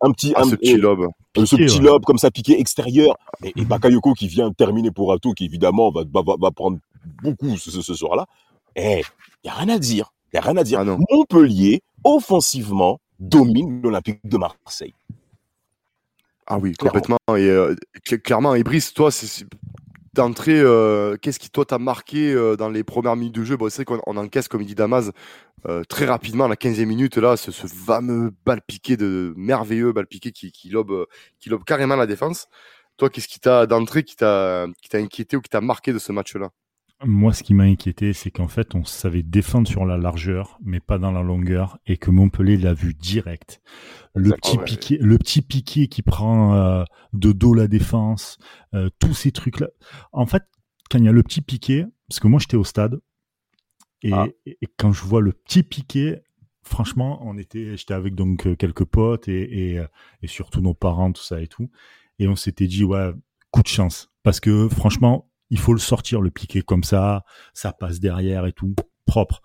un 0.01 0.12
petit, 0.12 0.33
ah, 0.35 0.44
ce 0.44 0.55
petit 0.55 0.77
lobe, 0.79 1.09
euh, 1.37 1.44
ce 1.44 1.55
petit 1.55 1.81
lobe 1.81 2.03
comme 2.05 2.16
ça 2.16 2.31
piqué 2.31 2.59
extérieur, 2.59 3.14
et, 3.44 3.53
et, 3.57 3.64
Bakayoko 3.66 4.14
qui 4.14 4.27
vient 4.27 4.51
terminer 4.53 4.90
pour 4.90 5.12
Ato, 5.12 5.33
qui 5.35 5.44
évidemment 5.44 5.90
va, 5.90 6.05
va, 6.11 6.22
va 6.40 6.51
prendre 6.51 6.79
beaucoup 7.22 7.59
ce, 7.59 7.70
ce 7.70 7.94
soir-là. 7.94 8.25
Eh, 8.75 9.03
y 9.44 9.49
a 9.49 9.53
rien 9.53 9.68
à 9.68 9.79
dire, 9.79 10.14
y 10.33 10.38
a 10.38 10.40
rien 10.40 10.57
à 10.57 10.64
dire. 10.64 10.81
Ah 10.81 10.96
Montpellier 11.11 11.83
offensivement 12.05 13.01
domine 13.20 13.83
l'Olympique 13.83 14.20
de 14.25 14.38
Marseille. 14.38 14.94
Ah 16.46 16.59
oui, 16.59 16.75
complètement. 16.75 17.18
Et 17.31 17.49
euh, 17.49 17.75
clairement, 18.22 18.55
et 18.55 18.62
Brice, 18.62 18.94
toi, 18.94 19.11
c'est 19.11 19.44
d'entrée, 20.16 20.59
euh, 20.59 21.16
qu'est-ce 21.16 21.38
qui 21.38 21.50
toi 21.50 21.64
t'a 21.64 21.79
marqué 21.79 22.33
euh, 22.33 22.57
dans 22.57 22.68
les 22.68 22.83
premières 22.85 23.16
minutes 23.16 23.35
de 23.35 23.44
jeu? 23.44 23.57
Bon, 23.57 23.70
C'est 23.70 23.85
qu'on 23.85 23.98
encaisse, 23.98 24.48
comme 24.48 24.62
il 24.62 24.66
dit 24.66 24.74
Damas, 24.74 25.12
euh, 25.68 25.85
très 25.85 26.07
rapidement, 26.07 26.48
la 26.48 26.57
15e 26.57 26.87
minute, 26.87 27.16
là, 27.18 27.37
ce, 27.37 27.50
fameux 27.50 28.33
bal 28.44 28.61
piqué 28.62 28.96
de 28.96 29.33
merveilleux 29.37 29.92
bal 29.92 30.07
piqué 30.07 30.33
qui, 30.33 30.52
qui, 30.52 30.70
lobe, 30.70 31.07
qui 31.38 31.50
lobe 31.50 31.64
carrément 31.64 31.96
la 31.96 32.07
défense. 32.07 32.48
Toi, 32.96 33.11
qu'est-ce 33.11 33.29
qui 33.29 33.40
t'a 33.40 33.66
d'entrée 33.66 34.05
qui 34.05 34.16
t'a 34.16 34.66
inquiété 34.94 35.37
ou 35.37 35.40
qui 35.42 35.50
t'a 35.50 35.61
marqué 35.61 35.92
de 35.92 35.98
ce 35.98 36.12
match-là? 36.12 36.50
Moi, 37.05 37.35
ce 37.35 37.43
qui 37.43 37.53
m'a 37.53 37.65
inquiété, 37.65 38.13
c'est 38.13 38.31
qu'en 38.31 38.49
fait, 38.49 38.75
on 38.75 38.85
savait 38.85 39.23
défendre 39.23 39.69
sur 39.69 39.85
la 39.85 39.99
largeur, 39.99 40.59
mais 40.65 40.81
pas 40.81 40.99
dans 40.99 41.13
la 41.13 41.23
longueur, 41.23 41.79
et 41.87 41.99
que 41.99 42.11
Montpellier 42.11 42.57
l'a 42.57 42.73
vu 42.73 42.95
direct. 42.95 43.61
Le 44.15 44.31
petit 44.33 44.57
piqué, 44.57 44.99
le 44.99 45.19
petit 45.19 45.43
piqué 45.43 45.89
qui 45.89 46.01
prend 46.01 46.55
euh, 46.55 46.85
de 47.13 47.33
dos 47.33 47.53
la 47.53 47.69
défense, 47.69 48.39
euh, 48.75 48.89
tous 48.99 49.13
ces 49.13 49.31
trucs-là. 49.31 49.69
En 50.13 50.27
fait, 50.27 50.45
quand 50.91 50.99
il 50.99 51.05
y 51.05 51.09
a 51.09 51.13
le 51.13 51.23
petit 51.23 51.43
piqué, 51.43 51.85
parce 52.09 52.19
que 52.19 52.29
moi 52.29 52.41
j'étais 52.41 52.57
au 52.57 52.65
stade, 52.65 52.99
et, 54.03 54.13
ah. 54.13 54.27
et, 54.47 54.59
quand 54.79 54.93
je 54.93 55.03
vois 55.03 55.21
le 55.21 55.33
petit 55.33 55.63
piqué, 55.63 56.21
franchement, 56.63 57.21
on 57.23 57.37
était, 57.37 57.77
j'étais 57.77 57.95
avec 57.95 58.15
donc 58.15 58.57
quelques 58.57 58.85
potes 58.85 59.29
et, 59.29 59.75
et, 59.75 59.85
et 60.23 60.27
surtout 60.27 60.61
nos 60.61 60.75
parents, 60.75 61.13
tout 61.13 61.23
ça 61.23 61.43
et 61.43 61.47
tout, 61.47 61.71
et 62.19 62.27
on 62.27 62.37
s'était 62.37 62.69
dit 62.69 62.85
ouais, 62.85 63.13
coup 63.51 63.63
de 63.63 63.69
chance, 63.69 64.11
parce 64.23 64.41
que 64.41 64.69
franchement, 64.69 65.31
il 65.51 65.59
faut 65.59 65.73
le 65.73 65.79
sortir, 65.79 66.21
le 66.21 66.31
piquer 66.31 66.63
comme 66.63 66.85
ça, 66.85 67.25
ça 67.55 67.73
passe 67.73 68.01
derrière 68.01 68.47
et 68.47 68.53
tout, 68.53 68.75
propre. 69.07 69.43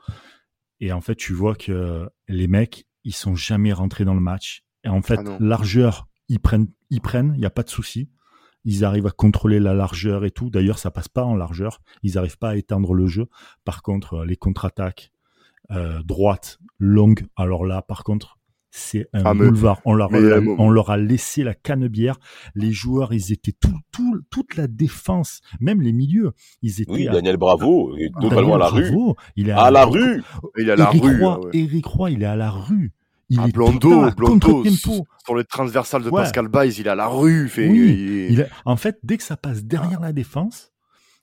Et 0.79 0.91
en 0.91 1.01
fait, 1.01 1.15
tu 1.15 1.33
vois 1.33 1.55
que 1.55 2.09
les 2.27 2.47
mecs, 2.47 2.85
ils 3.03 3.15
sont 3.15 3.35
jamais 3.35 3.73
rentrés 3.73 4.05
dans 4.05 4.13
le 4.13 4.19
match. 4.19 4.63
Et 4.83 4.89
en 4.89 5.01
fait, 5.01 5.19
ah 5.25 5.37
largeur, 5.39 6.07
ils 6.27 6.39
prennent, 6.39 6.67
ils 6.89 7.01
prennent, 7.01 7.33
il 7.35 7.39
n'y 7.39 7.45
a 7.45 7.51
pas 7.51 7.63
de 7.63 7.69
souci. 7.69 8.09
Ils 8.63 8.85
arrivent 8.85 9.07
à 9.07 9.11
contrôler 9.11 9.59
la 9.59 9.73
largeur 9.73 10.23
et 10.23 10.31
tout. 10.31 10.49
D'ailleurs, 10.49 10.79
ça 10.79 10.91
passe 10.91 11.07
pas 11.07 11.23
en 11.23 11.35
largeur. 11.35 11.81
Ils 12.03 12.15
n'arrivent 12.15 12.37
pas 12.37 12.49
à 12.49 12.55
étendre 12.55 12.93
le 12.93 13.07
jeu. 13.07 13.27
Par 13.63 13.81
contre, 13.81 14.23
les 14.23 14.37
contre-attaques, 14.37 15.11
euh, 15.71 16.01
droite, 16.03 16.59
longue, 16.77 17.25
alors 17.35 17.65
là, 17.65 17.81
par 17.81 18.03
contre, 18.03 18.39
c'est 18.71 19.07
un 19.13 19.23
ah, 19.25 19.33
boulevard. 19.33 19.81
On 19.85 19.93
leur, 19.93 20.13
a, 20.13 20.39
on 20.57 20.69
leur 20.69 20.89
a 20.89 20.97
laissé 20.97 21.43
la 21.43 21.53
canebière. 21.53 22.17
Les 22.55 22.71
joueurs, 22.71 23.13
ils 23.13 23.33
étaient 23.33 23.51
tout, 23.51 23.77
tout, 23.91 24.21
toute 24.29 24.55
la 24.55 24.67
défense, 24.67 25.41
même 25.59 25.81
les 25.81 25.91
milieux, 25.91 26.31
ils 26.61 26.81
étaient. 26.81 26.91
Oui, 26.91 27.05
Daniel 27.05 27.37
Bravo, 27.37 27.95
est 27.97 28.11
totalement 28.19 28.55
à 28.55 28.59
la 28.59 28.67
rue. 28.69 28.91
Il 29.35 29.49
est 29.49 29.51
à, 29.51 29.69
la 29.71 29.85
rue. 29.85 30.23
Il 30.57 30.69
est 30.69 30.71
à 30.71 30.75
la 30.77 30.89
rue. 30.89 30.99
Eric 31.53 31.85
Roy, 31.85 32.11
il 32.11 32.23
est 32.23 32.27
à 32.27 32.37
la 32.37 32.49
rue. 32.49 32.93
Il 33.29 33.39
ah, 33.39 33.47
est 33.47 33.51
Blondeau, 33.53 34.11
Blondeau, 34.11 34.65
sur 34.65 35.35
le 35.35 35.43
transversal 35.45 36.03
de 36.03 36.09
Pascal 36.09 36.49
Baez, 36.49 36.79
il 36.79 36.87
est 36.87 36.89
à 36.89 36.95
la 36.95 37.07
rue. 37.07 37.47
Fait, 37.47 37.69
oui, 37.69 38.37
En 38.65 38.75
fait, 38.75 38.99
dès 39.03 39.17
que 39.17 39.23
ça 39.23 39.37
passe 39.37 39.63
derrière 39.63 40.01
la 40.01 40.11
défense, 40.11 40.73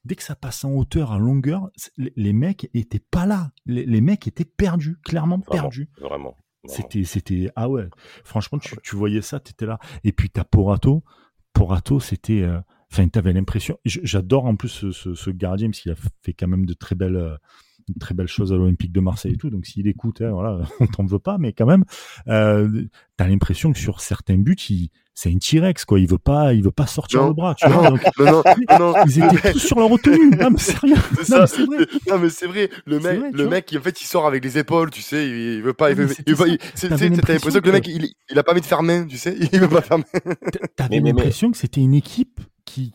dès 0.04 0.14
que 0.14 0.22
ça 0.22 0.34
passe 0.34 0.64
en 0.64 0.72
hauteur, 0.72 1.12
en 1.12 1.18
longueur, 1.18 1.68
les, 1.96 2.32
mecs 2.32 2.70
étaient 2.72 2.98
pas 3.10 3.26
là. 3.26 3.50
Les, 3.66 4.00
mecs 4.00 4.26
étaient 4.26 4.46
perdus, 4.46 4.96
clairement 5.04 5.38
perdus. 5.38 5.90
Vraiment. 6.00 6.34
C'était, 6.64 7.04
c'était, 7.04 7.50
ah 7.56 7.68
ouais. 7.68 7.88
Franchement, 8.24 8.58
tu, 8.58 8.76
tu 8.82 8.96
voyais 8.96 9.22
ça, 9.22 9.40
t'étais 9.40 9.66
là. 9.66 9.78
Et 10.04 10.12
puis 10.12 10.28
t'as 10.30 10.44
Porato. 10.44 11.04
Porato, 11.52 12.00
c'était, 12.00 12.42
euh, 12.42 12.60
enfin, 12.92 13.08
t'avais 13.08 13.32
l'impression. 13.32 13.78
J'adore 13.84 14.46
en 14.46 14.56
plus 14.56 14.68
ce, 14.68 14.90
ce, 14.90 15.14
ce, 15.14 15.30
gardien 15.30 15.70
parce 15.70 15.80
qu'il 15.80 15.92
a 15.92 15.96
fait 16.22 16.32
quand 16.32 16.48
même 16.48 16.66
de 16.66 16.74
très 16.74 16.94
belles, 16.94 17.38
une 17.88 17.96
très 17.96 18.14
belle 18.14 18.28
chose 18.28 18.52
à 18.52 18.56
l'Olympique 18.56 18.92
de 18.92 19.00
Marseille 19.00 19.32
et 19.32 19.36
tout. 19.36 19.50
Donc 19.50 19.66
s'il 19.66 19.86
écoute, 19.86 20.20
hein, 20.20 20.30
voilà, 20.30 20.60
on 20.80 20.86
t'en 20.86 21.04
veut 21.04 21.18
pas, 21.18 21.38
mais 21.38 21.52
quand 21.52 21.66
même, 21.66 21.84
euh, 22.28 22.84
t'as 23.16 23.28
l'impression 23.28 23.72
que 23.72 23.78
sur 23.78 24.00
certains 24.00 24.36
buts, 24.36 24.56
il, 24.70 24.90
c'est 25.14 25.30
un 25.30 25.38
T-Rex 25.38 25.84
quoi. 25.84 25.98
Il 25.98 26.06
veut 26.06 26.18
pas, 26.18 26.54
il 26.54 26.62
veut 26.62 26.70
pas 26.70 26.86
sortir 26.86 27.26
le 27.26 27.32
bras. 27.32 27.56
Tu 27.56 27.68
vois, 27.68 27.90
non, 27.90 28.42
non, 28.78 28.94
ils 29.06 29.18
étaient 29.18 29.52
tous 29.52 29.58
sur 29.58 29.80
la 29.80 29.86
retenue. 29.86 30.30
Non 30.36 30.50
mais 30.50 30.58
sérieux. 30.58 30.94
Non, 31.28 31.44
c'est 31.46 31.64
vrai. 31.64 31.86
Non 32.08 32.18
mais 32.18 32.30
c'est 32.30 32.46
vrai. 32.46 32.70
Le 32.86 33.00
mec, 33.00 33.20
le 33.32 33.48
mec, 33.48 33.74
en 33.76 33.82
fait, 33.82 34.00
il 34.00 34.04
sort 34.04 34.26
avec 34.26 34.44
les 34.44 34.58
épaules. 34.58 34.90
Tu 34.90 35.02
sais, 35.02 35.28
il, 35.28 35.60
veut 35.60 35.72
pas. 35.72 35.90
Il 35.90 35.96
veut, 35.96 36.06
t'as 36.06 36.88
l'impression 36.88 37.60
que 37.60 37.66
le 37.66 37.72
mec, 37.72 37.88
il, 37.88 38.12
il 38.30 38.38
a 38.38 38.44
pas 38.44 38.54
mis 38.54 38.60
de 38.60 38.66
faire 38.66 38.84
main. 38.84 39.06
Tu 39.06 39.18
sais, 39.18 39.36
il 39.52 39.58
veut 39.58 39.68
pas 39.68 39.82
faire 39.82 39.98
main. 39.98 40.04
T'avais 40.76 41.00
l'impression 41.00 41.50
que 41.50 41.56
c'était 41.56 41.80
une 41.80 41.94
équipe 41.94 42.40
qui 42.64 42.92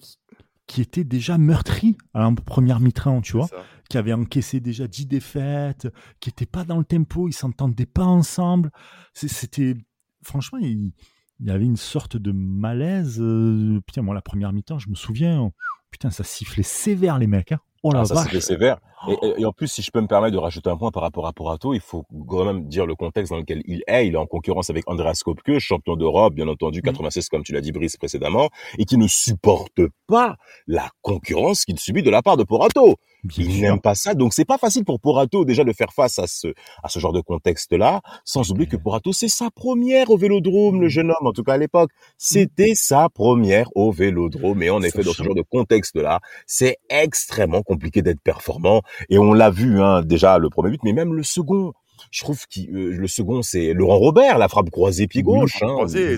qui 0.65 0.81
était 0.81 1.03
déjà 1.03 1.37
meurtrie 1.37 1.97
en 2.13 2.33
première 2.35 2.79
mi-temps, 2.79 3.21
tu 3.21 3.33
vois, 3.33 3.49
qui 3.93 3.99
avait 3.99 4.13
encaissé 4.13 4.59
déjà 4.59 4.87
10 4.87 5.05
défaites, 5.05 5.87
qui 6.19 6.29
était 6.31 6.47
pas 6.47 6.63
dans 6.63 6.79
le 6.79 6.83
tempo, 6.83 7.27
ils 7.27 7.33
s'entendaient 7.33 7.85
pas 7.85 8.05
ensemble. 8.05 8.71
C'était 9.13 9.75
franchement, 10.23 10.57
il, 10.59 10.93
y 11.39 11.51
avait 11.51 11.65
une 11.65 11.77
sorte 11.77 12.17
de 12.17 12.31
malaise. 12.31 13.21
Euh, 13.21 13.79
putain, 13.85 14.01
moi 14.01 14.15
la 14.15 14.23
première 14.23 14.51
mi-temps, 14.51 14.79
je 14.79 14.89
me 14.89 14.95
souviens, 14.95 15.51
putain, 15.91 16.09
ça 16.09 16.23
sifflait 16.23 16.63
sévère 16.63 17.19
les 17.19 17.27
mecs. 17.27 17.51
Hein. 17.51 17.59
Oh 17.83 17.91
la 17.91 17.99
ah, 17.99 18.05
ça 18.05 18.23
sifflait 18.23 18.41
sévère. 18.41 18.79
Et, 19.07 19.45
en 19.45 19.51
plus, 19.51 19.67
si 19.67 19.81
je 19.81 19.91
peux 19.91 20.01
me 20.01 20.07
permettre 20.07 20.33
de 20.33 20.39
rajouter 20.39 20.69
un 20.69 20.77
point 20.77 20.91
par 20.91 21.03
rapport 21.03 21.27
à 21.27 21.33
Porato, 21.33 21.73
il 21.73 21.79
faut 21.79 22.05
quand 22.27 22.45
même 22.45 22.67
dire 22.67 22.85
le 22.85 22.95
contexte 22.95 23.31
dans 23.31 23.37
lequel 23.37 23.61
il 23.65 23.83
est. 23.87 24.07
Il 24.07 24.13
est 24.13 24.17
en 24.17 24.25
concurrence 24.25 24.69
avec 24.69 24.89
Andreas 24.89 25.21
Kopke, 25.23 25.59
champion 25.59 25.95
d'Europe, 25.95 26.33
bien 26.33 26.47
entendu, 26.47 26.81
96 26.81 27.25
mm. 27.25 27.27
comme 27.29 27.43
tu 27.43 27.53
l'as 27.53 27.61
dit 27.61 27.71
Brice 27.71 27.97
précédemment, 27.97 28.49
et 28.77 28.85
qui 28.85 28.97
ne 28.97 29.07
supporte 29.07 29.81
pas 30.07 30.35
la 30.67 30.89
concurrence 31.01 31.65
qu'il 31.65 31.79
subit 31.79 32.03
de 32.03 32.09
la 32.09 32.21
part 32.21 32.37
de 32.37 32.43
Porato. 32.43 32.95
il 33.37 33.61
n'aime 33.61 33.79
pas 33.79 33.95
ça, 33.95 34.13
donc 34.13 34.33
c'est 34.33 34.45
pas 34.45 34.57
facile 34.57 34.83
pour 34.83 34.99
Porato 34.99 35.45
déjà 35.45 35.63
de 35.63 35.73
faire 35.73 35.93
face 35.93 36.19
à 36.19 36.27
ce 36.27 36.53
à 36.83 36.89
ce 36.89 36.99
genre 36.99 37.13
de 37.13 37.21
contexte-là. 37.21 38.01
Sans 38.25 38.51
oublier 38.51 38.67
que 38.67 38.77
Porato 38.77 39.13
c'est 39.13 39.27
sa 39.27 39.49
première 39.49 40.09
au 40.09 40.17
Vélodrome, 40.17 40.81
le 40.81 40.89
jeune 40.89 41.09
homme, 41.09 41.27
en 41.27 41.31
tout 41.31 41.43
cas 41.43 41.53
à 41.53 41.57
l'époque, 41.57 41.91
c'était 42.17 42.75
sa 42.75 43.09
première 43.09 43.69
au 43.75 43.91
Vélodrome. 43.91 44.61
Et 44.63 44.69
en 44.69 44.81
effet, 44.81 45.03
dans 45.03 45.13
ce 45.13 45.23
genre 45.23 45.35
de 45.35 45.43
contexte-là, 45.43 46.19
c'est 46.45 46.77
extrêmement 46.89 47.61
compliqué 47.61 48.01
d'être 48.01 48.21
performant. 48.21 48.81
Et 49.09 49.17
on 49.17 49.33
l'a 49.33 49.49
vu 49.49 49.81
hein, 49.81 50.01
déjà 50.01 50.37
le 50.37 50.49
premier 50.49 50.71
but, 50.71 50.83
mais 50.83 50.93
même 50.93 51.13
le 51.13 51.23
second. 51.23 51.73
Je 52.11 52.23
trouve 52.23 52.45
que 52.47 52.59
euh, 52.59 52.95
le 52.95 53.07
second, 53.07 53.41
c'est 53.41 53.73
Laurent 53.73 53.97
Robert, 53.97 54.37
la 54.37 54.47
frappe 54.47 54.69
croisée 54.69 55.07
pied 55.07 55.23
gauche. 55.23 55.61
Hein, 55.61 55.73
croisée, 55.73 56.17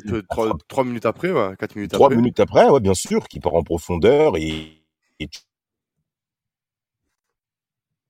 trois, 0.68 0.84
minutes 0.84 1.06
après, 1.06 1.32
ouais, 1.32 1.56
quatre 1.60 1.76
minutes 1.76 1.92
trois 1.92 2.08
après. 2.08 2.16
Trois 2.16 2.22
minutes 2.22 2.40
après, 2.40 2.70
ouais, 2.70 2.80
bien 2.80 2.94
sûr, 2.94 3.28
qui 3.28 3.40
part 3.40 3.56
en 3.56 3.64
profondeur 3.64 4.38
et, 4.38 4.82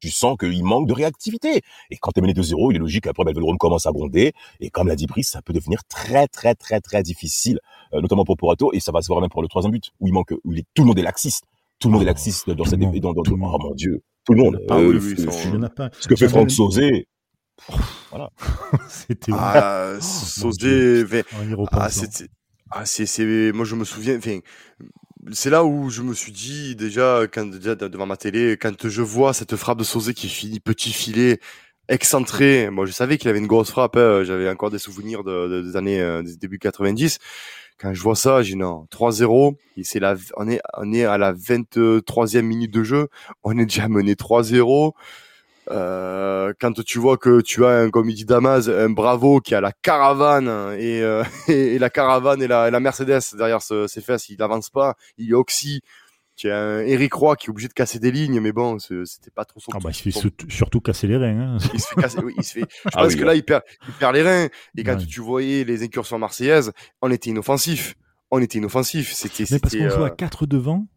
tu 0.01 0.11
sens 0.11 0.37
qu'il 0.37 0.63
manque 0.63 0.87
de 0.87 0.93
réactivité. 0.93 1.61
Et 1.89 1.97
quand 1.97 2.11
tu 2.11 2.19
es 2.19 2.21
mené 2.21 2.33
2-0, 2.33 2.71
il 2.71 2.75
est 2.75 2.79
logique 2.79 3.07
après, 3.07 3.23
ben, 3.23 3.31
le 3.31 3.35
Vélodrome 3.35 3.57
commence 3.57 3.87
à 3.87 3.91
gronder. 3.91 4.33
Et 4.59 4.69
comme 4.69 4.87
l'a 4.87 4.95
dit 4.95 5.07
Brice, 5.07 5.29
ça 5.29 5.41
peut 5.41 5.53
devenir 5.53 5.83
très, 5.85 6.27
très, 6.27 6.53
très, 6.53 6.79
très 6.79 7.01
difficile, 7.01 7.59
euh, 7.93 8.01
notamment 8.01 8.23
pour 8.23 8.37
Porato. 8.37 8.71
Et 8.73 8.79
ça 8.79 8.91
va 8.91 9.01
se 9.01 9.07
voir 9.07 9.19
même 9.19 9.31
pour 9.31 9.41
le 9.41 9.47
troisième 9.47 9.71
but, 9.71 9.89
où 9.99 10.07
il 10.07 10.13
manque, 10.13 10.31
où 10.43 10.53
il 10.53 10.59
est, 10.59 10.65
tout 10.75 10.83
le 10.83 10.89
monde 10.89 10.99
est 10.99 11.03
laxiste. 11.03 11.45
Tout 11.79 11.87
le 11.87 11.93
monde 11.93 12.03
est 12.03 12.05
oh, 12.05 12.09
laxiste 12.09 12.49
dans 12.51 12.65
cette, 12.65 12.79
dans, 12.79 13.13
dans, 13.13 13.23
oh 13.27 13.35
mon 13.35 13.73
Dieu 13.73 14.03
tout 14.25 14.33
le 14.33 14.43
monde. 14.43 14.61
Ah 14.69 14.77
oui, 14.77 14.97
oui, 15.01 15.15
Ce 15.99 16.07
que 16.07 16.15
fait 16.15 16.29
Franck 16.29 16.51
Sauzé. 16.51 17.07
Voilà. 18.09 18.29
c'était. 18.89 19.31
Ah, 19.33 19.93
oh, 19.95 20.01
Sauzé. 20.01 21.05
Ah, 21.71 21.89
c'était. 21.89 22.27
Ah, 22.71 22.85
c'est, 22.85 23.05
c'est, 23.05 23.51
moi 23.53 23.63
je 23.65 23.75
me 23.75 23.85
souviens, 23.85 24.19
c'est 25.31 25.49
là 25.49 25.63
où 25.63 25.89
je 25.89 26.01
me 26.01 26.13
suis 26.13 26.31
dit 26.31 26.75
déjà 26.75 27.21
quand 27.31 27.45
déjà 27.45 27.75
devant 27.75 28.05
ma 28.05 28.17
télé, 28.17 28.57
quand 28.59 28.87
je 28.87 29.01
vois 29.01 29.33
cette 29.33 29.55
frappe 29.55 29.79
de 29.79 29.83
Sauzé 29.83 30.13
qui 30.13 30.27
finit 30.27 30.59
petit 30.59 30.91
filet 30.91 31.39
excentré, 31.89 32.69
moi 32.69 32.85
je 32.85 32.91
savais 32.91 33.17
qu'il 33.17 33.29
avait 33.29 33.39
une 33.39 33.47
grosse 33.47 33.71
frappe, 33.71 33.95
hein, 33.97 34.23
j'avais 34.23 34.49
encore 34.49 34.71
des 34.71 34.79
souvenirs 34.79 35.23
de, 35.23 35.61
des 35.61 35.75
années 35.75 36.01
euh, 36.01 36.21
des 36.21 36.35
début 36.35 36.59
90 36.59 37.19
quand 37.77 37.93
je 37.93 38.01
vois 38.01 38.15
ça, 38.15 38.41
j'ai 38.41 38.55
non, 38.55 38.87
3-0, 38.91 39.55
c'est 39.83 39.99
la, 39.99 40.15
on 40.37 40.47
est, 40.47 40.61
on 40.77 40.93
est 40.93 41.03
à 41.03 41.17
la 41.17 41.33
23e 41.33 42.41
minute 42.41 42.71
de 42.71 42.83
jeu, 42.83 43.09
on 43.43 43.57
est 43.57 43.65
déjà 43.65 43.87
mené 43.87 44.13
3-0. 44.13 44.93
Euh, 45.71 46.53
quand 46.61 46.83
tu 46.85 46.99
vois 46.99 47.17
que 47.17 47.41
tu 47.41 47.65
as 47.65 47.69
un, 47.69 47.89
comme 47.89 48.09
il 48.09 48.15
dit 48.15 48.25
Damas, 48.25 48.69
un 48.69 48.91
Bravo 48.91 49.41
qui 49.41 49.55
a 49.55 49.61
la 49.61 49.71
caravane 49.71 50.47
et, 50.77 51.01
euh, 51.01 51.23
et, 51.47 51.79
la 51.79 51.89
caravane 51.89 52.41
et 52.41 52.47
la, 52.47 52.69
la 52.69 52.79
Mercedes 52.79 53.35
derrière 53.35 53.61
ses 53.61 54.01
fesses, 54.01 54.29
il 54.29 54.37
n'avance 54.37 54.69
pas, 54.69 54.95
il 55.17 55.33
oxy 55.33 55.81
tu 56.35 56.49
as 56.49 56.59
un 56.59 56.79
Eric 56.81 57.13
Roy 57.13 57.35
qui 57.35 57.47
est 57.47 57.49
obligé 57.49 57.67
de 57.67 57.73
casser 57.73 57.99
des 57.99 58.11
lignes, 58.11 58.39
mais 58.39 58.51
bon, 58.51 58.77
c'était 58.79 59.31
pas 59.33 59.45
trop 59.45 59.59
son. 59.59 59.71
Ah 59.73 59.79
bah, 59.81 59.89
il 59.91 59.93
se 59.93 60.09
fait 60.09 60.31
surtout 60.49 60.81
casser 60.81 61.07
les 61.07 61.17
reins. 61.17 61.55
Hein. 61.55 61.57
Il 61.73 61.79
se 61.79 61.87
fait 61.87 62.01
casser, 62.01 62.19
oui, 62.19 62.33
il 62.37 62.43
se 62.43 62.53
fait. 62.53 62.65
Je 62.85 62.89
ah 62.93 63.03
pense 63.03 63.15
que 63.15 63.23
là, 63.23 63.35
il 63.35 63.43
perd, 63.43 63.63
il 63.87 63.93
perd 63.93 64.15
les 64.15 64.21
reins. 64.21 64.49
Et 64.77 64.83
quand 64.83 64.97
tu 64.97 65.21
voyais 65.21 65.63
les 65.63 65.83
incursions 65.83 66.19
marseillaises, 66.19 66.71
on 67.01 67.09
était 67.11 67.29
inoffensif. 67.29 67.95
On 68.31 68.39
était 68.39 68.57
inoffensif. 68.57 69.13
C'était. 69.13 69.45
Mais 69.49 69.59
parce 69.59 69.75
qu'on 69.75 69.89
joue 69.89 70.03
à 70.03 70.09
4 70.09 70.43
euh, 70.43 70.47
devant. 70.47 70.87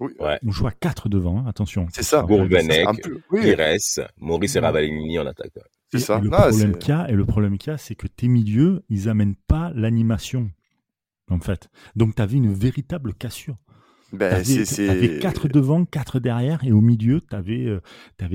Oui. 0.00 0.12
Ouais. 0.18 0.38
On 0.44 0.50
joue 0.50 0.66
à 0.66 0.72
4 0.72 1.08
devant, 1.08 1.38
hein, 1.38 1.44
attention. 1.48 1.86
C'est 1.92 2.02
ça. 2.02 2.22
Gourvenec, 2.22 2.88
oui. 3.30 3.40
Pires, 3.40 4.08
Maurice 4.18 4.56
et 4.56 4.58
Ravalini 4.58 5.18
en 5.18 5.26
attaque. 5.26 5.52
C'est 5.92 6.00
ça. 6.00 6.18
Et 6.18 6.22
le, 6.22 6.30
problème 6.30 6.76
qu'il 6.78 6.88
y 6.88 6.92
a, 6.92 7.08
et 7.08 7.12
le 7.12 7.24
problème 7.24 7.58
qu'il 7.58 7.70
y 7.70 7.74
a, 7.74 7.78
c'est 7.78 7.94
que 7.94 8.06
tes 8.06 8.26
milieux, 8.26 8.82
ils 8.88 9.08
amènent 9.08 9.36
pas 9.46 9.70
l'animation. 9.74 10.50
En 11.30 11.38
fait. 11.38 11.68
Donc, 11.96 12.16
tu 12.16 12.22
avais 12.22 12.36
une 12.36 12.52
véritable 12.52 13.14
cassure. 13.14 13.56
Ben, 14.12 14.42
t'avais, 14.42 15.18
quatre 15.18 15.48
devant, 15.48 15.84
quatre 15.84 16.20
derrière, 16.20 16.62
et 16.64 16.72
au 16.72 16.80
milieu, 16.80 17.20
tu 17.20 17.34
avais, 17.34 17.64
euh, 17.66 17.80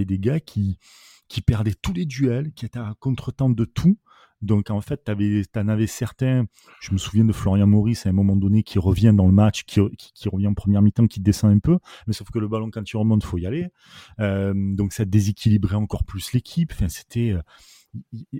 des 0.05 0.19
gars 0.19 0.39
qui, 0.39 0.79
qui 1.27 1.41
perdaient 1.41 1.75
tous 1.79 1.93
les 1.93 2.05
duels, 2.05 2.51
qui 2.53 2.65
étaient 2.65 2.79
à 2.79 2.95
contre-temps 2.99 3.49
de 3.49 3.65
tout. 3.65 3.97
Donc 4.41 4.69
en 4.69 4.81
fait, 4.81 5.03
tu 5.03 5.11
en 5.59 5.67
avais 5.67 5.87
certains, 5.87 6.45
je 6.79 6.91
me 6.91 6.97
souviens 6.97 7.25
de 7.25 7.33
Florian 7.33 7.65
Maurice 7.65 8.05
à 8.05 8.09
un 8.09 8.13
moment 8.13 8.35
donné 8.35 8.61
qui 8.61 8.77
revient 8.77 9.13
dans 9.15 9.25
le 9.25 9.31
match, 9.31 9.63
qui, 9.63 9.81
qui, 9.97 10.29
revient 10.29 10.47
en 10.47 10.53
première 10.53 10.81
mi-temps, 10.81 11.07
qui 11.07 11.19
descend 11.19 11.51
un 11.51 11.59
peu, 11.59 11.79
mais 12.05 12.13
sauf 12.13 12.29
que 12.29 12.37
le 12.37 12.47
ballon 12.47 12.69
quand 12.69 12.83
tu 12.83 12.97
remontes, 12.97 13.23
faut 13.23 13.39
y 13.39 13.47
aller. 13.47 13.67
Euh, 14.19 14.53
donc 14.55 14.93
ça 14.93 15.05
déséquilibrait 15.05 15.75
encore 15.75 16.03
plus 16.03 16.33
l'équipe. 16.33 16.71
Enfin, 16.71 16.87
c'était 16.87 17.31
euh, 17.31 17.41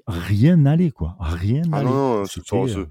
rien 0.05 0.57
n'allait 0.57 0.91
quoi, 0.91 1.18
rien 1.20 1.64
ah 1.66 1.78
n'allait. 1.78 1.89
non, 1.89 2.20
non, 2.20 2.88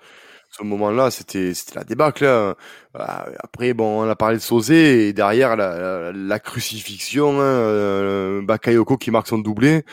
ce 0.51 0.63
moment-là, 0.65 1.11
c'était 1.11 1.53
la 1.75 1.85
débâcle. 1.85 2.25
Hein. 2.25 2.55
Bah, 2.95 3.27
après, 3.41 3.75
bon, 3.75 4.03
on 4.05 4.09
a 4.09 4.17
parlé 4.17 4.37
de 4.37 4.43
Sauzé 4.43 5.09
et 5.09 5.13
derrière 5.13 5.57
la, 5.57 6.13
la, 6.13 6.39
crucifixion, 6.41 7.41
hein, 7.41 7.45
euh, 7.45 8.43
Bakayoko 8.43 8.97
qui 8.97 9.11
marque 9.11 9.29
son 9.29 9.39
doublé, 9.39 9.85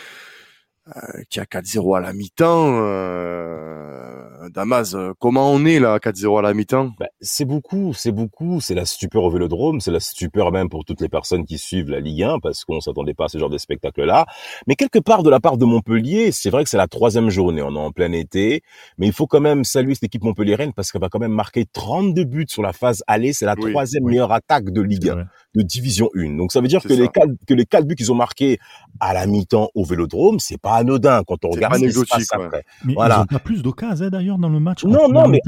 euh, 0.95 1.23
qui 1.29 1.39
a 1.39 1.45
4-0 1.45 1.97
à 1.97 2.01
la 2.01 2.13
mi-temps. 2.13 2.79
Euh, 2.83 4.22
Euh, 4.22 4.22
Damas, 4.49 4.93
euh, 4.95 5.13
comment 5.19 5.51
on 5.51 5.65
est 5.65 5.79
là, 5.79 5.97
4-0 5.99 6.39
à 6.39 6.41
la 6.41 6.53
mi-temps? 6.53 6.91
Bah, 6.99 7.07
C'est 7.21 7.45
beaucoup, 7.45 7.93
c'est 7.93 8.11
beaucoup. 8.11 8.59
C'est 8.61 8.73
la 8.73 8.85
stupeur 8.85 9.23
au 9.23 9.29
Vélodrome, 9.29 9.79
c'est 9.79 9.91
la 9.91 9.99
stupeur 9.99 10.51
même 10.51 10.69
pour 10.69 10.85
toutes 10.85 11.01
les 11.01 11.09
personnes 11.09 11.45
qui 11.45 11.57
suivent 11.57 11.89
la 11.89 11.99
Ligue 11.99 12.23
1 12.23 12.39
parce 12.39 12.65
qu'on 12.65 12.81
s'attendait 12.81 13.13
pas 13.13 13.25
à 13.25 13.27
ce 13.29 13.37
genre 13.37 13.49
de 13.49 13.57
spectacle-là. 13.57 14.25
Mais 14.67 14.75
quelque 14.75 14.99
part 14.99 15.23
de 15.23 15.29
la 15.29 15.39
part 15.39 15.57
de 15.57 15.65
Montpellier, 15.65 16.31
c'est 16.31 16.49
vrai 16.49 16.63
que 16.63 16.69
c'est 16.69 16.77
la 16.77 16.87
troisième 16.87 17.29
journée, 17.29 17.61
on 17.61 17.75
est 17.75 17.79
en 17.79 17.91
plein 17.91 18.11
été, 18.11 18.63
mais 18.97 19.07
il 19.07 19.13
faut 19.13 19.27
quand 19.27 19.41
même 19.41 19.63
saluer 19.63 19.93
cette 19.93 20.05
équipe 20.05 20.23
montpelliéraine 20.23 20.73
parce 20.73 20.91
qu'elle 20.91 21.01
va 21.01 21.09
quand 21.09 21.19
même 21.19 21.33
marquer 21.33 21.65
32 21.71 22.23
buts 22.23 22.45
sur 22.47 22.61
la 22.61 22.73
phase 22.73 23.03
aller. 23.07 23.33
C'est 23.33 23.45
la 23.45 23.55
troisième 23.55 24.05
meilleure 24.05 24.31
attaque 24.31 24.71
de 24.71 24.81
Ligue 24.81 25.09
1, 25.09 25.25
de 25.55 25.61
Division 25.61 26.09
1. 26.15 26.37
Donc 26.37 26.51
ça 26.51 26.61
veut 26.61 26.67
dire 26.67 26.81
que 26.81 26.93
les 26.93 27.07
quatre, 27.07 27.31
que 27.47 27.53
les 27.53 27.65
quatre 27.65 27.85
buts 27.85 27.95
qu'ils 27.95 28.11
ont 28.11 28.15
marqués 28.15 28.59
à 28.99 29.13
la 29.13 29.25
mi-temps 29.25 29.69
au 29.75 29.83
Vélodrome, 29.83 30.39
c'est 30.39 30.59
pas 30.59 30.75
anodin 30.75 31.23
quand 31.25 31.45
on 31.45 31.49
regarde 31.49 31.75
ce 31.75 31.85
qui 31.85 31.91
se 31.91 32.05
passe 32.05 32.27
après. 32.31 32.65
Mais 32.83 32.93
voilà. 32.93 33.17
ils 33.17 33.21
ont 33.21 33.37
pas 33.37 33.39
plus 33.39 33.61
d'occasions 33.61 34.05
hein, 34.05 34.09
d'ailleurs 34.09 34.32
dans 34.37 34.49
le 34.49 34.59
match. 34.59 34.83
Non, 34.83 35.07
non, 35.07 35.27
mais 35.27 35.41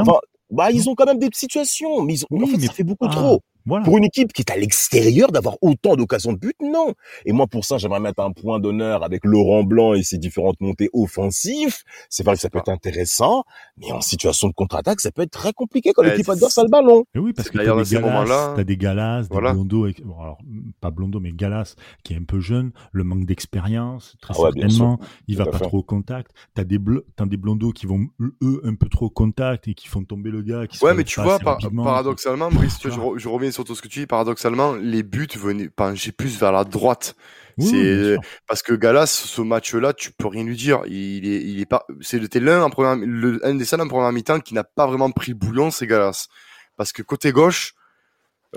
bah, 0.51 0.71
ils 0.71 0.89
ont 0.89 0.95
quand 0.95 1.05
même 1.05 1.19
des 1.19 1.29
situations, 1.33 2.01
mais, 2.01 2.13
ils 2.13 2.23
ont, 2.29 2.43
en 2.43 2.47
fait, 2.47 2.59
ça 2.59 2.71
fait 2.71 2.83
beaucoup 2.83 3.07
ah, 3.09 3.11
trop. 3.11 3.41
Pour 3.65 3.97
une 3.97 4.03
équipe 4.03 4.31
qui 4.31 4.43
est 4.43 4.51
à 4.51 4.57
l'extérieur, 4.57 5.31
d'avoir 5.31 5.57
autant 5.61 5.95
d'occasions 5.95 6.33
de 6.33 6.37
but, 6.37 6.55
non. 6.61 6.93
Et 7.25 7.31
moi, 7.31 7.47
pour 7.47 7.65
ça, 7.65 7.77
j'aimerais 7.77 7.99
mettre 7.99 8.21
un 8.21 8.31
point 8.31 8.59
d'honneur 8.59 9.03
avec 9.03 9.25
Laurent 9.25 9.63
Blanc 9.63 9.93
et 9.93 10.03
ses 10.03 10.17
différentes 10.17 10.61
montées 10.61 10.89
offensives. 10.93 11.77
C'est 12.09 12.23
vrai 12.23 12.35
que 12.35 12.41
ça 12.41 12.49
peut 12.49 12.59
être 12.59 12.69
intéressant, 12.69 13.43
mais 13.77 13.91
en 13.91 14.01
situation 14.01 14.49
de 14.49 14.53
contre-attaque, 14.53 15.01
ça 15.01 15.11
peut 15.11 15.23
être 15.23 15.31
très 15.31 15.51
compliqué 15.51 15.93
quand 15.93 16.03
l'équipe 16.03 16.29
adverse 16.29 16.57
a 16.59 16.63
le 16.63 16.69
ballon. 16.69 17.05
oui, 17.15 17.33
parce 17.33 17.49
que 17.49 17.57
t'as 17.57 17.83
des, 17.83 17.95
Galas, 17.95 18.53
as 18.57 18.63
des 18.63 18.77
Galas, 18.77 19.23
des 19.23 19.35
Blondo, 19.35 19.85
alors, 19.85 20.37
pas 20.79 20.91
Blondo, 20.91 21.19
mais 21.19 21.31
Galas, 21.31 21.75
qui 22.03 22.13
est 22.13 22.17
un 22.17 22.23
peu 22.23 22.39
jeune, 22.39 22.71
le 22.91 23.03
manque 23.03 23.25
d'expérience, 23.25 24.15
très 24.21 24.35
ah 24.37 24.51
certainement, 24.51 24.99
il 25.27 25.37
va 25.37 25.45
pas 25.45 25.59
trop 25.59 25.79
au 25.79 25.83
contact. 25.83 26.31
T'as 26.53 26.63
des, 26.63 26.79
as 27.17 27.25
des 27.25 27.37
Blondos 27.37 27.71
qui 27.71 27.87
vont, 27.87 28.07
eux, 28.21 28.61
un 28.63 28.75
peu 28.75 28.89
trop 28.89 29.07
au 29.07 29.09
contact 29.09 29.67
et 29.67 29.73
qui 29.73 29.87
font 29.87 30.03
tomber 30.03 30.29
le 30.29 30.43
gars. 30.43 30.67
Qui 30.67 30.83
ouais, 30.83 30.93
mais 30.93 31.03
tu 31.03 31.19
vois, 31.21 31.39
paradoxalement, 31.39 32.49
Brice, 32.51 32.77
je, 32.83 32.89
je 32.89 33.27
reviens 33.27 33.51
sur 33.55 33.63
tout 33.63 33.75
ce 33.75 33.81
que 33.81 33.87
tu 33.87 33.99
dis, 33.99 34.05
paradoxalement, 34.05 34.73
les 34.73 35.01
buts 35.01 35.27
venaient 35.35 35.69
pencher 35.69 36.11
plus 36.11 36.37
vers 36.39 36.51
la 36.51 36.63
droite. 36.63 37.15
c'est 37.57 38.17
parce 38.47 38.61
que 38.61 38.73
Galas, 38.73 39.07
ce 39.07 39.41
match-là, 39.41 39.93
tu 39.93 40.11
peux 40.11 40.27
rien 40.27 40.43
lui 40.43 40.57
dire. 40.57 40.81
Il 40.87 41.27
est, 41.27 41.41
il 41.41 41.59
est 41.59 41.65
pas. 41.65 41.85
C'était 42.01 42.41
l'un 42.41 42.61
en 42.61 42.69
première, 42.69 42.97
le, 42.97 43.39
un 43.45 43.55
des 43.55 43.65
seuls 43.65 43.81
en 43.81 43.87
première 43.87 44.11
mi-temps 44.11 44.41
qui 44.41 44.53
n'a 44.53 44.63
pas 44.63 44.85
vraiment 44.85 45.09
pris 45.11 45.31
le 45.31 45.37
bouillon, 45.37 45.71
c'est 45.71 45.87
Galas. 45.87 46.27
Parce 46.75 46.91
que 46.91 47.01
côté 47.01 47.31
gauche, 47.31 47.73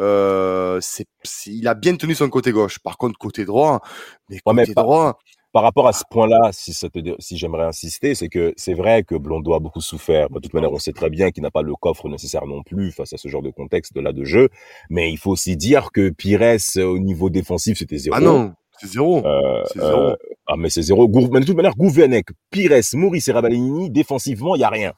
euh, 0.00 0.78
c'est, 0.80 1.06
il 1.46 1.66
a 1.68 1.74
bien 1.74 1.96
tenu 1.96 2.14
son 2.14 2.28
côté 2.28 2.50
gauche. 2.50 2.80
Par 2.80 2.98
contre, 2.98 3.18
côté 3.18 3.44
droit, 3.44 3.80
mais 4.28 4.40
côté 4.40 4.74
droit, 4.74 5.18
par 5.58 5.64
rapport 5.64 5.88
à 5.88 5.92
ce 5.92 6.04
point-là, 6.08 6.50
si, 6.52 6.72
si 6.72 7.36
j'aimerais 7.36 7.64
insister, 7.64 8.14
c'est 8.14 8.28
que 8.28 8.54
c'est 8.56 8.74
vrai 8.74 9.02
que 9.02 9.16
Blondo 9.16 9.54
a 9.54 9.58
beaucoup 9.58 9.80
souffert. 9.80 10.30
De 10.30 10.38
toute 10.38 10.54
manière, 10.54 10.70
on 10.70 10.78
sait 10.78 10.92
très 10.92 11.10
bien 11.10 11.32
qu'il 11.32 11.42
n'a 11.42 11.50
pas 11.50 11.62
le 11.62 11.74
coffre 11.74 12.08
nécessaire 12.08 12.46
non 12.46 12.62
plus 12.62 12.92
face 12.92 13.12
à 13.12 13.16
ce 13.16 13.26
genre 13.26 13.42
de 13.42 13.50
contexte-là 13.50 14.12
de 14.12 14.22
jeu. 14.22 14.50
Mais 14.88 15.10
il 15.10 15.16
faut 15.16 15.32
aussi 15.32 15.56
dire 15.56 15.90
que 15.90 16.10
Pires, 16.10 16.60
au 16.76 17.00
niveau 17.00 17.28
défensif, 17.28 17.76
c'était 17.76 17.98
zéro. 17.98 18.14
Ah 18.16 18.20
non, 18.20 18.52
c'est 18.78 18.86
zéro. 18.86 19.26
Euh, 19.26 19.64
c'est 19.66 19.80
zéro. 19.80 20.00
Euh, 20.00 20.16
ah 20.46 20.54
mais 20.56 20.70
c'est 20.70 20.82
zéro. 20.82 21.08
Mais 21.08 21.40
de 21.40 21.44
toute 21.44 21.56
manière, 21.56 21.74
Gouvenec, 21.74 22.26
Pires, 22.52 22.78
Maurice 22.92 23.26
et 23.26 23.32
Rabalini, 23.32 23.90
défensivement, 23.90 24.54
il 24.54 24.60
y 24.60 24.64
a 24.64 24.70
rien 24.70 24.92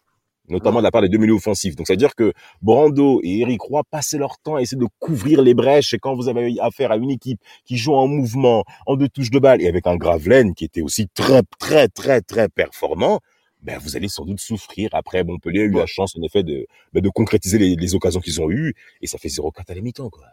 notamment 0.51 0.79
de 0.79 0.85
la 0.85 0.91
part 0.91 1.03
des 1.03 1.09
deux 1.09 1.19
milieux 1.19 1.35
offensifs. 1.35 1.77
Donc, 1.77 1.87
c'est-à-dire 1.87 2.15
que 2.15 2.33
Brando 2.63 3.21
et 3.23 3.41
Eric 3.41 3.61
Roy 3.63 3.83
passaient 3.91 4.19
leur 4.19 4.39
temps 4.39 4.57
à 4.57 4.63
essayer 4.63 4.79
de 4.81 4.89
couvrir 4.99 5.43
les 5.43 5.55
brèches. 5.55 5.95
Et 5.95 5.99
quand 5.99 6.15
vous 6.15 6.29
avez 6.29 6.57
affaire 6.61 6.93
à 6.93 6.97
une 6.97 7.11
équipe 7.11 7.41
qui 7.65 7.77
joue 7.77 7.95
en 7.95 8.07
mouvement, 8.07 8.65
en 8.87 8.97
deux 8.97 9.09
touches 9.09 9.31
de 9.31 9.39
balle, 9.39 9.63
et 9.63 9.69
avec 9.69 9.87
un 9.87 9.97
Gravelaine 9.97 10.55
qui 10.55 10.65
était 10.65 10.83
aussi 10.83 11.09
très, 11.09 11.43
très, 11.59 11.89
très, 11.89 12.21
très 12.21 12.49
performant, 12.49 13.21
ben 13.63 13.79
vous 13.79 13.97
allez 13.97 14.09
sans 14.09 14.25
doute 14.25 14.41
souffrir. 14.41 14.89
Après, 14.93 15.23
Montpellier 15.25 15.61
a 15.61 15.65
eu 15.65 15.71
la 15.71 15.87
chance, 15.87 16.17
en 16.17 16.23
effet, 16.23 16.43
de, 16.43 16.67
ben, 16.93 17.03
de 17.03 17.09
concrétiser 17.11 17.59
les, 17.59 17.77
les 17.77 17.95
occasions 17.95 18.21
qu'ils 18.21 18.41
ont 18.41 18.51
eues. 18.51 18.75
Et 19.03 19.07
ça 19.07 19.19
fait 19.19 19.29
0-4 19.29 19.71
à 19.71 19.75
la 19.75 19.81
mi-temps, 19.81 20.11
quoi. 20.11 20.25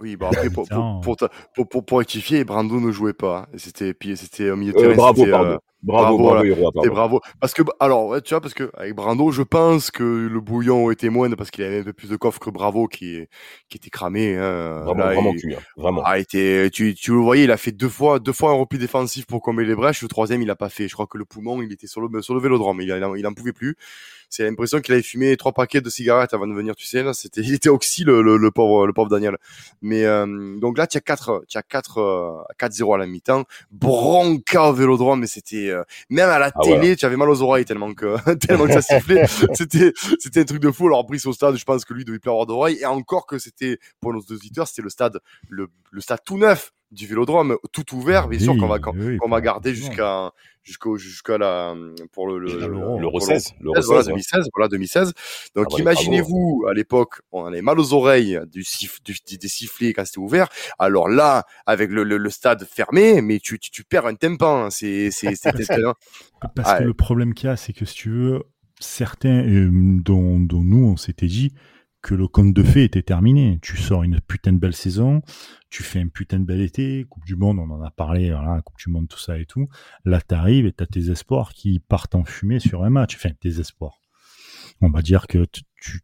Oui, 0.00 0.16
bon 0.16 0.26
après 0.26 0.50
pour 0.50 0.66
pour, 0.68 1.16
pour, 1.54 1.68
pour, 1.68 1.84
pour, 1.84 1.98
rectifier, 1.98 2.44
Brando 2.44 2.80
ne 2.80 2.90
jouait 2.90 3.12
pas. 3.12 3.48
C'était 3.56 3.94
puis 3.94 4.16
c'était 4.16 4.50
au 4.50 4.56
milieu 4.56 4.72
de 4.72 4.78
euh, 4.78 4.82
terrain. 4.82 4.94
bravo, 4.94 5.26
pardon. 5.26 5.58
Bravo, 5.84 6.16
bravo, 6.16 6.72
bravo, 6.72 6.90
bravo. 6.90 7.20
Parce 7.40 7.52
que, 7.52 7.62
alors, 7.78 8.22
tu 8.22 8.32
vois, 8.32 8.40
parce 8.40 8.54
que 8.54 8.70
avec 8.74 8.94
Brando, 8.94 9.30
je 9.30 9.42
pense 9.42 9.90
que 9.90 10.02
le 10.02 10.40
bouillon 10.40 10.90
était 10.90 11.10
moindre 11.10 11.36
parce 11.36 11.50
qu'il 11.50 11.62
avait 11.62 11.80
un 11.80 11.84
peu 11.84 11.92
plus 11.92 12.08
de 12.08 12.16
coffre 12.16 12.40
que 12.40 12.48
Bravo 12.48 12.86
qui, 12.86 13.26
qui 13.68 13.76
était 13.76 13.90
cramé. 13.90 14.34
Hein. 14.34 14.80
Vraiment, 14.84 15.04
vraiment, 15.04 15.30
hein, 15.30 15.56
vraiment. 15.76 16.02
A 16.04 16.18
été, 16.18 16.70
tu, 16.72 16.94
tu 16.94 17.12
le 17.12 17.18
voyais, 17.18 17.44
il 17.44 17.50
a 17.50 17.58
fait 17.58 17.72
deux 17.72 17.90
fois, 17.90 18.18
deux 18.18 18.32
fois 18.32 18.50
un 18.50 18.54
repli 18.54 18.78
défensif 18.78 19.26
pour 19.26 19.42
combler 19.42 19.66
les 19.66 19.74
brèches. 19.74 20.00
Le 20.00 20.08
troisième, 20.08 20.40
il 20.40 20.50
a 20.50 20.56
pas 20.56 20.70
fait. 20.70 20.88
Je 20.88 20.94
crois 20.94 21.06
que 21.06 21.18
le 21.18 21.26
poumon, 21.26 21.60
il 21.60 21.70
était 21.70 21.86
sur 21.86 22.00
le, 22.00 22.22
sur 22.22 22.34
le 22.34 22.40
vélodrome. 22.40 22.80
Il, 22.80 22.88
il, 22.88 23.18
il 23.18 23.26
en 23.26 23.34
pouvait 23.34 23.52
plus 23.52 23.76
c'est 24.34 24.42
l'impression 24.42 24.80
qu'il 24.80 24.92
avait 24.94 25.02
fumé 25.02 25.36
trois 25.36 25.52
paquets 25.52 25.80
de 25.80 25.88
cigarettes 25.88 26.34
avant 26.34 26.48
de 26.48 26.54
venir, 26.54 26.74
tu 26.74 26.86
sais, 26.86 27.04
là, 27.04 27.14
c'était, 27.14 27.40
il 27.40 27.54
était 27.54 27.68
oxy, 27.68 28.02
le, 28.02 28.20
le, 28.20 28.50
pauvre, 28.50 28.84
le 28.84 28.92
pauvre 28.92 29.08
Daniel. 29.08 29.36
Mais, 29.80 30.04
euh, 30.04 30.58
donc 30.58 30.76
là, 30.76 30.88
tu 30.88 30.96
as 30.96 31.00
4, 31.00 31.44
tu 31.46 31.56
as 31.56 31.62
4, 31.62 32.46
4-0 32.58 32.94
à 32.96 32.98
la 32.98 33.06
mi-temps, 33.06 33.44
bronca 33.70 34.70
au 34.70 34.72
vélodrome, 34.72 35.20
mais 35.20 35.28
c'était, 35.28 35.70
euh, 35.70 35.84
même 36.10 36.28
à 36.28 36.40
la 36.40 36.50
ah 36.52 36.60
télé, 36.64 36.96
tu 36.96 37.06
avais 37.06 37.16
mal 37.16 37.30
aux 37.30 37.42
oreilles 37.42 37.64
tellement 37.64 37.94
que, 37.94 38.16
tellement 38.46 38.66
que 38.66 38.72
ça 38.72 38.82
sifflait. 38.82 39.24
c'était, 39.54 39.92
c'était 40.18 40.40
un 40.40 40.44
truc 40.44 40.60
de 40.60 40.72
fou. 40.72 40.86
Alors, 40.88 41.04
Brice 41.04 41.26
au 41.26 41.32
stade, 41.32 41.56
je 41.56 41.64
pense 41.64 41.84
que 41.84 41.94
lui 41.94 42.04
devait 42.04 42.18
plus 42.18 42.30
avoir 42.30 42.46
d'oreilles. 42.46 42.78
Et 42.80 42.86
encore 42.86 43.26
que 43.26 43.38
c'était, 43.38 43.78
pour 44.00 44.12
nos 44.12 44.20
auditeurs, 44.20 44.66
c'était 44.66 44.82
le 44.82 44.90
stade, 44.90 45.20
le, 45.48 45.68
le 45.92 46.00
stade 46.00 46.20
tout 46.24 46.38
neuf 46.38 46.72
du 46.94 47.06
Vélodrome, 47.06 47.56
tout 47.72 47.94
ouvert, 47.94 48.28
bien 48.28 48.38
sûr 48.38 48.56
qu'on 48.56 48.68
va 48.68 48.78
qu'on 48.78 49.28
va 49.28 49.40
garder 49.40 49.74
jusqu'à 49.74 50.32
jusqu'au 50.62 50.96
jusqu'à 50.96 51.36
la 51.36 51.74
pour 52.12 52.26
le 52.26 52.38
le, 52.38 52.50
le, 52.56 53.20
16, 53.20 53.54
le 53.60 53.72
16, 53.74 53.84
voilà 53.84 54.04
2016, 54.04 54.48
voilà 54.54 54.68
2016. 54.68 55.12
Donc 55.54 55.66
ah 55.72 55.80
imaginez-vous 55.80 56.64
à 56.68 56.74
l'époque, 56.74 57.20
on 57.32 57.44
avait 57.44 57.62
mal 57.62 57.78
aux 57.78 57.92
oreilles 57.92 58.40
du, 58.50 58.64
des 59.38 59.48
sifflets 59.48 59.92
quand 59.92 60.04
c'était 60.04 60.18
ouvert. 60.18 60.48
Alors 60.78 61.08
là, 61.08 61.44
avec 61.66 61.90
le, 61.90 62.04
le, 62.04 62.30
stade 62.30 62.64
fermé, 62.64 63.20
mais 63.20 63.38
tu, 63.40 63.58
tu, 63.58 63.70
tu 63.70 63.84
perds 63.84 64.06
un 64.06 64.14
tympan. 64.14 64.64
Hein. 64.64 64.70
C'est 64.70 65.10
c'est 65.10 65.34
c'est 65.34 65.52
parce 66.54 66.78
que 66.78 66.84
le 66.84 66.94
problème 66.94 67.34
qu'il 67.34 67.48
y 67.48 67.52
a, 67.52 67.56
c'est 67.56 67.72
que 67.72 67.84
si 67.84 67.94
tu 67.94 68.10
veux, 68.10 68.42
certains 68.80 69.44
euh, 69.46 69.70
dont 69.72 70.40
dont 70.40 70.62
nous 70.62 70.86
on 70.86 70.96
s'était 70.96 71.26
dit 71.26 71.52
que 72.04 72.14
le 72.14 72.28
conte 72.28 72.52
de 72.52 72.62
fées 72.62 72.84
était 72.84 73.02
terminé. 73.02 73.58
Tu 73.62 73.78
sors 73.78 74.02
une 74.02 74.20
putain 74.20 74.52
de 74.52 74.58
belle 74.58 74.74
saison, 74.74 75.22
tu 75.70 75.82
fais 75.82 76.00
un 76.00 76.08
putain 76.08 76.38
de 76.38 76.44
bel 76.44 76.60
été, 76.60 77.06
Coupe 77.08 77.24
du 77.24 77.34
Monde, 77.34 77.58
on 77.58 77.70
en 77.70 77.80
a 77.80 77.90
parlé, 77.90 78.30
voilà, 78.30 78.60
Coupe 78.60 78.76
du 78.76 78.90
Monde, 78.90 79.08
tout 79.08 79.18
ça 79.18 79.38
et 79.38 79.46
tout. 79.46 79.70
Là, 80.04 80.20
t'arrives 80.20 80.66
et 80.66 80.72
t'as 80.72 80.84
tes 80.84 81.10
espoirs 81.10 81.54
qui 81.54 81.80
partent 81.80 82.14
en 82.14 82.24
fumée 82.24 82.60
sur 82.60 82.84
un 82.84 82.90
match. 82.90 83.16
Enfin, 83.16 83.30
tes 83.40 83.58
espoirs. 83.58 84.02
On 84.82 84.90
va 84.90 85.00
dire 85.00 85.26
que 85.26 85.46
tu 85.80 86.02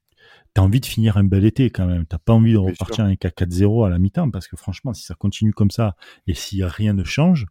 as 0.57 0.63
envie 0.63 0.81
de 0.81 0.87
finir 0.87 1.19
un 1.19 1.25
bel 1.25 1.45
été 1.45 1.69
quand 1.69 1.87
même. 1.87 2.07
T'as 2.07 2.19
pas 2.19 2.33
envie 2.33 2.55
de 2.55 2.59
repartir 2.59 3.05
avec 3.05 3.27
un 3.27 3.29
4-0 3.29 3.87
à 3.87 3.91
la 3.91 3.99
mi-temps 3.99 4.31
parce 4.31 4.49
que 4.49 4.57
franchement, 4.57 4.95
si 4.95 5.03
ça 5.03 5.15
continue 5.15 5.53
comme 5.53 5.71
ça 5.71 5.97
et 6.27 6.33
si 6.33 6.65
rien 6.65 6.95
ne 6.95 7.05
change, 7.05 7.45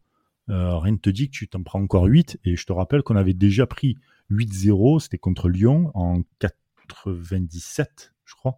euh, 0.49 0.75
rien 0.79 0.93
ne 0.93 0.97
te 0.97 1.11
dit 1.11 1.29
que 1.29 1.37
tu 1.37 1.47
t'en 1.47 1.61
prends 1.61 1.83
encore 1.83 2.05
8. 2.05 2.39
Et 2.45 2.55
je 2.55 2.65
te 2.65 2.73
rappelle 2.73 3.03
qu'on 3.03 3.15
avait 3.15 3.35
déjà 3.35 3.67
pris 3.67 3.95
8-0, 4.31 5.01
c'était 5.01 5.19
contre 5.19 5.49
Lyon 5.49 5.91
en 5.93 6.23
97 6.39 8.11
je 8.29 8.35
crois, 8.35 8.57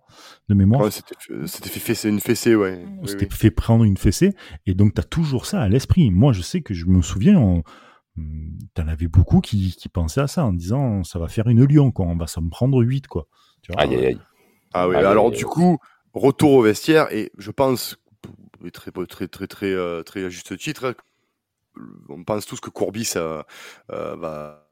de 0.49 0.53
mémoire. 0.53 0.91
c'était 0.91 1.69
fait 1.69 2.09
une 2.09 2.19
fessée, 2.19 2.55
ouais. 2.55 2.85
C'était 3.05 3.27
fait 3.29 3.51
prendre 3.51 3.83
une 3.83 3.97
fessée. 3.97 4.33
Et 4.65 4.73
donc, 4.73 4.93
tu 4.93 5.01
as 5.01 5.03
toujours 5.03 5.45
ça 5.45 5.61
à 5.61 5.69
l'esprit. 5.69 6.11
Moi, 6.11 6.33
je 6.33 6.41
sais 6.41 6.61
que 6.61 6.73
je 6.73 6.85
me 6.85 7.01
souviens, 7.01 7.39
hmm, 8.15 8.57
tu 8.75 8.81
en 8.81 8.87
avais 8.87 9.07
beaucoup 9.07 9.39
qui, 9.39 9.75
pensaient 9.93 10.21
à 10.21 10.27
ça 10.27 10.45
en 10.45 10.53
disant 10.53 11.03
ça 11.03 11.19
va 11.19 11.27
faire 11.27 11.47
une 11.47 11.63
Lyon, 11.63 11.91
quoi. 11.91 12.05
On 12.05 12.17
va 12.17 12.27
s'en 12.27 12.47
prendre 12.49 12.83
8, 12.83 13.07
quoi. 13.07 13.27
aïe, 13.77 13.95
aïe, 13.95 14.05
aïe. 14.07 14.19
Ah 14.73 14.87
oui, 14.87 14.95
alors 14.95 15.31
du 15.31 15.45
coup, 15.45 15.79
retour 16.13 16.51
au 16.51 16.61
vestiaire, 16.61 17.11
et 17.13 17.31
je 17.37 17.51
pense, 17.51 17.97
très, 18.71 18.91
très, 18.91 19.27
très, 19.27 19.47
très, 19.47 19.73
euh, 19.73 20.03
très, 20.03 20.25
à 20.25 20.29
juste 20.29 20.57
titre, 20.57 20.95
on 22.09 22.23
pense 22.23 22.45
tous 22.45 22.59
que 22.59 22.69
Courbis 22.69 23.13
euh, 23.15 23.41
euh, 23.91 24.15
va 24.15 24.70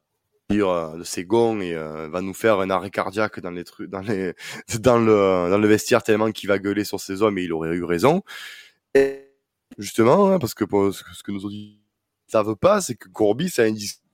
euh, 0.52 0.98
de 0.98 1.04
ses 1.04 1.26
gonds 1.26 1.62
et 1.62 1.76
euh, 1.76 2.10
va 2.10 2.22
nous 2.22 2.34
faire 2.34 2.60
un 2.60 2.72
arrêt 2.72 2.90
cardiaque 2.90 3.40
dans 3.40 3.52
les 3.52 3.64
trucs 3.64 3.90
dans 3.90 4.02
les 4.02 4.34
dans 4.80 4.98
le 4.98 5.48
dans 5.50 5.60
le 5.60 5.68
vestiaire 5.68 6.02
tellement 6.02 6.32
qu'il 6.32 6.50
va 6.50 6.58
gueuler 6.58 6.84
sur 6.84 7.00
ses 7.00 7.22
hommes 7.22 7.38
et 7.38 7.44
il 7.44 7.54
aurait 7.54 7.76
eu 7.76 7.84
raison. 7.84 8.24
Et 8.96 9.30
justement 9.78 10.32
hein, 10.32 10.40
parce 10.40 10.56
que 10.56 10.66
ce 10.92 11.24
que 11.24 11.32
nos 11.32 11.40
auditeurs 11.40 11.78
savent 12.28 12.56
pas 12.56 12.82
c'est 12.82 12.96
que 12.96 13.10
Courbis 13.10 13.54
a 13.60 13.64
un 13.64 13.72
discours 13.72 14.09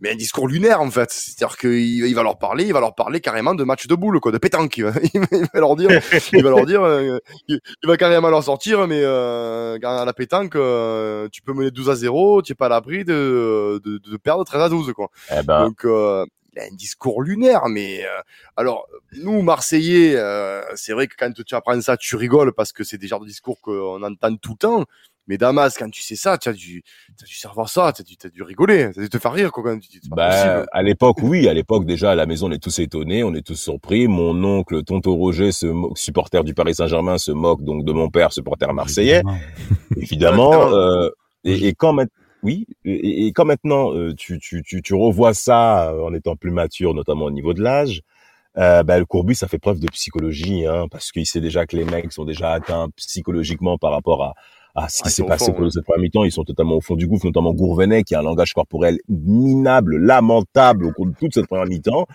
mais 0.00 0.12
un 0.12 0.16
discours 0.16 0.48
lunaire 0.48 0.80
en 0.80 0.90
fait. 0.90 1.10
C'est-à-dire 1.10 1.56
qu'il 1.56 2.06
il 2.06 2.14
va 2.14 2.22
leur 2.22 2.38
parler, 2.38 2.64
il 2.64 2.72
va 2.72 2.80
leur 2.80 2.94
parler 2.94 3.20
carrément 3.20 3.54
de 3.54 3.64
match 3.64 3.86
de 3.86 3.94
boule, 3.94 4.20
quoi, 4.20 4.32
de 4.32 4.38
pétanque. 4.38 4.76
Il 5.14 5.20
va, 5.52 5.60
leur 5.60 5.76
dire, 5.76 5.90
il 6.32 6.42
va 6.42 6.50
leur 6.50 6.66
dire, 6.66 6.82
euh, 6.82 7.18
il, 7.48 7.60
va 7.84 7.96
carrément 7.96 8.28
leur 8.28 8.42
sortir, 8.42 8.86
mais 8.86 9.00
euh, 9.02 9.78
à 9.82 10.04
la 10.04 10.12
pétanque, 10.12 10.56
euh, 10.56 11.28
tu 11.30 11.42
peux 11.42 11.52
mener 11.52 11.70
12 11.70 11.90
à 11.90 11.94
0, 11.94 12.42
tu 12.42 12.52
es 12.52 12.54
pas 12.54 12.66
à 12.66 12.68
l'abri 12.68 13.04
de, 13.04 13.80
de, 13.84 13.98
de, 13.98 14.16
perdre 14.16 14.44
13 14.44 14.62
à 14.62 14.68
12, 14.68 14.92
quoi. 14.92 15.08
Eh 15.30 15.42
ben, 15.42 15.64
Donc, 15.66 15.84
euh, 15.84 16.24
il 16.54 16.60
a 16.60 16.64
un 16.64 16.74
discours 16.74 17.22
lunaire, 17.22 17.68
mais 17.68 18.04
alors 18.56 18.86
nous 19.12 19.42
Marseillais, 19.42 20.16
c'est 20.76 20.92
vrai 20.92 21.08
que 21.08 21.14
quand 21.18 21.32
tu 21.32 21.54
apprends 21.54 21.80
ça, 21.80 21.96
tu 21.96 22.16
rigoles 22.16 22.52
parce 22.52 22.72
que 22.72 22.84
c'est 22.84 22.98
des 22.98 23.08
genres 23.08 23.20
de 23.20 23.26
discours 23.26 23.60
qu'on 23.60 24.02
entend 24.02 24.36
tout 24.36 24.52
le 24.52 24.58
temps. 24.58 24.84
Mais 25.26 25.38
Damas, 25.38 25.76
quand 25.78 25.90
tu 25.90 26.02
sais 26.02 26.16
ça, 26.16 26.36
tu 26.38 26.48
as 26.48 26.52
dû, 26.52 26.82
as 27.22 27.24
dû 27.24 27.34
savoir 27.34 27.68
ça, 27.68 27.92
tu 27.92 28.02
as, 28.02 28.28
dû 28.28 28.42
rigoler, 28.42 28.90
tu 28.92 29.00
as 29.00 29.02
dû 29.02 29.08
te 29.08 29.18
faire 29.18 29.32
rire, 29.32 29.52
quoi, 29.52 29.62
quand 29.62 29.78
tu 29.78 30.00
bah, 30.10 30.64
à 30.70 30.82
l'époque, 30.82 31.18
oui, 31.22 31.48
à 31.48 31.54
l'époque, 31.54 31.86
déjà, 31.86 32.12
à 32.12 32.14
la 32.14 32.26
maison, 32.26 32.48
on 32.48 32.52
est 32.52 32.62
tous 32.62 32.78
étonnés, 32.78 33.24
on 33.24 33.34
est 33.34 33.46
tous 33.46 33.56
surpris. 33.56 34.06
Mon 34.06 34.42
oncle, 34.44 34.82
tonton 34.82 35.14
Roger, 35.14 35.52
ce 35.52 35.66
supporter 35.94 36.44
du 36.44 36.54
Paris 36.54 36.74
Saint-Germain, 36.74 37.18
se 37.18 37.32
moque 37.32 37.62
donc 37.62 37.84
de 37.84 37.92
mon 37.92 38.10
père, 38.10 38.32
supporter 38.32 38.72
marseillais. 38.72 39.22
Évidemment. 39.96 40.68
euh, 40.72 41.08
et, 41.44 41.68
et, 41.68 41.74
quand 41.74 41.94
oui, 42.44 42.66
et, 42.84 43.32
quand 43.32 43.46
maintenant, 43.46 43.94
euh, 43.94 44.14
tu, 44.14 44.38
tu, 44.38 44.62
tu, 44.62 44.82
tu 44.82 44.94
revois 44.94 45.32
ça 45.32 45.90
euh, 45.90 46.02
en 46.02 46.12
étant 46.12 46.36
plus 46.36 46.50
mature, 46.50 46.92
notamment 46.92 47.24
au 47.24 47.30
niveau 47.30 47.54
de 47.54 47.62
l'âge, 47.62 48.02
euh, 48.58 48.82
bah, 48.82 48.98
le 48.98 49.06
Courbus, 49.06 49.34
ça 49.34 49.48
fait 49.48 49.58
preuve 49.58 49.80
de 49.80 49.88
psychologie, 49.88 50.66
hein, 50.66 50.86
parce 50.90 51.10
qu'il 51.10 51.26
sait 51.26 51.40
déjà 51.40 51.64
que 51.64 51.74
les 51.74 51.86
mecs 51.86 52.12
sont 52.12 52.26
déjà 52.26 52.52
atteints 52.52 52.88
psychologiquement 52.96 53.78
par 53.78 53.92
rapport 53.92 54.22
à, 54.22 54.34
ah, 54.74 54.88
ce 54.88 55.02
qui 55.02 55.10
s'est 55.10 55.24
passé 55.24 55.52
pour 55.52 55.70
cette 55.70 55.84
première 55.84 56.02
mi-temps, 56.02 56.24
ils 56.24 56.32
sont 56.32 56.44
totalement 56.44 56.76
au 56.76 56.80
fond 56.80 56.96
du 56.96 57.06
gouffre, 57.06 57.26
notamment 57.26 57.54
Gourvenet, 57.54 58.02
qui 58.02 58.14
a 58.14 58.20
un 58.20 58.22
langage 58.22 58.52
corporel 58.52 58.98
minable, 59.08 59.98
lamentable 59.98 60.86
au 60.86 60.92
cours 60.92 61.06
de 61.06 61.14
toute 61.18 61.32
cette 61.34 61.46
première 61.46 61.66
mi-temps. 61.66 62.06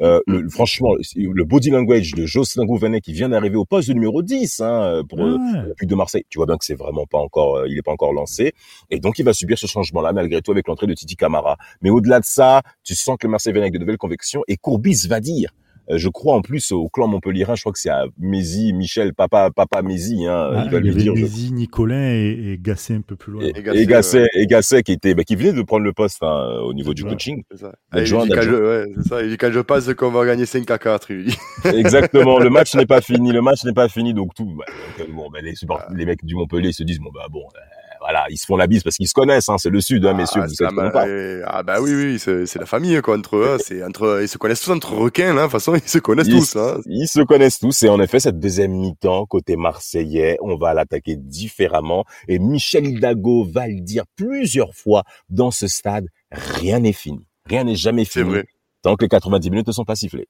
Euh, 0.00 0.20
le, 0.26 0.48
franchement, 0.48 0.90
le 1.16 1.44
body 1.44 1.70
language 1.70 2.14
de 2.14 2.24
Jocelyn 2.24 2.64
Gourvenet 2.64 3.00
qui 3.00 3.12
vient 3.12 3.28
d'arriver 3.28 3.56
au 3.56 3.64
poste 3.64 3.88
de 3.88 3.94
numéro 3.94 4.22
10 4.22 4.60
hein, 4.60 5.02
pour 5.08 5.18
le 5.18 5.38
de 5.80 5.94
Marseille, 5.94 6.24
tu 6.28 6.38
vois 6.38 6.46
bien 6.46 6.56
que 6.56 6.64
c'est 6.64 6.76
vraiment 6.76 7.06
pas 7.06 7.18
encore, 7.18 7.56
euh, 7.56 7.68
il 7.68 7.76
est 7.76 7.82
pas 7.82 7.92
encore 7.92 8.12
lancé, 8.12 8.52
et 8.90 9.00
donc 9.00 9.18
il 9.18 9.24
va 9.24 9.32
subir 9.32 9.58
ce 9.58 9.66
changement-là 9.66 10.12
malgré 10.12 10.40
tout 10.40 10.52
avec 10.52 10.68
l'entrée 10.68 10.86
de 10.86 10.94
Titi 10.94 11.16
Camara. 11.16 11.56
Mais 11.82 11.90
au-delà 11.90 12.20
de 12.20 12.24
ça, 12.24 12.62
tu 12.84 12.94
sens 12.94 13.16
que 13.18 13.26
le 13.26 13.32
Marseille 13.32 13.52
vient 13.52 13.62
avec 13.62 13.72
de 13.72 13.78
nouvelles 13.78 13.98
convictions 13.98 14.42
et 14.46 14.56
Courbis 14.56 15.06
va 15.08 15.20
dire 15.20 15.50
euh, 15.50 15.67
je 15.96 16.08
crois 16.08 16.34
en 16.34 16.42
plus 16.42 16.72
au 16.72 16.88
clan 16.88 17.06
montpellierin, 17.06 17.54
je 17.54 17.62
crois 17.62 17.72
que 17.72 17.78
c'est 17.78 17.90
à 17.90 18.06
Mézi, 18.18 18.72
Michel, 18.72 19.14
papa, 19.14 19.50
papa 19.50 19.82
Mézi. 19.82 20.26
Hein, 20.26 20.50
ah, 20.54 20.62
il 20.66 20.70
va 20.70 20.80
lui 20.80 20.94
dire. 20.94 21.14
Mézi, 21.14 21.52
Nicolin 21.52 22.10
et, 22.10 22.52
et, 22.52 22.58
Gasset 22.58 22.94
un 22.94 23.00
peu 23.00 23.16
plus 23.16 23.32
loin. 23.32 23.42
Et, 23.42 23.86
Gasset, 23.86 24.26
et 24.34 24.46
Gasset, 24.46 24.82
qui 24.82 24.92
était, 24.92 25.14
bah, 25.14 25.24
qui 25.24 25.36
venait 25.36 25.52
de 25.52 25.62
prendre 25.62 25.84
le 25.84 25.92
poste 25.92 26.22
hein, 26.22 26.60
au 26.62 26.74
niveau 26.74 26.94
du 26.94 27.04
coaching. 27.04 27.42
C'est 27.50 27.58
ça. 27.58 27.72
il, 27.94 28.04
dit 28.04 28.10
quand 28.10 28.42
je, 28.42 28.54
ouais, 28.54 28.86
ça. 29.08 29.22
il 29.22 29.30
dit 29.30 29.36
quand 29.38 29.50
je 29.50 29.60
passe 29.60 29.92
qu'on 29.94 30.10
va 30.10 30.26
gagner 30.26 30.46
5 30.46 30.70
à 30.70 30.78
4. 30.78 31.10
Il 31.10 31.24
dit. 31.24 31.38
Exactement. 31.64 32.38
Le 32.38 32.50
match 32.50 32.74
n'est 32.74 32.86
pas 32.86 33.00
fini. 33.00 33.32
Le 33.32 33.40
match 33.40 33.64
n'est 33.64 33.72
pas 33.72 33.88
fini. 33.88 34.12
Donc 34.14 34.34
tout. 34.34 34.56
Bah, 34.56 35.04
bon, 35.10 35.30
bah, 35.30 35.40
les, 35.42 35.54
support, 35.54 35.82
les 35.94 36.04
mecs 36.04 36.24
du 36.24 36.34
Montpellier 36.34 36.72
se 36.72 36.82
disent 36.82 37.00
bon 37.00 37.10
bah 37.14 37.26
bon. 37.30 37.40
Euh, 37.40 37.77
voilà, 38.00 38.26
ils 38.30 38.38
se 38.38 38.46
font 38.46 38.56
la 38.56 38.66
bise 38.66 38.82
parce 38.82 38.96
qu'ils 38.96 39.08
se 39.08 39.14
connaissent, 39.14 39.48
hein, 39.48 39.56
c'est 39.58 39.70
le 39.70 39.80
sud, 39.80 40.04
hein, 40.06 40.14
messieurs. 40.14 40.42
Ah, 40.62 41.04
ah 41.46 41.62
bah 41.62 41.80
oui, 41.80 41.94
oui, 41.94 42.18
c'est 42.18 42.56
la 42.56 42.66
famille 42.66 43.00
quoi 43.02 43.16
entre 43.16 43.36
eux, 43.36 43.58
c'est 43.60 43.82
entre 43.82 44.20
ils 44.22 44.28
se 44.28 44.38
connaissent 44.38 44.62
tous 44.62 44.72
entre 44.72 44.94
requins, 44.94 45.34
là, 45.34 45.42
de 45.42 45.46
toute 45.46 45.52
façon 45.52 45.74
ils 45.74 45.88
se 45.88 45.98
connaissent 45.98 46.28
tous. 46.28 46.56
Hein. 46.56 46.80
Ils 46.86 47.08
se 47.08 47.20
connaissent 47.20 47.58
tous 47.58 47.82
et 47.82 47.88
en 47.88 48.00
effet 48.00 48.20
cette 48.20 48.38
deuxième 48.38 48.72
mi-temps 48.72 49.26
côté 49.26 49.56
marseillais, 49.56 50.38
on 50.40 50.56
va 50.56 50.74
l'attaquer 50.74 51.16
différemment 51.16 52.04
et 52.28 52.38
Michel 52.38 52.86
Hidalgo 52.86 53.44
va 53.44 53.68
le 53.68 53.80
dire 53.80 54.04
plusieurs 54.16 54.74
fois 54.74 55.04
dans 55.28 55.50
ce 55.50 55.66
stade, 55.66 56.06
rien 56.30 56.80
n'est 56.80 56.92
fini, 56.92 57.26
rien 57.46 57.64
n'est 57.64 57.76
jamais 57.76 58.04
fini. 58.04 58.30
Vrai. 58.30 58.44
Tant 58.82 58.94
que 58.94 59.04
les 59.04 59.08
90 59.08 59.50
minutes 59.50 59.66
ne 59.66 59.72
sont 59.72 59.84
pas 59.84 59.96
sifflées. 59.96 60.28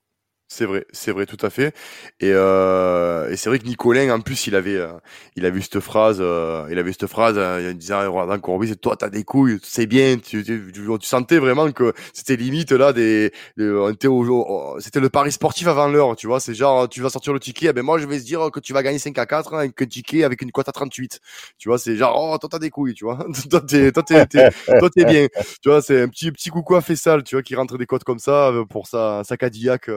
C'est 0.51 0.65
vrai, 0.65 0.87
c'est 0.93 1.13
vrai, 1.13 1.27
tout 1.27 1.37
à 1.45 1.51
fait. 1.51 1.75
Et, 2.21 2.31
euh, 2.33 3.29
et 3.31 3.37
c'est 3.37 3.51
vrai 3.51 3.59
que 3.59 3.67
Nicolin, 3.67 4.11
en 4.15 4.21
plus, 4.21 4.47
il 4.47 4.55
avait, 4.55 4.77
euh, 4.77 4.95
il 5.37 5.45
avait 5.45 5.61
cette 5.61 5.79
phrase, 5.81 6.19
euh, 6.23 6.67
il 6.71 6.79
avait 6.79 6.93
cette 6.93 7.07
phrase, 7.07 7.35
euh, 7.37 7.69
il 7.71 7.77
disait 7.77 7.93
dans 7.93 8.39
Courbis, 8.41 8.75
toi, 8.79 8.97
t'as 8.97 9.11
des 9.11 9.25
couilles, 9.25 9.59
c'est 9.63 9.85
bien. 9.85 10.17
Tu, 10.17 10.43
tu, 10.43 10.73
tu, 10.73 10.87
sentais 11.03 11.39
vraiment 11.39 11.71
que 11.71 11.93
c'était 12.15 12.37
limite 12.37 12.73
là 12.73 12.95
des, 12.95 13.31
c'était 13.59 15.01
le 15.01 15.09
pari 15.11 15.33
sportif 15.33 15.67
avant 15.67 15.87
l'heure, 15.87 16.17
tu 16.17 16.27
vois. 16.27 16.41
C'est 16.41 16.55
genre, 16.55 16.89
tu 16.89 17.03
vas 17.03 17.11
sortir 17.11 17.35
le 17.35 17.41
ticket, 17.41 17.67
eh 17.69 17.73
ben 17.75 17.83
moi, 17.83 17.99
je 17.99 18.07
vais 18.07 18.19
se 18.19 18.25
dire 18.25 18.51
que 18.51 18.59
tu 18.59 18.73
vas 18.73 18.83
gagner 18.83 18.99
5 18.99 19.19
à 19.19 19.27
4 19.27 19.53
hein, 19.53 19.59
avec 19.59 19.83
un 19.83 19.87
ticket 19.87 20.25
avec 20.25 20.41
une 20.41 20.51
cote 20.51 20.69
à 20.71 20.73
38. 20.73 21.21
Tu 21.59 21.69
vois, 21.69 21.79
c'est 21.79 21.95
genre, 21.97 22.17
oh, 22.19 22.39
toi, 22.39 22.49
t'as 22.51 22.59
des 22.59 22.71
couilles, 22.71 22.95
tu 22.95 23.05
vois. 23.05 23.19
toi, 23.51 23.61
t'es, 23.61 23.93
toi, 23.93 24.03
t'es, 24.03 24.27
toi, 24.27 24.89
t'es 24.89 25.05
bien. 25.05 25.27
Tu 25.63 25.69
vois, 25.69 25.83
c'est 25.83 26.01
un 26.03 26.09
petit, 26.09 26.33
petit 26.33 26.49
coucou 26.49 26.75
à 26.77 26.81
Fessal, 26.81 27.23
tu 27.23 27.35
vois, 27.35 27.43
qui 27.43 27.55
rentre 27.55 27.77
des 27.77 27.87
cotes 27.87 28.05
comme 28.05 28.19
ça 28.19 28.53
pour 28.71 28.87
sa, 28.87 29.23
sa 29.25 29.37
Cadillac. 29.37 29.91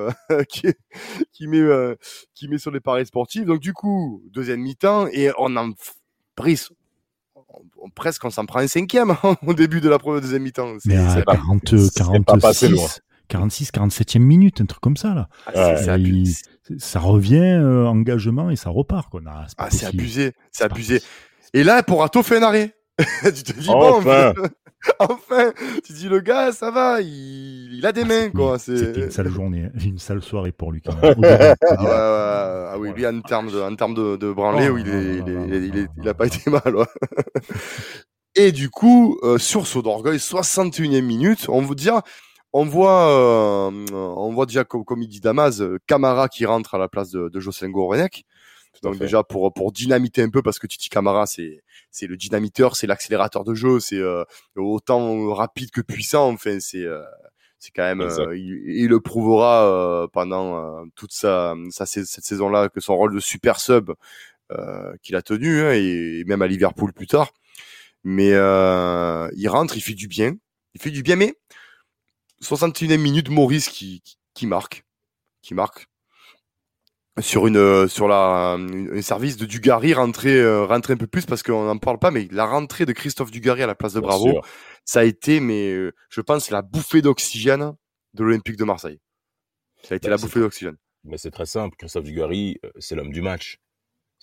qui, 0.49 0.67
qui 1.31 1.47
met 1.47 1.59
euh, 1.59 1.95
qui 2.33 2.47
met 2.47 2.57
sur 2.57 2.71
les 2.71 2.79
paris 2.79 3.05
sportifs. 3.05 3.45
Donc 3.45 3.59
du 3.59 3.73
coup, 3.73 4.23
deuxième 4.31 4.61
mi-temps 4.61 5.07
et 5.07 5.31
on 5.37 5.55
en 5.57 5.71
prise 6.35 6.69
on, 7.81 7.89
presque 7.89 8.23
on 8.23 8.29
s'en 8.29 8.45
prend 8.45 8.59
un 8.59 8.67
cinquième 8.67 9.15
au 9.47 9.53
début 9.53 9.81
de 9.81 9.89
la 9.89 9.99
première 9.99 10.21
deuxième 10.21 10.43
mi-temps. 10.43 10.75
Mais 10.85 10.97
à 10.97 11.21
40, 11.23 11.75
46, 11.95 13.01
46, 13.27 13.71
47e 13.71 14.19
minute, 14.19 14.61
un 14.61 14.65
truc 14.65 14.81
comme 14.81 14.97
ça 14.97 15.13
là. 15.13 15.29
Ah, 15.47 15.75
ça 16.77 16.99
revient 16.99 17.39
euh, 17.39 17.85
engagement 17.85 18.49
et 18.49 18.55
ça 18.55 18.69
repart 18.69 19.09
quoi. 19.09 19.21
ah, 19.57 19.69
c'est 19.69 19.85
abusé, 19.85 20.33
c'est 20.51 20.63
abusé. 20.63 21.01
Et 21.53 21.63
là, 21.63 21.83
pour 21.83 22.03
Ato 22.03 22.23
fait 22.23 22.37
un 22.37 22.43
arrêt. 22.43 22.75
tu 23.23 23.43
te 23.43 23.59
dis 23.59 23.69
enfin. 23.69 24.33
bon, 24.35 24.41
enfin, 24.41 24.49
tu 25.83 25.93
dis 25.93 26.09
le 26.09 26.19
gars, 26.19 26.51
ça 26.51 26.71
va, 26.71 27.01
il, 27.01 27.73
il 27.73 27.85
a 27.85 27.91
des 27.91 28.01
ah, 28.01 28.05
mains, 28.05 28.29
quoi. 28.29 28.57
C'était 28.57 29.01
une 29.01 29.11
sale 29.11 29.29
journée, 29.29 29.69
une 29.83 29.99
sale 29.99 30.21
soirée 30.21 30.51
pour 30.51 30.71
lui. 30.71 30.81
Quand 30.81 30.99
même. 31.01 31.15
ah, 31.23 32.75
oui, 32.79 32.91
lui 32.93 33.05
en 33.05 33.21
termes 33.21 33.51
de, 33.51 33.61
en 33.61 33.75
termes 33.75 33.93
de, 33.93 34.15
de 34.15 34.31
branlé, 34.31 34.69
oh, 34.69 34.77
il, 34.77 34.87
est, 34.87 34.91
il, 34.91 35.53
est, 35.53 35.67
il, 35.67 35.77
est, 35.77 35.87
il, 35.97 36.09
a 36.09 36.13
pas 36.13 36.25
été 36.27 36.49
mal. 36.49 36.75
Ouais. 36.75 36.85
Et 38.35 38.51
du 38.51 38.69
coup, 38.69 39.19
euh, 39.23 39.37
sur 39.37 39.67
saut 39.67 39.81
d'orgueil, 39.81 40.17
61e 40.17 41.01
minute, 41.01 41.47
on 41.49 41.61
vous 41.61 41.75
dire, 41.75 42.01
on 42.53 42.65
voit, 42.65 43.09
euh, 43.09 43.71
on 43.91 44.31
voit 44.31 44.45
déjà 44.45 44.63
comme, 44.63 44.85
comme 44.85 45.01
il 45.01 45.09
dit 45.09 45.19
Damas, 45.19 45.61
euh, 45.61 45.79
Camara 45.85 46.29
qui 46.29 46.45
rentre 46.45 46.75
à 46.75 46.77
la 46.77 46.87
place 46.87 47.11
de, 47.11 47.29
de 47.29 47.39
Jocelyn 47.39 47.71
Gourvenec. 47.71 48.25
Donc 48.81 48.97
déjà 48.97 49.23
pour 49.23 49.53
pour 49.53 49.71
dynamiter 49.71 50.23
un 50.23 50.29
peu 50.29 50.41
parce 50.41 50.57
que 50.57 50.65
Titi 50.65 50.89
Camara 50.89 51.27
c'est 51.27 51.63
c'est 51.91 52.07
le 52.07 52.17
dynamiteur, 52.17 52.75
c'est 52.75 52.87
l'accélérateur 52.87 53.43
de 53.43 53.53
jeu, 53.53 53.79
c'est 53.79 53.99
euh, 53.99 54.23
autant 54.55 55.33
rapide 55.33 55.69
que 55.71 55.81
puissant. 55.81 56.29
Enfin 56.29 56.59
c'est 56.59 56.83
euh, 56.83 57.03
c'est 57.59 57.71
quand 57.71 57.83
même 57.83 58.01
euh, 58.01 58.35
il, 58.35 58.87
le 58.87 58.99
prouvera 58.99 60.07
pendant 60.11 60.83
toute 60.95 61.13
sa, 61.13 61.53
sa 61.69 61.85
cette 61.85 62.07
saison-là 62.07 62.69
que 62.69 62.79
son 62.79 62.95
rôle 62.95 63.13
de 63.13 63.19
super 63.19 63.59
sub 63.59 63.91
qu'il 65.01 65.15
a 65.15 65.21
tenu 65.21 65.61
hein, 65.61 65.73
et, 65.73 66.23
même 66.25 66.41
à 66.41 66.47
Liverpool 66.47 66.91
plus 66.91 67.07
tard. 67.07 67.31
Mais 68.03 68.29
il 68.29 69.47
rentre, 69.47 69.77
il 69.77 69.81
fait 69.81 69.93
du 69.93 70.07
bien, 70.07 70.35
il 70.73 70.81
fait 70.81 70.89
du 70.89 71.03
bien. 71.03 71.17
Mais 71.17 71.35
61e 72.41 72.97
minute, 72.97 73.29
Maurice 73.29 73.69
qui, 73.69 74.01
qui, 74.01 74.17
qui 74.33 74.47
marque, 74.47 74.83
qui 75.43 75.53
marque 75.53 75.90
sur 77.19 77.47
une 77.47 77.57
euh, 77.57 77.87
sur 77.87 78.07
la 78.07 78.53
un 78.53 79.01
service 79.01 79.35
de 79.35 79.45
Dugarry 79.45 79.93
rentrer 79.93 80.39
euh, 80.39 80.65
rentrer 80.65 80.93
un 80.93 80.97
peu 80.97 81.07
plus 81.07 81.25
parce 81.25 81.43
qu'on 81.43 81.65
n'en 81.65 81.77
parle 81.77 81.99
pas 81.99 82.09
mais 82.09 82.27
la 82.31 82.45
rentrée 82.45 82.85
de 82.85 82.93
Christophe 82.93 83.31
Dugarry 83.31 83.63
à 83.63 83.67
la 83.67 83.75
place 83.75 83.93
de 83.93 83.99
Bravo 83.99 84.39
ça 84.85 85.01
a 85.01 85.03
été 85.03 85.39
mais 85.41 85.71
euh, 85.71 85.93
je 86.09 86.21
pense 86.21 86.49
la 86.49 86.61
bouffée 86.61 87.01
d'oxygène 87.01 87.73
de 88.13 88.23
l'Olympique 88.23 88.57
de 88.57 88.63
Marseille. 88.63 88.99
Ça 89.83 89.95
a 89.95 89.97
été 89.97 90.07
bah, 90.07 90.11
la 90.11 90.17
bouffée 90.17 90.39
d'oxygène. 90.39 90.77
mais 91.03 91.17
c'est 91.17 91.31
très 91.31 91.45
simple 91.45 91.75
Christophe 91.77 92.05
Dugarry 92.05 92.59
c'est 92.79 92.95
l'homme 92.95 93.11
du 93.11 93.21
match 93.21 93.57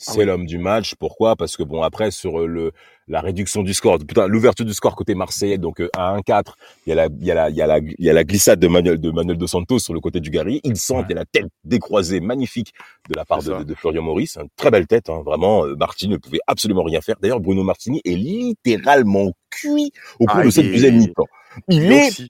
ah 0.06 0.12
c'est 0.12 0.24
l'homme 0.24 0.46
du 0.46 0.58
match. 0.58 0.94
Pourquoi? 0.94 1.34
Parce 1.34 1.56
que 1.56 1.62
bon 1.62 1.82
après 1.82 2.10
sur 2.10 2.46
le 2.46 2.72
la 3.08 3.20
réduction 3.20 3.62
du 3.62 3.74
score, 3.74 3.98
putain 3.98 4.26
l'ouverture 4.26 4.64
du 4.64 4.72
score 4.72 4.94
côté 4.94 5.14
marseillais 5.14 5.58
donc 5.58 5.82
à 5.96 6.16
1-4, 6.18 6.52
il 6.86 6.90
y 6.90 6.92
a 6.92 6.94
la 6.94 7.06
il 7.06 7.26
y 7.26 7.30
a 7.30 7.34
la 7.34 7.50
il 7.50 7.56
y 7.56 7.62
a 7.62 7.66
la 7.66 7.78
il 7.78 8.04
y 8.04 8.10
a 8.10 8.12
la 8.12 8.24
glissade 8.24 8.60
de 8.60 8.68
Manuel 8.68 9.00
de 9.00 9.10
Manuel 9.10 9.36
dos 9.36 9.46
Santos 9.46 9.80
sur 9.80 9.94
le 9.94 10.00
côté 10.00 10.20
du 10.20 10.30
Gary. 10.30 10.60
Il 10.62 10.76
sent 10.76 11.02
qu'il 11.02 11.10
y 11.10 11.12
a 11.12 11.20
la 11.20 11.24
tête 11.24 11.46
décroisée 11.64 12.20
magnifique 12.20 12.74
de 13.08 13.16
la 13.16 13.24
part 13.24 13.42
de, 13.42 13.64
de, 13.64 13.74
Florian 13.74 14.02
Maurice, 14.02 14.36
une 14.36 14.48
très 14.56 14.70
belle 14.70 14.86
tête 14.86 15.10
hein, 15.10 15.22
vraiment. 15.24 15.64
Euh, 15.64 15.74
Martini 15.74 16.12
ne 16.12 16.18
pouvait 16.18 16.40
absolument 16.46 16.84
rien 16.84 17.00
faire. 17.00 17.16
D'ailleurs 17.20 17.40
Bruno 17.40 17.64
Martini 17.64 18.00
est 18.04 18.14
littéralement 18.14 19.32
cuit 19.50 19.92
au 20.20 20.26
cours 20.26 20.40
ah, 20.40 20.44
de 20.44 20.50
cette 20.50 20.66
deuxième 20.66 20.96
mi-temps. 20.96 21.26
Il 21.68 21.90
est 21.90 22.28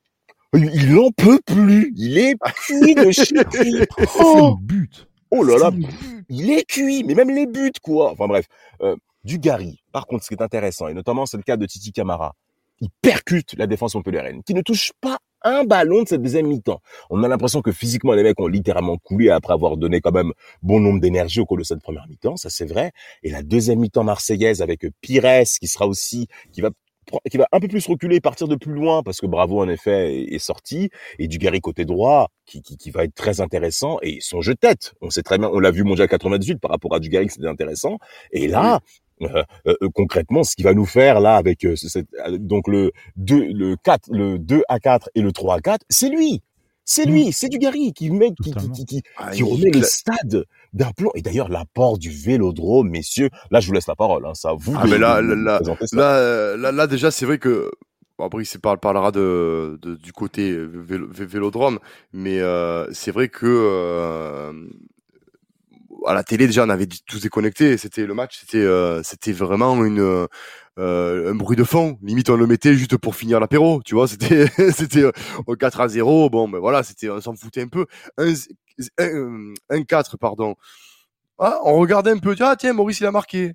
il 0.54 0.98
en 0.98 1.10
peut 1.10 1.40
plus. 1.44 1.92
Il 1.96 2.18
est 2.18 2.34
cuit 2.66 2.94
de 2.94 3.10
chier. 3.10 3.36
Oh, 4.18 4.56
but. 4.60 5.06
Oh 5.30 5.44
là 5.44 5.58
là, 5.58 5.70
il 6.28 6.50
est 6.50 6.64
cuit, 6.64 7.04
mais 7.04 7.14
même 7.14 7.30
les 7.30 7.46
buts, 7.46 7.72
quoi. 7.82 8.12
Enfin 8.12 8.26
bref, 8.26 8.46
euh, 8.82 8.96
du 9.24 9.38
Gary. 9.38 9.82
Par 9.92 10.06
contre, 10.06 10.24
ce 10.24 10.28
qui 10.28 10.34
est 10.34 10.42
intéressant, 10.42 10.88
et 10.88 10.94
notamment 10.94 11.26
c'est 11.26 11.36
le 11.36 11.42
cas 11.42 11.56
de 11.56 11.66
Titi 11.66 11.92
Camara, 11.92 12.34
il 12.80 12.88
percute 13.02 13.54
la 13.58 13.66
défense 13.66 13.94
montpelliéraine, 13.94 14.42
qui 14.42 14.54
ne 14.54 14.62
touche 14.62 14.92
pas 15.00 15.18
un 15.42 15.64
ballon 15.64 16.02
de 16.02 16.08
cette 16.08 16.22
deuxième 16.22 16.46
mi-temps. 16.46 16.80
On 17.10 17.22
a 17.22 17.28
l'impression 17.28 17.62
que 17.62 17.72
physiquement, 17.72 18.12
les 18.12 18.22
mecs 18.22 18.40
ont 18.40 18.46
littéralement 18.46 18.96
coulé 18.98 19.30
après 19.30 19.52
avoir 19.52 19.76
donné 19.76 20.00
quand 20.00 20.12
même 20.12 20.32
bon 20.62 20.80
nombre 20.80 21.00
d'énergie 21.00 21.40
au 21.40 21.46
cours 21.46 21.58
de 21.58 21.64
cette 21.64 21.80
première 21.80 22.06
mi-temps, 22.08 22.36
ça 22.36 22.50
c'est 22.50 22.66
vrai. 22.66 22.92
Et 23.22 23.30
la 23.30 23.42
deuxième 23.42 23.78
mi-temps 23.78 24.04
marseillaise 24.04 24.62
avec 24.62 24.86
Pires, 25.00 25.44
qui 25.60 25.68
sera 25.68 25.86
aussi, 25.86 26.28
qui 26.52 26.60
va 26.60 26.70
qui 27.30 27.36
va 27.36 27.48
un 27.52 27.60
peu 27.60 27.68
plus 27.68 27.86
reculer, 27.86 28.20
partir 28.20 28.48
de 28.48 28.56
plus 28.56 28.72
loin, 28.72 29.02
parce 29.02 29.20
que 29.20 29.26
Bravo 29.26 29.60
en 29.60 29.68
effet 29.68 30.22
est, 30.32 30.38
sorti, 30.38 30.90
et 31.18 31.28
Dugarry 31.28 31.60
côté 31.60 31.84
droit, 31.84 32.28
qui, 32.46 32.62
qui, 32.62 32.76
qui, 32.76 32.90
va 32.90 33.04
être 33.04 33.14
très 33.14 33.40
intéressant, 33.40 33.98
et 34.02 34.18
son 34.20 34.40
jeu 34.40 34.54
de 34.54 34.58
tête, 34.58 34.94
on 35.00 35.10
sait 35.10 35.22
très 35.22 35.38
bien, 35.38 35.48
on 35.52 35.60
l'a 35.60 35.70
vu 35.70 35.84
mondial 35.84 36.08
98 36.08 36.58
par 36.60 36.70
rapport 36.70 36.94
à 36.94 37.00
Dugarry, 37.00 37.28
c'était 37.28 37.48
intéressant, 37.48 37.98
et 38.32 38.48
là, 38.48 38.80
euh, 39.22 39.42
euh, 39.66 39.76
concrètement, 39.94 40.44
ce 40.44 40.54
qui 40.54 40.62
va 40.62 40.74
nous 40.74 40.86
faire 40.86 41.20
là 41.20 41.36
avec 41.36 41.64
euh, 41.64 41.74
donc 42.38 42.68
le 42.68 42.92
2, 43.16 43.52
le 43.52 43.76
4, 43.76 44.10
le 44.12 44.38
2 44.38 44.62
à 44.68 44.78
4 44.78 45.10
et 45.14 45.22
le 45.22 45.32
3 45.32 45.56
à 45.56 45.60
4, 45.60 45.84
c'est 45.88 46.08
lui. 46.08 46.42
C'est 46.84 47.04
lui, 47.04 47.32
c'est 47.34 47.50
Dugarry 47.50 47.92
qui 47.92 48.10
met, 48.10 48.30
qui, 48.42 48.50
qui, 48.50 48.84
qui, 48.86 49.02
ah, 49.18 49.30
qui 49.30 49.42
remet 49.42 49.70
le 49.70 49.82
stade 49.82 50.44
d'un 50.72 50.90
plan. 50.92 51.10
Et 51.14 51.22
d'ailleurs, 51.22 51.48
l'apport 51.48 51.98
du 51.98 52.10
Vélodrome, 52.10 52.88
messieurs. 52.88 53.30
Là, 53.50 53.60
je 53.60 53.66
vous 53.66 53.72
laisse 53.72 53.86
la 53.86 53.96
parole. 53.96 54.26
Hein, 54.26 54.34
ça 54.34 54.52
vous. 54.56 54.74
Ah, 54.76 54.84
mais 54.86 54.98
là, 54.98 55.20
là, 55.20 55.60
là, 55.92 56.56
là, 56.56 56.72
là, 56.72 56.86
déjà, 56.86 57.10
c'est 57.10 57.26
vrai 57.26 57.38
que 57.38 57.70
après, 58.24 58.42
il 58.42 58.60
parle, 58.60 58.78
parlera 58.78 59.12
de, 59.12 59.78
de, 59.80 59.94
du 59.94 60.12
côté 60.12 60.56
vélodrome, 60.58 61.78
mais 62.12 62.40
euh, 62.40 62.86
c'est 62.92 63.12
vrai 63.12 63.28
que 63.28 63.46
euh, 63.46 64.52
à 66.04 66.14
la 66.14 66.24
télé 66.24 66.46
déjà 66.46 66.64
on 66.64 66.68
avait 66.68 66.88
tous 67.06 67.22
déconnecté. 67.22 67.76
C'était 67.76 68.06
le 68.06 68.14
match, 68.14 68.40
c'était 68.40 68.58
euh, 68.58 69.02
c'était 69.04 69.32
vraiment 69.32 69.84
une 69.84 70.26
euh, 70.78 71.32
un 71.32 71.34
bruit 71.34 71.56
de 71.56 71.64
fond. 71.64 71.98
Limite, 72.02 72.30
on 72.30 72.36
le 72.36 72.46
mettait 72.46 72.74
juste 72.74 72.96
pour 72.96 73.16
finir 73.16 73.40
l'apéro, 73.40 73.82
tu 73.84 73.94
vois. 73.94 74.08
C'était, 74.08 74.46
c'était 74.72 75.04
au 75.46 75.56
4 75.56 75.80
à 75.80 75.88
0. 75.88 76.30
Bon, 76.30 76.48
ben 76.48 76.58
voilà, 76.58 76.82
c'était, 76.82 77.10
on 77.10 77.20
s'en 77.20 77.34
foutait 77.34 77.62
un 77.62 77.68
peu. 77.68 77.86
Un, 78.16 78.32
un, 79.70 79.82
4, 79.82 80.16
pardon. 80.18 80.54
Ah, 81.38 81.60
on 81.64 81.78
regardait 81.78 82.12
un 82.12 82.18
peu. 82.18 82.34
Ah, 82.40 82.56
tiens, 82.58 82.72
Maurice, 82.72 83.00
il 83.00 83.06
a 83.06 83.12
marqué. 83.12 83.54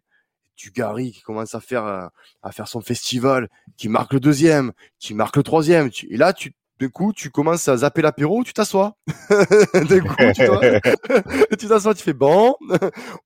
Du 0.56 0.70
Gary 0.70 1.12
qui 1.12 1.22
commence 1.22 1.56
à 1.56 1.60
faire, 1.60 1.84
à 1.84 2.52
faire 2.52 2.68
son 2.68 2.82
festival, 2.82 3.50
qui 3.76 3.90
marque 3.90 4.14
le 4.14 4.20
deuxième, 4.20 4.72
qui 5.00 5.16
marque 5.16 5.36
le 5.36 5.42
troisième. 5.42 5.90
Et 6.10 6.16
là, 6.16 6.32
tu, 6.32 6.54
d'un 6.80 6.90
coup, 6.90 7.14
tu 7.14 7.30
commences 7.30 7.68
à 7.68 7.78
zapper 7.78 8.02
l'apéro, 8.02 8.44
tu 8.44 8.54
t'assois. 8.54 8.96
d'un 9.30 10.00
coup, 10.02 10.16
tu 11.60 11.68
t'assois, 11.68 11.96
tu 11.96 12.04
fais 12.04 12.14
bon, 12.14 12.56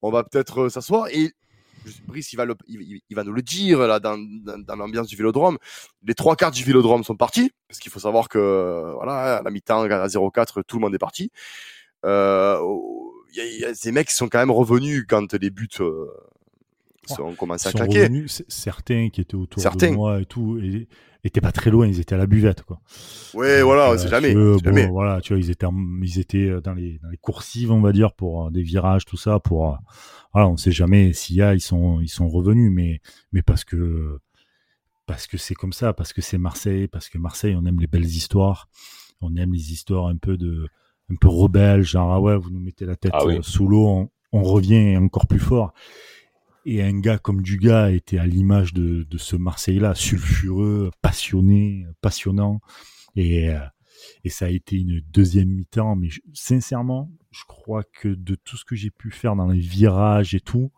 on 0.01 0.11
va 0.11 0.23
peut-être 0.23 0.69
s'asseoir. 0.69 1.07
Et 1.09 1.33
Brice, 2.05 2.33
il 2.33 2.35
va, 2.35 2.45
il, 2.67 3.15
va 3.15 3.23
nous 3.23 3.33
le 3.33 3.41
dire 3.41 3.79
là 3.79 3.99
dans, 3.99 4.17
dans, 4.17 4.75
l'ambiance 4.75 5.07
du 5.07 5.15
Vélodrome. 5.15 5.57
Les 6.03 6.13
trois 6.13 6.35
quarts 6.35 6.51
du 6.51 6.63
Vélodrome 6.63 7.03
sont 7.03 7.15
partis 7.15 7.51
parce 7.67 7.79
qu'il 7.79 7.91
faut 7.91 7.99
savoir 7.99 8.29
que 8.29 8.93
voilà, 8.95 9.37
à 9.37 9.41
la 9.43 9.51
mi-temps 9.51 9.83
à 9.83 10.07
0-4, 10.07 10.63
tout 10.65 10.77
le 10.77 10.81
monde 10.81 10.95
est 10.95 10.99
parti. 10.99 11.31
Euh, 12.05 12.59
il 13.33 13.59
y, 13.59 13.65
a 13.65 13.73
ces 13.73 13.91
mecs 13.91 14.07
qui 14.07 14.13
sont 14.13 14.29
quand 14.29 14.39
même 14.39 14.51
revenus 14.51 15.05
quand 15.07 15.33
les 15.33 15.49
buts 15.49 15.67
euh, 15.79 16.07
ont 17.19 17.35
commencé 17.35 17.67
à 17.67 17.71
claquer. 17.71 18.03
Revenus, 18.03 18.43
certains 18.47 19.09
qui 19.09 19.21
étaient 19.21 19.35
autour 19.35 19.61
de 19.61 19.87
moi 19.89 20.21
et 20.21 20.25
tout, 20.25 20.59
et, 20.59 20.87
étaient 21.27 21.41
pas 21.41 21.51
très 21.51 21.69
loin, 21.69 21.87
ils 21.87 21.99
étaient 21.99 22.15
à 22.15 22.17
la 22.17 22.25
buvette 22.25 22.63
quoi. 22.63 22.79
Ouais, 23.33 23.61
voilà, 23.61 23.91
euh, 23.91 23.97
c'est 23.97 24.09
jamais, 24.09 24.33
jamais. 24.63 24.87
Voilà, 24.87 25.21
tu 25.21 25.33
vois, 25.33 25.39
ils 25.39 25.51
étaient, 25.51 25.67
ils 26.01 26.19
étaient 26.19 26.61
dans 26.61 26.73
les, 26.73 26.99
dans 26.99 27.09
les 27.09 27.17
coursives, 27.17 27.71
on 27.71 27.81
va 27.81 27.91
dire, 27.91 28.13
pour 28.13 28.51
des 28.51 28.63
virages, 28.63 29.05
tout 29.05 29.17
ça, 29.17 29.39
pour 29.39 29.77
voilà, 30.33 30.49
on 30.49 30.57
sait 30.57 30.71
jamais 30.71 31.13
s'il 31.13 31.37
y 31.37 31.41
a, 31.41 31.53
ils 31.53 31.61
sont, 31.61 31.99
ils 32.01 32.09
sont 32.09 32.29
revenus, 32.29 32.71
mais, 32.71 33.01
mais 33.31 33.41
parce 33.41 33.63
que, 33.63 34.19
parce 35.05 35.25
que 35.25 35.37
c'est 35.37 35.55
comme 35.55 35.73
ça, 35.73 35.93
parce 35.93 36.13
que 36.13 36.21
c'est 36.21 36.37
Marseille, 36.37 36.87
parce 36.87 37.09
que 37.09 37.17
Marseille, 37.17 37.55
on 37.57 37.65
aime 37.65 37.79
les 37.79 37.87
belles 37.87 38.05
histoires, 38.05 38.69
on 39.21 39.35
aime 39.35 39.53
les 39.53 39.71
histoires 39.71 40.07
un 40.07 40.17
peu 40.17 40.37
de, 40.37 40.67
un 41.09 41.15
peu 41.15 41.27
rebelles, 41.27 41.83
genre 41.83 42.11
ah 42.13 42.21
ouais, 42.21 42.37
vous 42.37 42.49
nous 42.49 42.59
mettez 42.59 42.85
la 42.85 42.95
tête 42.95 43.13
ah 43.15 43.23
euh, 43.25 43.41
sous 43.41 43.67
l'eau, 43.67 44.09
on, 44.31 44.43
revient 44.43 44.97
encore 44.97 45.27
plus 45.27 45.39
fort. 45.39 45.73
Et 46.69 46.83
un 46.83 46.99
gars 46.99 47.17
comme 47.17 47.41
Dugas 47.41 47.91
était 47.91 48.17
à 48.17 48.27
l'image 48.27 48.73
de, 48.73 49.03
de 49.03 49.17
ce 49.17 49.37
Marseille-là, 49.37 49.95
sulfureux, 49.95 50.91
passionné, 51.01 51.85
passionnant, 52.01 52.59
et 53.15 53.49
euh, 53.49 53.59
et 54.25 54.29
ça 54.29 54.47
a 54.47 54.49
été 54.49 54.75
une 54.75 54.99
deuxième 54.99 55.47
mi-temps. 55.47 55.95
Mais 55.95 56.09
sincèrement, 56.33 57.09
je 57.31 57.43
crois 57.47 57.83
que 57.83 58.09
de 58.09 58.35
tout 58.35 58.57
ce 58.57 58.65
que 58.65 58.75
j'ai 58.75 58.91
pu 58.91 59.11
faire 59.11 59.37
dans 59.37 59.47
les 59.47 59.61
virages 59.61 60.35
et 60.35 60.41
tout, 60.41 60.73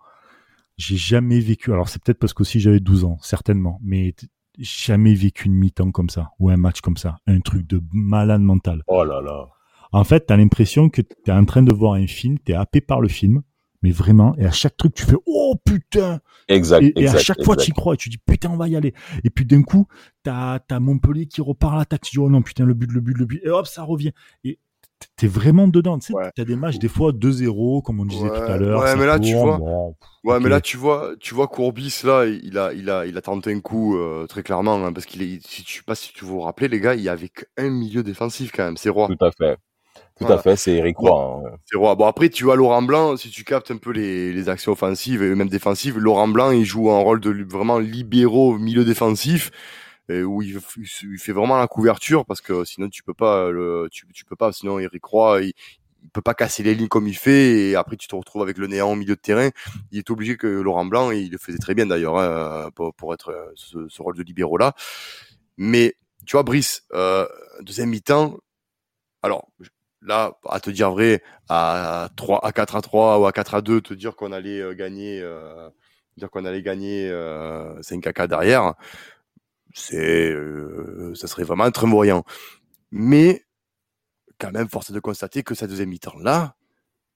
j'ai 0.77 0.95
jamais 0.95 1.39
vécu. 1.39 1.73
Alors 1.73 1.89
c'est 1.89 2.01
peut-être 2.03 2.19
parce 2.19 2.33
qu'aussi 2.33 2.59
j'avais 2.59 2.79
12 2.79 3.05
ans, 3.05 3.17
certainement, 3.23 3.79
mais 3.83 4.13
jamais 4.59 5.15
vécu 5.15 5.47
une 5.47 5.55
mi-temps 5.55 5.89
comme 5.89 6.11
ça 6.11 6.33
ou 6.37 6.51
un 6.51 6.57
match 6.57 6.81
comme 6.81 6.97
ça, 6.97 7.17
un 7.25 7.39
truc 7.39 7.65
de 7.65 7.81
malade 7.91 8.41
mental. 8.41 8.83
Oh 8.85 9.03
là 9.03 9.21
là. 9.21 9.49
En 9.91 10.03
fait, 10.03 10.27
t'as 10.27 10.37
l'impression 10.37 10.89
que 10.89 11.01
t'es 11.01 11.31
en 11.31 11.45
train 11.45 11.63
de 11.63 11.73
voir 11.73 11.93
un 11.93 12.05
film, 12.05 12.37
t'es 12.37 12.53
happé 12.53 12.79
par 12.79 13.01
le 13.01 13.07
film, 13.07 13.41
mais 13.81 13.91
vraiment, 13.91 14.35
et 14.37 14.45
à 14.45 14.51
chaque 14.51 14.75
truc, 14.75 14.93
tu 14.93 15.03
fais 15.03 15.15
oh 15.25 15.55
putain. 15.63 16.19
Exact. 16.47 16.85
Et, 16.95 17.07
à 17.07 17.17
chaque 17.17 17.43
fois, 17.43 17.55
tu 17.55 17.71
y 17.71 17.73
crois 17.73 17.93
et 17.93 17.97
tu 17.97 18.09
dis 18.09 18.17
putain, 18.17 18.49
on 18.49 18.57
va 18.57 18.67
y 18.67 18.75
aller. 18.75 18.93
Et 19.23 19.29
puis 19.29 19.45
d'un 19.45 19.63
coup, 19.63 19.87
t'as 20.23 20.59
as 20.69 20.79
Montpellier 20.79 21.27
qui 21.27 21.41
repart 21.41 21.75
à 21.75 21.77
l'attaque, 21.77 22.01
tu 22.01 22.11
dis 22.11 22.19
oh 22.19 22.29
non 22.29 22.41
putain, 22.41 22.65
le 22.65 22.73
but, 22.73 22.91
le 22.91 23.01
but, 23.01 23.17
le 23.17 23.25
but, 23.25 23.41
et 23.43 23.49
hop, 23.49 23.67
ça 23.67 23.83
revient. 23.83 24.11
Et 24.43 24.59
t'es 25.15 25.27
vraiment 25.27 25.67
dedans. 25.67 25.97
Tu 25.99 26.07
sais, 26.07 26.31
t'as 26.35 26.43
des 26.45 26.55
matchs 26.55 26.77
des 26.77 26.87
fois 26.87 27.11
2-0, 27.11 27.83
comme 27.83 27.99
on 28.01 28.05
disait 28.05 28.27
tout 28.27 28.33
à 28.33 28.57
l'heure. 28.57 28.81
Ouais, 28.81 28.95
mais 28.95 29.05
là 29.05 29.19
tu 29.19 29.33
vois. 29.33 29.59
ouais, 30.23 30.39
mais 30.39 30.49
là 30.49 30.61
tu 30.61 30.77
vois, 30.77 31.11
tu 31.19 31.33
vois 31.33 31.47
Courbis 31.47 32.01
là, 32.03 32.25
il 32.25 32.57
a, 32.57 32.73
il 32.73 32.89
a, 32.89 33.05
il 33.05 33.17
a 33.17 33.21
tenté 33.21 33.53
un 33.53 33.59
coup 33.61 33.97
euh, 33.97 34.27
très 34.27 34.43
clairement 34.43 34.83
hein, 34.85 34.93
parce 34.93 35.05
qu'il 35.05 35.21
est. 35.21 35.45
Si 35.45 35.63
tu, 35.63 35.77
sais 35.77 35.83
pas 35.83 35.95
si 35.95 36.13
tu 36.13 36.25
vous 36.25 36.41
rappelez 36.41 36.67
les 36.67 36.79
gars, 36.79 36.95
il 36.95 37.01
y 37.01 37.09
avait 37.09 37.29
qu'un 37.29 37.69
milieu 37.69 38.03
défensif 38.03 38.51
quand 38.53 38.65
même. 38.65 38.77
C'est 38.77 38.89
roi. 38.89 39.07
Tout 39.07 39.25
à 39.25 39.31
fait. 39.31 39.57
Tout 40.19 40.31
à 40.31 40.37
fait, 40.37 40.55
c'est 40.55 40.73
Eric 40.73 40.97
Roy. 40.97 41.41
Hein. 41.45 41.57
C'est 41.65 41.77
Roy. 41.77 41.95
Bon 41.95 42.05
après 42.05 42.29
tu 42.29 42.43
vois 42.43 42.55
Laurent 42.55 42.81
Blanc, 42.81 43.17
si 43.17 43.29
tu 43.29 43.43
captes 43.43 43.71
un 43.71 43.77
peu 43.77 43.91
les, 43.91 44.33
les 44.33 44.49
actions 44.49 44.71
offensives 44.71 45.23
et 45.23 45.33
même 45.35 45.49
défensives, 45.49 45.97
Laurent 45.97 46.27
Blanc 46.27 46.51
il 46.51 46.65
joue 46.65 46.91
un 46.91 46.99
rôle 46.99 47.19
de 47.19 47.31
vraiment 47.43 47.79
libéraux 47.79 48.57
milieu 48.57 48.83
défensif 48.83 49.51
où 50.09 50.41
il, 50.41 50.59
il, 50.77 51.19
fait 51.19 51.31
vraiment 51.31 51.55
la 51.59 51.67
couverture 51.67 52.25
parce 52.25 52.41
que 52.41 52.65
sinon 52.65 52.89
tu 52.89 53.03
peux 53.03 53.13
pas 53.13 53.51
le 53.51 53.87
tu, 53.91 54.07
tu 54.11 54.25
peux 54.25 54.35
pas 54.35 54.51
sinon 54.51 54.79
Eric 54.79 55.05
Roy 55.05 55.43
il, 55.43 55.53
il 56.03 56.09
peut 56.09 56.21
pas 56.21 56.33
casser 56.33 56.63
les 56.63 56.75
lignes 56.75 56.87
comme 56.87 57.07
il 57.07 57.15
fait 57.15 57.69
et 57.69 57.75
après 57.75 57.97
tu 57.97 58.07
te 58.07 58.15
retrouves 58.15 58.41
avec 58.41 58.57
le 58.57 58.67
néant 58.67 58.91
au 58.91 58.95
milieu 58.95 59.15
de 59.15 59.21
terrain. 59.21 59.49
Il 59.91 59.99
est 59.99 60.09
obligé 60.09 60.37
que 60.37 60.47
Laurent 60.47 60.85
Blanc 60.85 61.11
et 61.11 61.19
il 61.19 61.31
le 61.31 61.37
faisait 61.37 61.57
très 61.57 61.75
bien 61.75 61.85
d'ailleurs 61.85 62.17
hein, 62.17 62.69
pour, 62.75 62.93
pour, 62.93 63.13
être 63.13 63.29
euh, 63.29 63.51
ce, 63.55 63.87
ce, 63.89 64.01
rôle 64.01 64.17
de 64.17 64.23
libéraux 64.23 64.57
là. 64.57 64.73
Mais 65.57 65.95
tu 66.25 66.33
vois 66.33 66.43
Brice, 66.43 66.83
euh, 66.93 67.27
deuxième 67.61 67.89
mi-temps, 67.89 68.37
alors 69.21 69.47
là, 70.01 70.33
à 70.47 70.59
te 70.59 70.69
dire 70.69 70.91
vrai, 70.91 71.21
à 71.49 72.09
3, 72.15 72.45
à 72.45 72.51
4 72.51 72.75
à 72.75 72.81
3 72.81 73.19
ou 73.19 73.25
à 73.25 73.31
4 73.31 73.55
à 73.55 73.61
2, 73.61 73.81
te 73.81 73.93
dire 73.93 74.15
qu'on 74.15 74.31
allait 74.31 74.61
euh, 74.61 74.73
gagner, 74.73 75.19
euh, 75.21 75.69
dire 76.17 76.29
qu'on 76.29 76.45
allait 76.45 76.61
gagner 76.61 77.09
euh, 77.09 77.81
5 77.81 78.05
à 78.07 78.13
4 78.13 78.29
derrière, 78.29 78.73
c'est, 79.73 80.31
euh, 80.31 81.13
ça 81.15 81.27
serait 81.27 81.43
vraiment 81.43 81.69
très 81.71 81.87
moyen. 81.87 82.23
Mais, 82.91 83.45
quand 84.39 84.51
même, 84.51 84.69
force 84.69 84.91
de 84.91 84.99
constater 84.99 85.43
que 85.43 85.53
cette 85.53 85.69
deuxième 85.69 85.89
mi-temps 85.89 86.17
là, 86.19 86.55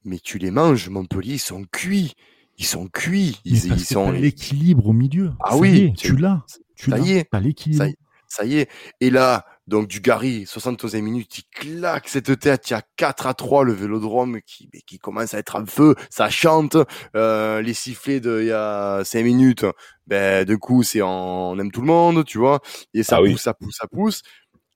mais 0.04 0.20
tu 0.20 0.38
les 0.38 0.52
manges, 0.52 0.90
Montpellier, 0.90 1.36
ils 1.36 1.40
sont 1.40 1.64
cuits. 1.64 2.14
Ils 2.58 2.66
sont 2.66 2.88
cuits. 2.88 3.40
Ils, 3.46 3.66
ils 3.66 3.80
sont 3.80 4.12
l'équilibre 4.12 4.88
au 4.88 4.94
milieu. 4.94 5.32
Ah 5.40 5.58
oui, 5.58 5.94
tu 5.98 6.16
l'as. 6.18 6.46
Tu 6.76 6.90
l'as. 6.90 7.40
l'équilibre. 7.40 7.86
Ça 8.28 8.46
y 8.46 8.58
est. 8.58 8.70
Et 9.00 9.10
là, 9.10 9.46
donc 9.68 9.88
du 9.88 10.02
Gary, 10.02 10.46
71 10.46 10.96
minutes, 10.96 11.38
il 11.38 11.44
claque 11.52 12.10
cette 12.10 12.40
tête, 12.40 12.70
il 12.70 12.74
y 12.74 12.76
a 12.76 12.82
4 12.98 13.28
à 13.28 13.34
3 13.34 13.64
le 13.64 13.74
vélodrome 13.74 14.42
qui, 14.46 14.70
qui 14.86 15.00
commence 15.00 15.34
à 15.34 15.40
être 15.40 15.56
en 15.56 15.66
feu, 15.66 15.96
ça 16.10 16.30
chante, 16.30 16.78
euh, 17.16 17.62
les 17.62 17.74
sifflets 17.74 18.20
de 18.20 18.42
il 18.42 18.48
y 18.48 18.52
a 18.52 19.04
5 19.04 19.24
minutes, 19.24 19.66
ben 20.08 20.46
de 20.46 20.56
coup 20.56 20.84
c'est 20.84 21.02
on 21.02 21.58
aime 21.60 21.72
tout 21.72 21.82
le 21.82 21.88
monde, 21.88 22.26
tu 22.26 22.38
vois, 22.38 22.60
et 22.94 23.04
ça 23.04 23.18
ah 23.18 23.28
pousse, 23.28 23.42
ça 23.42 23.54
pousse, 23.54 23.78
ça 23.78 23.88
pousse. 23.88 24.22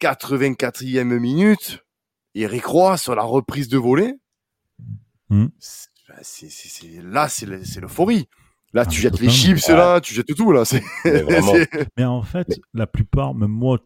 84e 0.01 1.03
minute, 1.03 1.83
Eric 2.35 2.65
Roy 2.65 2.97
sur 2.97 3.15
la 3.15 3.23
reprise 3.23 3.67
de 3.67 3.77
volée. 3.77 4.13
Ben, 5.29 5.49
c'est, 6.21 6.49
c'est, 6.49 7.01
là, 7.03 7.27
c'est, 7.27 7.45
l'euphorie. 7.81 8.29
Là, 8.73 8.83
ah, 8.85 8.85
tu 8.85 9.01
jettes 9.01 9.19
les 9.19 9.29
chips, 9.29 9.67
là, 9.67 9.99
tu 9.99 10.13
jettes 10.13 10.33
tout, 10.35 10.51
là. 10.51 10.63
Mais, 11.03 11.23
mais 11.97 12.05
en 12.05 12.21
fait, 12.21 12.47
la 12.73 12.87
plupart, 12.87 13.33
même 13.33 13.51
moi, 13.51 13.79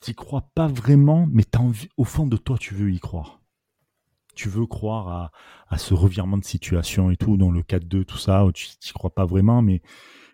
t'y 0.00 0.14
crois 0.14 0.50
pas 0.54 0.66
vraiment, 0.66 1.28
mais 1.30 1.44
envie, 1.56 1.88
au 1.96 2.04
fond 2.04 2.26
de 2.26 2.36
toi, 2.36 2.56
tu 2.58 2.74
veux 2.74 2.90
y 2.90 2.98
croire. 2.98 3.40
Tu 4.34 4.48
veux 4.48 4.66
croire 4.66 5.08
à, 5.08 5.32
à 5.68 5.78
ce 5.78 5.92
revirement 5.94 6.38
de 6.38 6.44
situation 6.44 7.10
et 7.10 7.16
tout, 7.16 7.36
dans 7.36 7.50
le 7.50 7.62
4-2, 7.62 8.04
tout 8.04 8.18
ça, 8.18 8.46
tu 8.54 8.66
t'y 8.78 8.92
crois 8.92 9.14
pas 9.14 9.26
vraiment, 9.26 9.60
mais, 9.60 9.82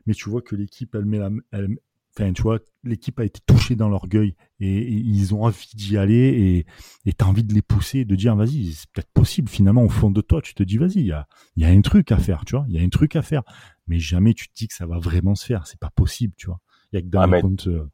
mais 0.07 0.15
tu 0.15 0.31
vois 0.31 0.43
que 0.43 0.55
l'équipe, 0.55 0.95
elle 0.95 1.07
met 1.07 1.19
la, 1.19 1.31
elle, 1.51 1.77
enfin, 2.17 2.33
tu 2.33 2.43
vois, 2.43 2.61
l'équipe 2.85 3.19
a 3.21 3.25
été 3.25 3.41
touchée 3.47 3.75
dans 3.75 3.89
l'orgueil 3.89 4.37
et, 4.61 4.89
ils 4.89 5.35
ont 5.35 5.43
envie 5.45 5.71
d'y 5.75 5.99
aller 5.99 6.65
et, 7.05 7.09
et 7.09 7.13
t'as 7.13 7.27
envie 7.27 7.45
de 7.45 7.53
les 7.53 7.63
pousser, 7.63 8.05
de 8.05 8.15
dire, 8.15 8.37
vas-y, 8.37 8.73
c'est 8.73 8.91
peut-être 8.91 9.13
possible, 9.13 9.49
finalement, 9.49 9.83
au 9.83 9.89
fond 9.89 10.11
de 10.11 10.21
toi, 10.21 10.41
tu 10.41 10.55
te 10.55 10.63
dis, 10.63 10.79
vas-y, 10.79 11.01
il 11.01 11.07
y 11.07 11.13
a, 11.13 11.27
y 11.57 11.65
a 11.65 11.69
un 11.69 11.81
truc 11.81 12.13
à 12.13 12.19
faire, 12.19 12.45
tu 12.45 12.57
vois, 12.57 12.67
il 12.69 12.77
y 12.77 12.79
a 12.79 12.83
un 12.83 12.89
truc 12.89 13.17
à 13.17 13.23
faire. 13.23 13.43
Mais 13.87 13.99
jamais 13.99 14.35
tu 14.35 14.49
te 14.49 14.55
dis 14.55 14.69
que 14.69 14.75
ça 14.75 14.87
va 14.87 14.99
vraiment 14.99 15.35
se 15.35 15.45
faire, 15.45 15.67
c'est 15.67 15.81
pas 15.81 15.91
possible, 15.91 16.35
tu 16.37 16.47
vois. 16.47 16.61
Il 16.93 16.97
y 16.97 16.99
a 16.99 17.03
que 17.03 17.09
dans 17.09 17.21
ah, 17.21 17.27
les 17.27 17.43
comptes, 17.43 17.67
euh, 17.67 17.91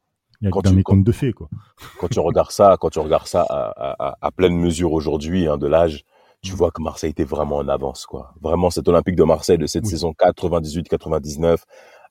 quand 0.51 0.61
tu, 0.61 1.03
de 1.03 1.11
fées, 1.11 1.33
quoi. 1.33 1.49
Quand 1.99 2.07
tu 2.07 2.19
regardes 2.19 2.51
ça, 2.51 2.77
quand 2.79 2.89
tu 2.89 2.99
regardes 2.99 3.27
ça 3.27 3.45
à, 3.49 3.95
à, 3.99 4.17
à 4.21 4.31
pleine 4.31 4.55
mesure 4.55 4.93
aujourd'hui, 4.93 5.47
hein, 5.47 5.57
de 5.57 5.67
l'âge, 5.67 6.03
tu 6.41 6.53
mm. 6.53 6.55
vois 6.55 6.71
que 6.71 6.81
Marseille 6.81 7.11
était 7.11 7.23
vraiment 7.23 7.57
en 7.57 7.67
avance, 7.67 8.05
quoi. 8.05 8.33
Vraiment, 8.41 8.69
cet 8.69 8.87
Olympique 8.87 9.15
de 9.15 9.23
Marseille 9.23 9.57
de 9.57 9.67
cette 9.67 9.85
saison 9.85 10.13
98-99 10.19 11.57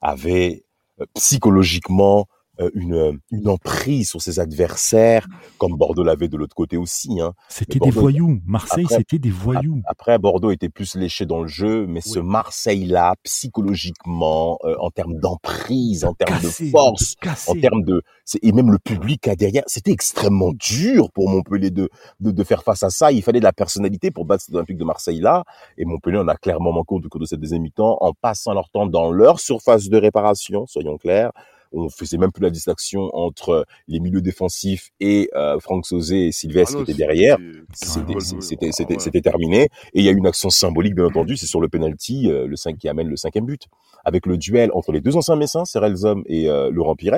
avait 0.01 0.65
euh, 1.01 1.05
psychologiquement 1.15 2.27
une, 2.75 2.95
euh, 2.95 3.13
une 3.31 3.49
emprise 3.49 4.11
sur 4.11 4.21
ses 4.21 4.39
adversaires, 4.39 5.27
comme 5.59 5.77
Bordeaux 5.77 6.05
l'avait 6.05 6.29
de 6.29 6.37
l'autre 6.37 6.55
côté 6.55 6.77
aussi. 6.77 7.21
Hein. 7.21 7.33
C'était 7.49 7.79
des 7.79 7.91
voyous. 7.91 8.41
Marseille, 8.47 8.87
c'était 8.89 9.19
des 9.19 9.31
voyous. 9.31 9.81
Après, 9.87 10.19
Bordeaux 10.19 10.51
était 10.51 10.69
plus 10.69 10.95
léché 10.95 11.27
dans 11.27 11.43
le 11.43 11.49
jeu, 11.49 11.87
mais 11.87 12.01
ce 12.01 12.19
Marseille-là, 12.19 13.15
psychologiquement, 13.23 14.59
euh, 14.65 14.77
en 14.81 14.91
termes 14.91 15.19
d'emprise, 15.19 16.05
en 16.05 16.15
termes 16.15 16.41
de 16.43 16.49
force, 16.71 17.17
en 17.49 17.55
termes 17.55 17.85
de, 17.85 18.03
et 18.43 18.53
même 18.53 18.71
le 18.71 18.79
public 18.79 19.29
à 19.29 19.37
derrière, 19.37 19.65
c'était 19.67 19.93
extrêmement 19.93 20.53
dur 20.53 21.11
pour 21.13 21.29
Montpellier 21.29 21.71
de, 21.71 21.89
de, 22.21 22.31
de 22.31 22.45
faire 22.45 22.63
face 22.63 22.83
à 22.83 22.91
ça. 22.91 23.13
Il 23.13 23.23
fallait 23.23 23.41
de 23.41 23.45
la 23.45 23.53
personnalité 23.53 24.11
pour 24.11 24.25
battre 24.25 24.45
l'Olympique 24.51 24.79
de 24.79 24.85
Marseille 24.85 25.21
là, 25.21 25.45
et 25.79 25.85
Montpellier 25.85 26.19
en 26.19 26.29
a 26.29 26.37
clairement 26.37 26.73
manqué 26.73 26.95
au 26.95 27.01
cours 27.01 27.21
de 27.21 27.27
cette 27.27 27.41
deuxième 27.41 27.63
mi-temps 27.63 27.99
en 28.01 28.13
passant 28.13 28.53
leur 28.53 28.69
temps 28.71 28.87
dans 28.87 29.11
leur 29.11 29.41
surface 29.41 29.89
de 29.89 29.97
réparation, 29.97 30.67
soyons 30.67 30.99
clairs 30.99 31.33
on 31.73 31.89
faisait 31.89 32.19
même 32.19 32.33
plus 32.33 32.43
la 32.43 32.51
distinction 32.51 33.11
entre 33.13 33.67
les 33.89 34.01
milieux 34.01 34.21
défensifs 34.21 34.91
et 35.01 35.29
euh, 35.35 35.59
Franck 35.59 35.87
Sauzé 35.87 36.27
et 36.27 36.33
Sylvestre 36.33 36.79
ah 36.81 36.85
qui 36.85 36.91
étaient 36.91 36.99
derrière. 36.99 37.39
C'était 37.73 39.21
terminé. 39.21 39.65
Et 39.95 40.01
il 40.01 40.05
y 40.05 40.09
a 40.09 40.13
une 40.13 40.27
action 40.27 40.51
symbolique 40.51 40.95
bien 40.95 41.07
entendu, 41.07 41.37
c'est 41.37 41.47
sur 41.47 41.61
le 41.61 41.69
penalty, 41.69 42.31
euh, 42.31 42.47
le 42.47 42.57
5 42.57 42.77
qui 42.77 42.89
amène 42.89 43.09
le 43.09 43.17
cinquième 43.17 43.47
but, 43.47 43.67
avec 44.05 44.27
le 44.27 44.37
duel 44.37 44.71
entre 44.75 44.93
les 44.93 45.01
deux 45.01 45.17
anciens 45.17 45.37
Messins, 45.37 45.65
Cyril 45.65 45.97
Zom 45.97 46.23
et 46.27 46.49
euh, 46.49 46.71
Laurent 46.71 46.97
Pires. 46.97 47.17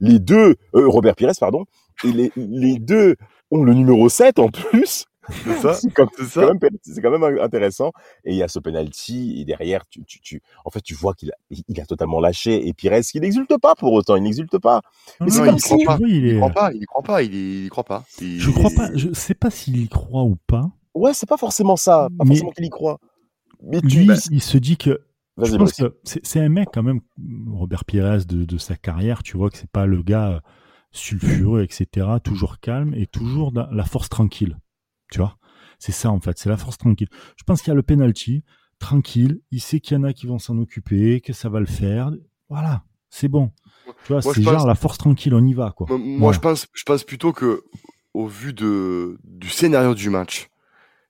Les 0.00 0.18
deux, 0.18 0.56
euh, 0.74 0.88
Robert 0.88 1.14
Pires 1.16 1.32
pardon, 1.38 1.64
et 2.04 2.12
les, 2.12 2.32
les 2.36 2.78
deux 2.78 3.16
ont 3.50 3.62
le 3.62 3.74
numéro 3.74 4.08
7 4.08 4.38
en 4.38 4.48
plus. 4.48 5.06
C'est 5.30 5.58
ça. 5.58 5.74
c'est 5.74 5.90
quand, 5.92 7.18
même 7.18 7.38
intéressant. 7.40 7.92
Et 8.24 8.32
il 8.32 8.36
y 8.36 8.42
a 8.42 8.48
ce 8.48 8.58
penalty 8.58 9.40
et 9.40 9.44
derrière, 9.44 9.86
tu, 9.88 10.04
tu, 10.04 10.20
tu, 10.20 10.42
en 10.64 10.70
fait, 10.70 10.80
tu 10.80 10.94
vois 10.94 11.14
qu'il 11.14 11.30
a, 11.30 11.34
il 11.68 11.80
a 11.80 11.86
totalement 11.86 12.20
lâché. 12.20 12.66
Et 12.66 12.72
Pires, 12.72 13.00
il 13.14 13.20
n'exulte 13.20 13.56
pas 13.58 13.74
pour 13.74 13.92
autant, 13.92 14.16
il 14.16 14.22
n'exulte 14.22 14.58
pas. 14.58 14.82
Mais 15.20 15.30
c'est 15.30 15.44
comme 15.44 15.56
il, 15.56 15.62
croit 15.62 15.96
pas. 15.96 16.04
il, 16.04 16.38
croit 16.38 16.50
pas. 16.50 16.72
Il 16.72 16.86
croit 16.86 17.02
pas. 17.02 17.22
Il, 17.22 17.66
y 17.66 17.68
croit 17.68 17.84
pas. 17.84 18.04
je 18.20 18.50
crois 18.50 18.70
pas. 18.70 18.90
Je 18.94 19.12
sais 19.12 19.34
pas 19.34 19.50
s'il 19.50 19.76
y 19.78 19.88
croit 19.88 20.24
ou 20.24 20.36
pas. 20.46 20.70
Ouais, 20.94 21.12
c'est 21.14 21.28
pas 21.28 21.36
forcément 21.36 21.76
ça. 21.76 22.08
Pas 22.18 22.24
forcément 22.24 22.50
qu'il 22.50 22.64
y 22.64 22.70
croit. 22.70 22.98
Mais 23.62 23.80
lui, 23.80 24.08
il 24.30 24.42
se 24.42 24.58
dit 24.58 24.76
que. 24.76 25.00
Je 25.42 25.56
pense 25.56 25.72
que 25.72 25.96
c'est 26.04 26.40
un 26.40 26.48
mec 26.48 26.68
quand 26.72 26.84
même, 26.84 27.00
Robert 27.50 27.84
Pires 27.84 28.24
de, 28.24 28.44
de 28.44 28.58
sa 28.58 28.76
carrière. 28.76 29.22
Tu 29.24 29.36
vois 29.36 29.50
que 29.50 29.58
c'est 29.58 29.70
pas 29.70 29.84
le 29.84 30.00
gars 30.02 30.28
euh, 30.30 30.40
sulfureux, 30.92 31.62
etc. 31.62 32.06
Toujours 32.22 32.60
calme 32.60 32.94
et 32.94 33.06
toujours 33.06 33.50
dans 33.50 33.68
la 33.70 33.84
force 33.84 34.08
tranquille. 34.08 34.56
Tu 35.10 35.18
vois 35.18 35.36
C'est 35.78 35.92
ça 35.92 36.10
en 36.10 36.20
fait, 36.20 36.38
c'est 36.38 36.48
la 36.48 36.56
force 36.56 36.78
tranquille. 36.78 37.08
Je 37.36 37.44
pense 37.44 37.60
qu'il 37.60 37.68
y 37.68 37.72
a 37.72 37.74
le 37.74 37.82
penalty, 37.82 38.44
tranquille, 38.78 39.40
il 39.50 39.60
sait 39.60 39.80
qu'il 39.80 39.96
y 39.96 40.00
en 40.00 40.04
a 40.04 40.12
qui 40.12 40.26
vont 40.26 40.38
s'en 40.38 40.58
occuper, 40.58 41.20
que 41.20 41.32
ça 41.32 41.48
va 41.48 41.60
le 41.60 41.66
faire. 41.66 42.10
Voilà, 42.48 42.84
c'est 43.10 43.28
bon. 43.28 43.52
Tu 44.06 44.12
vois, 44.12 44.22
c'est 44.22 44.42
genre 44.42 44.66
la 44.66 44.74
force 44.74 44.98
tranquille, 44.98 45.34
on 45.34 45.44
y 45.44 45.54
va 45.54 45.72
quoi. 45.72 45.86
Moi, 45.98 46.32
je 46.32 46.40
pense 46.40 46.66
je 46.72 46.82
pense 46.84 47.04
plutôt 47.04 47.32
que 47.32 47.62
au 48.12 48.26
vu 48.26 48.52
de 48.52 49.18
du 49.24 49.48
scénario 49.48 49.94
du 49.94 50.10
match, 50.10 50.48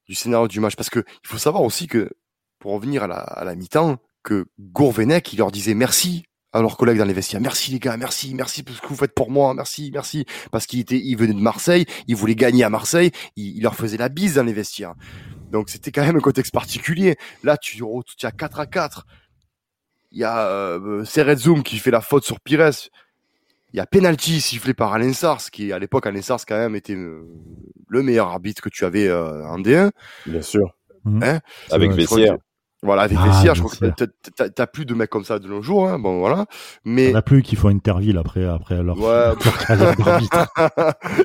du 0.08 0.14
scénario 0.14 0.48
du 0.48 0.60
match 0.60 0.76
parce 0.76 0.90
que 0.90 1.00
il 1.22 1.28
faut 1.28 1.38
savoir 1.38 1.62
aussi 1.62 1.86
que 1.86 2.10
pour 2.58 2.72
en 2.72 2.78
venir 2.78 3.04
à 3.04 3.06
la, 3.06 3.16
à 3.16 3.44
la 3.44 3.54
mi-temps 3.54 3.98
que 4.22 4.46
Gourvenec 4.58 5.32
il 5.32 5.38
leur 5.38 5.52
disait 5.52 5.74
merci 5.74 6.24
à 6.54 6.62
leurs 6.62 6.76
collègues 6.76 6.98
dans 6.98 7.04
les 7.04 7.12
vestiaires. 7.12 7.40
Merci 7.40 7.72
les 7.72 7.80
gars, 7.80 7.96
merci, 7.96 8.32
merci 8.32 8.62
pour 8.62 8.74
ce 8.74 8.80
que 8.80 8.86
vous 8.86 8.94
faites 8.94 9.12
pour 9.12 9.30
moi, 9.30 9.52
merci, 9.54 9.90
merci. 9.92 10.24
Parce 10.52 10.66
qu'il 10.66 10.78
était, 10.78 10.98
il 10.98 11.16
venait 11.16 11.34
de 11.34 11.40
Marseille, 11.40 11.84
il 12.06 12.14
voulait 12.14 12.36
gagner 12.36 12.62
à 12.62 12.70
Marseille, 12.70 13.10
il, 13.36 13.60
leur 13.60 13.74
faisait 13.74 13.96
la 13.96 14.08
bise 14.08 14.36
dans 14.36 14.44
les 14.44 14.52
vestiaires. 14.52 14.94
Donc 15.50 15.68
c'était 15.68 15.90
quand 15.90 16.06
même 16.06 16.16
un 16.16 16.20
contexte 16.20 16.54
particulier. 16.54 17.16
Là, 17.42 17.56
tu, 17.56 17.82
tu 18.16 18.26
as 18.26 18.30
4 18.30 18.60
à 18.60 18.66
4. 18.66 19.04
Il 20.12 20.18
y 20.18 20.24
a 20.24 20.46
euh, 20.46 21.04
Zoom 21.36 21.64
qui 21.64 21.78
fait 21.78 21.90
la 21.90 22.00
faute 22.00 22.24
sur 22.24 22.40
Pires. 22.40 22.70
Il 23.72 23.78
y 23.78 23.80
a 23.80 23.86
penalty 23.86 24.40
sifflé 24.40 24.72
par 24.74 24.92
Alain 24.92 25.12
Sars, 25.12 25.50
qui 25.50 25.72
à 25.72 25.80
l'époque 25.80 26.06
Alain 26.06 26.22
Sars 26.22 26.46
quand 26.46 26.56
même 26.56 26.76
était 26.76 26.94
euh, 26.94 27.26
le 27.88 28.02
meilleur 28.04 28.28
arbitre 28.28 28.62
que 28.62 28.68
tu 28.68 28.84
avais 28.84 29.08
euh, 29.08 29.44
en 29.48 29.58
D1. 29.58 29.90
Bien 30.26 30.42
sûr. 30.42 30.76
Hein? 31.04 31.40
Avec 31.72 31.90
Vestiaire. 31.90 32.36
Voilà, 32.84 33.02
avec 33.02 33.16
ah, 33.18 33.54
je 33.54 33.62
crois 33.62 33.90
que 33.90 34.04
t'as 34.46 34.66
plus 34.66 34.84
de 34.84 34.92
mecs 34.92 35.08
comme 35.08 35.24
ça 35.24 35.38
de 35.38 35.48
nos 35.48 35.62
jours, 35.62 35.88
hein. 35.88 35.98
Bon, 35.98 36.18
voilà. 36.18 36.44
Mais. 36.84 37.12
On 37.14 37.16
a 37.16 37.22
plus 37.22 37.42
qu'il 37.42 37.56
faut 37.56 37.68
interville 37.68 38.18
après, 38.18 38.44
après 38.44 38.82
leur, 38.82 39.00
ouais. 39.00 39.32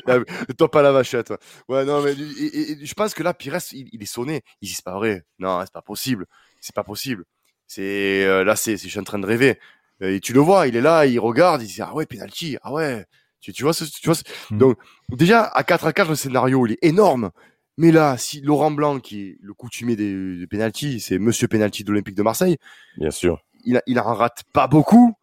Top 0.58 0.76
à 0.78 0.82
la 0.82 0.94
vachette. 0.94 1.34
Ouais, 1.68 1.84
non, 1.84 2.02
mais, 2.02 2.16
je 2.16 2.94
pense 2.94 3.14
que 3.14 3.24
là, 3.24 3.34
Pires, 3.34 3.58
il, 3.74 4.02
est 4.02 4.06
sonné. 4.06 4.42
Il 4.62 4.70
dit, 4.70 4.74
c'est 4.74 4.86
pas 4.86 4.96
vrai. 4.96 5.24
Non, 5.38 5.60
c'est 5.62 5.74
pas 5.74 5.82
possible. 5.82 6.28
C'est 6.62 6.74
pas 6.74 6.86
possible. 6.86 7.26
C'est, 7.68 8.26
euh, 8.26 8.46
là, 8.46 8.56
c'est, 8.56 8.78
je 8.78 8.88
suis 8.88 9.00
en 9.00 9.04
train 9.04 9.20
de 9.20 9.26
rêver. 9.26 9.60
Et 10.00 10.22
tu 10.22 10.32
le 10.32 10.40
vois, 10.40 10.68
il 10.68 10.78
est 10.78 10.82
là, 10.82 11.06
il 11.06 11.20
regarde, 11.20 11.62
il 11.62 11.68
dit, 11.68 11.82
ah 11.82 11.94
ouais, 11.94 12.06
penalty. 12.06 12.58
Ah 12.62 12.72
ouais. 12.72 13.06
Tu, 13.42 13.52
tu 13.52 13.64
vois 13.64 13.74
tu 13.74 13.90
vois 14.06 14.16
hmm. 14.52 14.58
Donc, 14.58 14.78
déjà, 15.10 15.44
à 15.44 15.64
4 15.64 15.88
à 15.88 15.94
4, 15.94 16.10
le 16.10 16.16
scénario, 16.16 16.66
il 16.68 16.74
est 16.74 16.80
énorme. 16.84 17.32
Mais 17.80 17.94
là, 17.94 18.18
si 18.18 18.42
Laurent 18.42 18.72
Blanc, 18.72 19.00
qui 19.00 19.22
est 19.22 19.38
le 19.42 19.54
coutumier 19.54 19.96
des, 19.96 20.36
des 20.36 20.48
pénalties, 20.48 21.00
c'est 21.00 21.18
Monsieur 21.18 21.48
Penalty 21.48 21.86
de 21.86 21.92
l'Olympique 21.92 22.16
de 22.16 22.24
Marseille. 22.24 22.58
Bien 22.98 23.10
sûr. 23.10 23.42
Il, 23.64 23.82
il 23.88 23.98
en 24.02 24.14
rate 24.14 24.44
pas 24.52 24.68
beaucoup. 24.68 25.14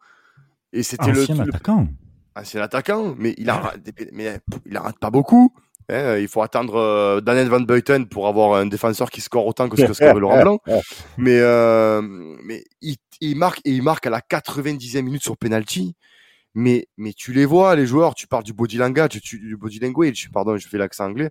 Et 0.73 0.81
c'était 0.81 1.11
le 1.11 1.21
ancien 1.21 1.39
attaquant. 1.39 1.87
Ancien 2.35 2.61
attaquant, 2.63 3.13
mais 3.15 3.35
il 3.37 3.51
en 3.51 3.61
mais 4.11 4.39
il 4.65 4.75
en 4.75 4.81
rate 4.81 4.97
pas 4.97 5.11
beaucoup. 5.11 5.53
Hein, 5.87 6.17
il 6.17 6.27
faut 6.27 6.41
attendre 6.41 6.77
euh, 6.77 7.21
Daniel 7.21 7.47
Van 7.47 7.59
Buiten 7.59 8.07
pour 8.07 8.27
avoir 8.27 8.59
un 8.59 8.65
défenseur 8.65 9.11
qui 9.11 9.21
score 9.21 9.45
autant 9.45 9.69
que 9.69 9.77
ce 9.77 9.85
que 9.85 9.93
score 9.93 10.19
Laurent 10.19 10.41
Blanc. 10.41 10.59
Mais 11.19 11.39
euh, 11.39 12.01
mais 12.43 12.63
il, 12.81 12.95
il, 13.21 13.37
marque 13.37 13.61
et 13.65 13.71
il 13.71 13.83
marque 13.83 14.07
à 14.07 14.09
la 14.09 14.21
90e 14.21 15.03
minute 15.03 15.21
sur 15.21 15.37
penalty. 15.37 15.95
Mais 16.55 16.87
mais 16.97 17.13
tu 17.13 17.33
les 17.33 17.45
vois 17.45 17.75
les 17.75 17.85
joueurs. 17.85 18.15
Tu 18.15 18.27
parles 18.27 18.43
du 18.43 18.53
body 18.53 18.77
language, 18.77 19.19
tu, 19.21 19.39
du 19.39 19.57
body 19.57 19.79
language. 19.79 20.29
Pardon, 20.31 20.57
je 20.57 20.67
fais 20.67 20.77
l'accent 20.77 21.05
anglais. 21.05 21.29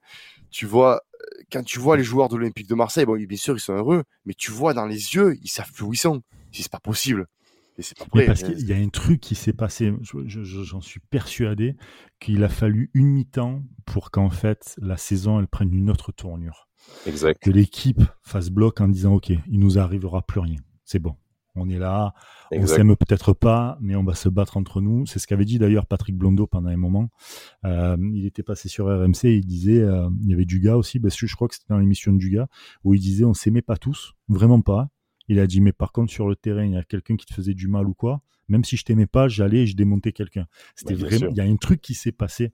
Tu 0.50 0.66
vois 0.66 1.02
quand 1.50 1.62
tu 1.64 1.78
vois 1.78 1.96
les 1.96 2.04
joueurs 2.04 2.28
de 2.28 2.36
l'Olympique 2.36 2.68
de 2.68 2.74
Marseille, 2.74 3.04
bon, 3.04 3.16
bien 3.16 3.36
sûr, 3.36 3.56
ils 3.56 3.60
sont 3.60 3.74
heureux, 3.74 4.04
mais 4.24 4.34
tu 4.34 4.50
vois 4.50 4.74
dans 4.74 4.86
les 4.86 5.14
yeux, 5.14 5.36
ils 5.42 5.48
savent 5.48 5.72
plus 5.72 5.84
où 5.84 5.92
ils 5.92 5.98
sont. 5.98 6.22
C'est 6.52 6.70
pas 6.70 6.80
possible. 6.80 7.26
Et 7.78 7.82
c'est 7.82 7.98
pas 7.98 8.06
parce 8.26 8.42
qu'il 8.42 8.66
y 8.66 8.72
a 8.72 8.76
un 8.76 8.88
truc 8.88 9.20
qui 9.20 9.34
s'est 9.34 9.52
passé, 9.52 9.92
j'en 10.00 10.80
suis 10.80 11.00
persuadé, 11.00 11.76
qu'il 12.20 12.42
a 12.42 12.48
fallu 12.48 12.90
une 12.94 13.08
mi-temps 13.08 13.62
pour 13.84 14.10
qu'en 14.10 14.30
fait 14.30 14.74
la 14.80 14.96
saison 14.96 15.38
elle 15.38 15.46
prenne 15.46 15.74
une 15.74 15.90
autre 15.90 16.10
tournure. 16.10 16.68
Exact. 17.06 17.42
Que 17.42 17.50
l'équipe 17.50 18.02
fasse 18.22 18.48
bloc 18.48 18.80
en 18.80 18.88
disant 18.88 19.14
ok, 19.14 19.28
il 19.28 19.60
nous 19.60 19.78
arrivera 19.78 20.22
plus 20.22 20.40
rien, 20.40 20.60
c'est 20.86 21.00
bon. 21.00 21.16
On 21.56 21.68
est 21.68 21.78
là, 21.78 22.14
on 22.52 22.66
s'aime 22.66 22.94
peut-être 22.96 23.32
pas, 23.32 23.78
mais 23.80 23.96
on 23.96 24.04
va 24.04 24.14
se 24.14 24.28
battre 24.28 24.56
entre 24.56 24.80
nous. 24.80 25.06
C'est 25.06 25.18
ce 25.18 25.26
qu'avait 25.26 25.44
dit 25.44 25.58
d'ailleurs 25.58 25.86
Patrick 25.86 26.16
Blondeau 26.16 26.46
pendant 26.46 26.68
un 26.68 26.76
moment. 26.76 27.10
Euh, 27.64 27.96
il 28.14 28.26
était 28.26 28.42
passé 28.42 28.68
sur 28.68 28.86
RMC, 28.86 29.24
et 29.24 29.36
il 29.36 29.46
disait, 29.46 29.80
euh, 29.80 30.08
il 30.22 30.30
y 30.30 30.34
avait 30.34 30.44
du 30.44 30.60
gars 30.60 30.76
aussi, 30.76 31.00
parce 31.00 31.18
que 31.18 31.26
je 31.26 31.34
crois 31.34 31.48
que 31.48 31.54
c'était 31.54 31.72
dans 31.72 31.78
l'émission 31.78 32.12
du 32.12 32.30
gars, 32.30 32.48
où 32.84 32.94
il 32.94 33.00
disait 33.00 33.24
on 33.24 33.34
s'aimait 33.34 33.62
pas 33.62 33.76
tous, 33.76 34.14
vraiment 34.28 34.60
pas. 34.60 34.88
Il 35.28 35.40
a 35.40 35.46
dit 35.46 35.60
mais 35.60 35.72
par 35.72 35.92
contre 35.92 36.12
sur 36.12 36.28
le 36.28 36.36
terrain, 36.36 36.64
il 36.64 36.72
y 36.72 36.76
a 36.76 36.84
quelqu'un 36.84 37.16
qui 37.16 37.26
te 37.26 37.34
faisait 37.34 37.54
du 37.54 37.68
mal 37.68 37.88
ou 37.88 37.94
quoi? 37.94 38.22
Même 38.48 38.64
si 38.64 38.76
je 38.76 38.84
t'aimais 38.84 39.06
pas, 39.06 39.26
j'allais 39.26 39.62
et 39.62 39.66
je 39.66 39.74
démontais 39.74 40.12
quelqu'un. 40.12 40.46
C'était 40.76 40.94
vraiment, 40.94 41.30
il 41.30 41.36
y 41.36 41.40
a 41.40 41.44
un 41.44 41.56
truc 41.56 41.80
qui 41.80 41.94
s'est 41.94 42.12
passé 42.12 42.52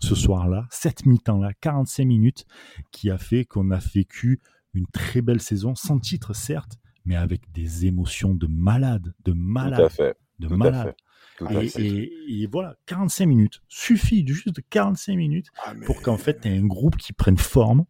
ce 0.00 0.14
soir-là, 0.14 0.66
cette 0.70 1.06
mi-temps 1.06 1.38
là, 1.38 1.52
45 1.60 2.04
minutes, 2.04 2.46
qui 2.90 3.10
a 3.10 3.18
fait 3.18 3.44
qu'on 3.44 3.70
a 3.70 3.78
vécu 3.78 4.40
une 4.72 4.86
très 4.86 5.22
belle 5.22 5.40
saison, 5.40 5.74
sans 5.74 5.98
titre 5.98 6.34
certes, 6.34 6.78
mais 7.04 7.16
avec 7.16 7.50
des 7.52 7.86
émotions 7.86 8.34
de 8.34 8.46
malade, 8.46 9.14
de 9.24 9.32
malade, 9.32 9.80
Tout 9.80 9.84
à 9.84 9.88
fait. 9.88 10.16
de 10.38 10.48
malade. 10.48 10.94
et, 11.78 12.48
voilà, 12.50 12.76
45 12.86 13.26
minutes. 13.26 13.62
Suffit 13.68 14.26
juste 14.26 14.54
de 14.54 14.62
45 14.70 15.16
minutes 15.16 15.48
ah, 15.64 15.74
pour 15.84 16.02
qu'en 16.02 16.16
fait, 16.16 16.40
tu 16.40 16.48
aies 16.48 16.56
un 16.56 16.66
groupe 16.66 16.96
qui 16.96 17.12
prenne 17.12 17.38
forme. 17.38 17.84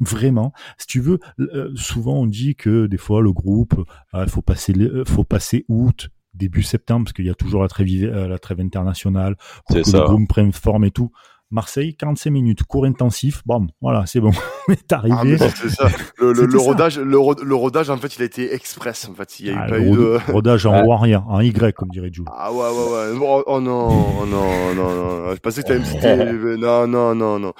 Vraiment, 0.00 0.52
si 0.78 0.86
tu 0.86 1.00
veux, 1.00 1.18
euh, 1.40 1.72
souvent 1.74 2.20
on 2.20 2.26
dit 2.26 2.54
que 2.54 2.86
des 2.86 2.98
fois 2.98 3.20
le 3.20 3.32
groupe, 3.32 3.74
il 4.12 4.20
euh, 4.20 4.26
faut 4.28 4.42
passer, 4.42 4.72
euh, 4.78 5.04
faut 5.04 5.24
passer 5.24 5.64
août, 5.68 6.10
début 6.34 6.62
septembre, 6.62 7.06
parce 7.06 7.14
qu'il 7.14 7.26
y 7.26 7.30
a 7.30 7.34
toujours 7.34 7.62
la 7.62 7.68
trêve, 7.68 7.88
la 8.04 8.38
trêve 8.38 8.60
internationale, 8.60 9.34
pour 9.66 9.74
que 9.74 9.90
le 9.90 10.04
groupe 10.04 10.28
prenne 10.28 10.52
forme 10.52 10.84
et 10.84 10.92
tout. 10.92 11.10
Marseille, 11.50 11.94
45 11.94 12.30
minutes, 12.30 12.62
cours 12.64 12.84
intensif, 12.84 13.42
bon, 13.46 13.68
voilà, 13.80 14.04
c'est 14.06 14.20
bon, 14.20 14.32
est 14.68 14.92
arrivé. 14.92 15.38
Ah, 15.40 15.48
c'est 15.54 15.70
ça. 15.70 15.88
Le, 16.18 16.32
le, 16.32 16.44
le 16.44 16.58
rodage, 16.58 16.98
le, 16.98 17.16
rodage, 17.54 17.88
en 17.88 17.96
fait, 17.96 18.16
il 18.16 18.22
a 18.22 18.24
été 18.26 18.54
express, 18.54 19.08
en 19.08 19.14
fait. 19.14 19.40
Il 19.40 19.46
y 19.46 19.50
a 19.50 19.52
eu 19.52 19.56
ah, 19.58 19.66
pas 19.68 19.78
eu 19.78 19.90
de... 19.90 20.18
rodage 20.32 20.66
en 20.66 20.96
rien, 20.98 21.24
en 21.26 21.40
Y, 21.40 21.72
comme 21.72 21.88
dirait 21.88 22.10
Joe. 22.12 22.26
Ah 22.30 22.52
ouais, 22.52 22.58
ouais, 22.58 22.66
ouais. 22.66 23.18
Oh, 23.20 23.42
oh 23.46 23.60
non, 23.60 23.88
oh 24.20 24.26
non, 24.26 24.74
non, 24.74 24.94
non. 24.94 25.34
Je 25.34 25.40
pensais 25.40 25.62
que 25.62 25.68
t'allais 25.68 25.80
me 25.80 25.84
citer. 25.84 26.16
non, 26.58 26.86
non, 26.86 27.14
non, 27.14 27.38
non. 27.38 27.52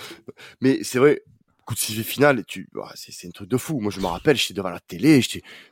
Mais 0.60 0.80
c'est 0.82 0.98
vrai, 0.98 1.22
coup 1.68 1.74
de 1.74 1.80
sifflet 1.80 2.02
final, 2.02 2.44
tu, 2.46 2.66
bah, 2.72 2.90
c'est 2.94 3.28
un 3.28 3.30
truc 3.30 3.46
de 3.50 3.58
fou. 3.58 3.78
Moi, 3.78 3.92
je 3.94 4.00
me 4.00 4.06
rappelle, 4.06 4.36
j'étais 4.36 4.54
devant 4.54 4.70
la 4.70 4.80
télé, 4.80 5.20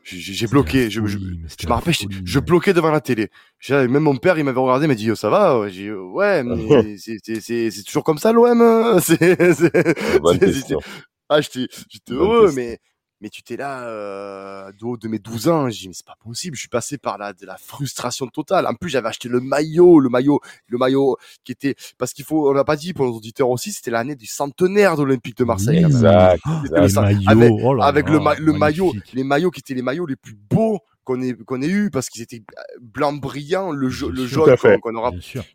j'ai 0.05 0.47
bloqué. 0.47 0.91
Je, 0.91 1.07
je, 1.07 1.17
je 1.17 1.67
me 1.67 1.73
rappelle, 1.73 1.95
je 2.23 2.39
bloquais 2.39 2.75
devant 2.75 2.91
la 2.91 3.01
télé. 3.01 3.31
Même 3.71 4.01
mon 4.01 4.17
père, 4.19 4.39
il 4.39 4.45
m'avait 4.45 4.61
regardé, 4.61 4.85
il 4.85 4.89
m'a 4.89 4.95
dit, 4.95 5.11
oh, 5.11 5.15
ça 5.15 5.31
va? 5.31 5.69
J'ai 5.71 5.91
ouais, 5.91 6.43
mais 6.45 6.99
c'est 6.99 7.83
toujours 7.87 8.05
comme 8.05 8.19
ça, 8.19 8.31
l'OM. 8.31 8.61
Hein. 8.61 8.99
C'est, 9.07 9.39
ah, 11.31 11.41
j'étais, 11.41 11.67
j'étais 11.89 12.13
heureux, 12.13 12.53
mais, 12.55 12.79
mais 13.21 13.31
tu 13.31 13.43
t'es 13.43 13.57
là, 13.57 13.85
euh, 13.85 14.71
de 14.73 14.85
haut 14.85 14.97
de 14.97 15.09
mes 15.09 15.19
12 15.19 15.49
ans, 15.49 15.69
j'ai 15.71 15.83
dit, 15.83 15.89
mais 15.89 15.95
c'est 15.95 16.07
pas 16.07 16.17
possible, 16.23 16.55
je 16.55 16.61
suis 16.61 16.69
passé 16.69 16.99
par 16.99 17.17
la, 17.19 17.33
de 17.33 17.47
la 17.47 17.57
frustration 17.57 18.27
totale. 18.27 18.67
En 18.67 18.75
plus, 18.75 18.91
j'avais 18.91 19.09
acheté 19.09 19.29
le 19.29 19.41
maillot, 19.41 20.01
le 20.01 20.09
maillot, 20.09 20.41
le 20.69 20.79
maillot 20.79 21.17
qui 21.45 21.53
était, 21.53 21.77
parce 21.99 22.13
qu'il 22.13 22.25
faut, 22.25 22.51
on 22.51 22.53
l'a 22.53 22.65
pas 22.65 22.77
dit 22.77 22.93
pour 22.93 23.07
nos 23.07 23.13
auditeurs 23.13 23.49
aussi, 23.49 23.73
c'était 23.73 23.91
l'année 23.91 24.17
du 24.17 24.27
centenaire 24.27 24.97
de 24.97 25.03
l'Olympique 25.03 25.39
de 25.39 25.45
Marseille. 25.45 25.79
exact. 25.79 26.41
Avec, 27.27 27.53
oh 27.63 27.81
avec 27.81 28.09
le, 28.09 28.19
le 28.39 28.53
maillot, 28.53 28.93
les 29.15 29.25
maillots 29.25 29.51
qui 29.51 29.61
étaient 29.61 29.75
les 29.75 29.83
maillots 29.83 30.07
les 30.07 30.17
plus 30.17 30.37
beaux 30.51 30.81
qu'on 31.07 31.23
ait 31.23 31.33
qu'on 31.33 31.63
ait 31.63 31.69
eu 31.69 31.91
parce 31.91 32.11
qu'ils 32.11 32.23
étaient 32.23 32.43
blanc 32.81 33.13
brillant 33.15 33.71
le, 33.71 33.87
le 33.87 34.27
jaune 34.27 34.57
qu'on 34.83 34.95
aura 34.97 35.13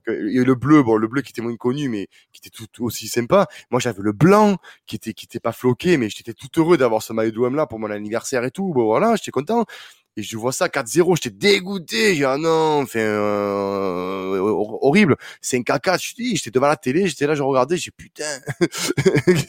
et 0.07 0.43
le 0.43 0.55
bleu 0.55 0.81
bon 0.81 0.95
le 0.95 1.07
bleu 1.07 1.21
qui 1.21 1.31
était 1.31 1.41
moins 1.41 1.55
connu 1.57 1.89
mais 1.89 2.07
qui 2.31 2.39
était 2.43 2.49
tout 2.49 2.83
aussi 2.83 3.07
sympa. 3.07 3.47
Moi 3.69 3.79
j'avais 3.79 4.01
le 4.01 4.13
blanc 4.13 4.57
qui 4.87 4.95
était 4.95 5.13
qui 5.13 5.25
était 5.25 5.41
pas 5.41 5.51
floqué 5.51 5.97
mais 5.97 6.09
j'étais 6.09 6.33
tout 6.33 6.49
heureux 6.57 6.77
d'avoir 6.77 7.03
ce 7.03 7.13
maillot 7.13 7.31
de 7.31 7.35
l'OM 7.35 7.55
là 7.55 7.67
pour 7.67 7.77
mon 7.77 7.91
anniversaire 7.91 8.43
et 8.45 8.51
tout. 8.51 8.73
Bon 8.73 8.85
voilà 8.85 9.15
j'étais 9.15 9.31
content. 9.31 9.65
Et 10.17 10.23
je 10.23 10.35
vois 10.35 10.51
ça 10.51 10.67
4-0, 10.67 11.15
j'étais 11.15 11.29
dégoûté, 11.29 12.15
j'ai 12.15 12.25
ah 12.25 12.37
non, 12.37 12.81
enfin 12.81 12.99
euh, 12.99 14.37
horrible, 14.81 15.15
c'est 15.39 15.57
un 15.57 15.63
caca, 15.63 15.95
je 15.97 16.13
dis, 16.15 16.35
j'étais 16.35 16.51
devant 16.51 16.67
la 16.67 16.75
télé, 16.75 17.07
j'étais 17.07 17.27
là, 17.27 17.33
je 17.33 17.41
regardais, 17.41 17.77
j'ai 17.77 17.91
putain, 17.91 18.41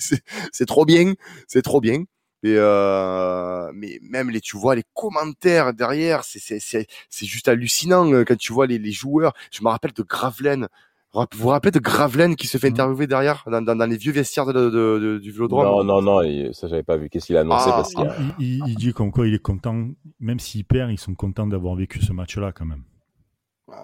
c'est 0.52 0.66
trop 0.66 0.84
bien, 0.84 1.14
c'est 1.48 1.62
trop 1.62 1.80
bien. 1.80 2.04
Et 2.44 2.56
euh, 2.56 3.70
mais 3.74 4.00
même 4.02 4.30
les, 4.30 4.40
tu 4.40 4.56
vois 4.56 4.74
les 4.74 4.84
commentaires 4.94 5.72
derrière, 5.74 6.24
c'est 6.24 6.40
c'est 6.40 6.58
c'est 6.58 6.86
c'est 7.08 7.26
juste 7.26 7.48
hallucinant 7.48 8.12
euh, 8.12 8.24
quand 8.24 8.36
tu 8.36 8.52
vois 8.52 8.66
les, 8.66 8.78
les 8.78 8.92
joueurs. 8.92 9.32
Je 9.52 9.62
me 9.62 9.68
rappelle 9.68 9.92
de 9.92 10.02
Gravelaine. 10.02 10.68
Vous 11.14 11.26
vous 11.34 11.48
rappelez 11.48 11.70
de 11.70 11.78
Gravelaine 11.78 12.36
qui 12.36 12.46
se 12.46 12.56
fait 12.56 12.70
mmh. 12.70 12.72
interviewer 12.72 13.06
derrière 13.06 13.44
dans, 13.46 13.60
dans, 13.60 13.76
dans 13.76 13.84
les 13.84 13.98
vieux 13.98 14.12
vestiaires 14.12 14.46
de, 14.46 14.52
de, 14.52 14.70
de, 14.70 15.18
du 15.18 15.30
Vélodrome? 15.30 15.66
Non, 15.66 15.84
non, 15.84 16.00
non, 16.00 16.52
ça 16.54 16.68
j'avais 16.68 16.82
pas 16.82 16.96
vu. 16.96 17.10
Qu'est-ce 17.10 17.26
qu'il 17.26 17.36
a 17.36 17.40
annoncé? 17.40 17.68
Ah, 17.68 17.72
parce 17.72 17.92
il, 18.38 18.66
il, 18.66 18.74
dit 18.76 18.94
comme 18.94 19.12
quoi 19.12 19.28
il 19.28 19.34
est 19.34 19.42
content, 19.42 19.88
même 20.20 20.40
s'il 20.40 20.64
perd, 20.64 20.90
ils 20.90 20.98
sont 20.98 21.14
contents 21.14 21.46
d'avoir 21.46 21.74
vécu 21.74 22.00
ce 22.00 22.14
match-là 22.14 22.52
quand 22.52 22.64
même. 22.64 22.84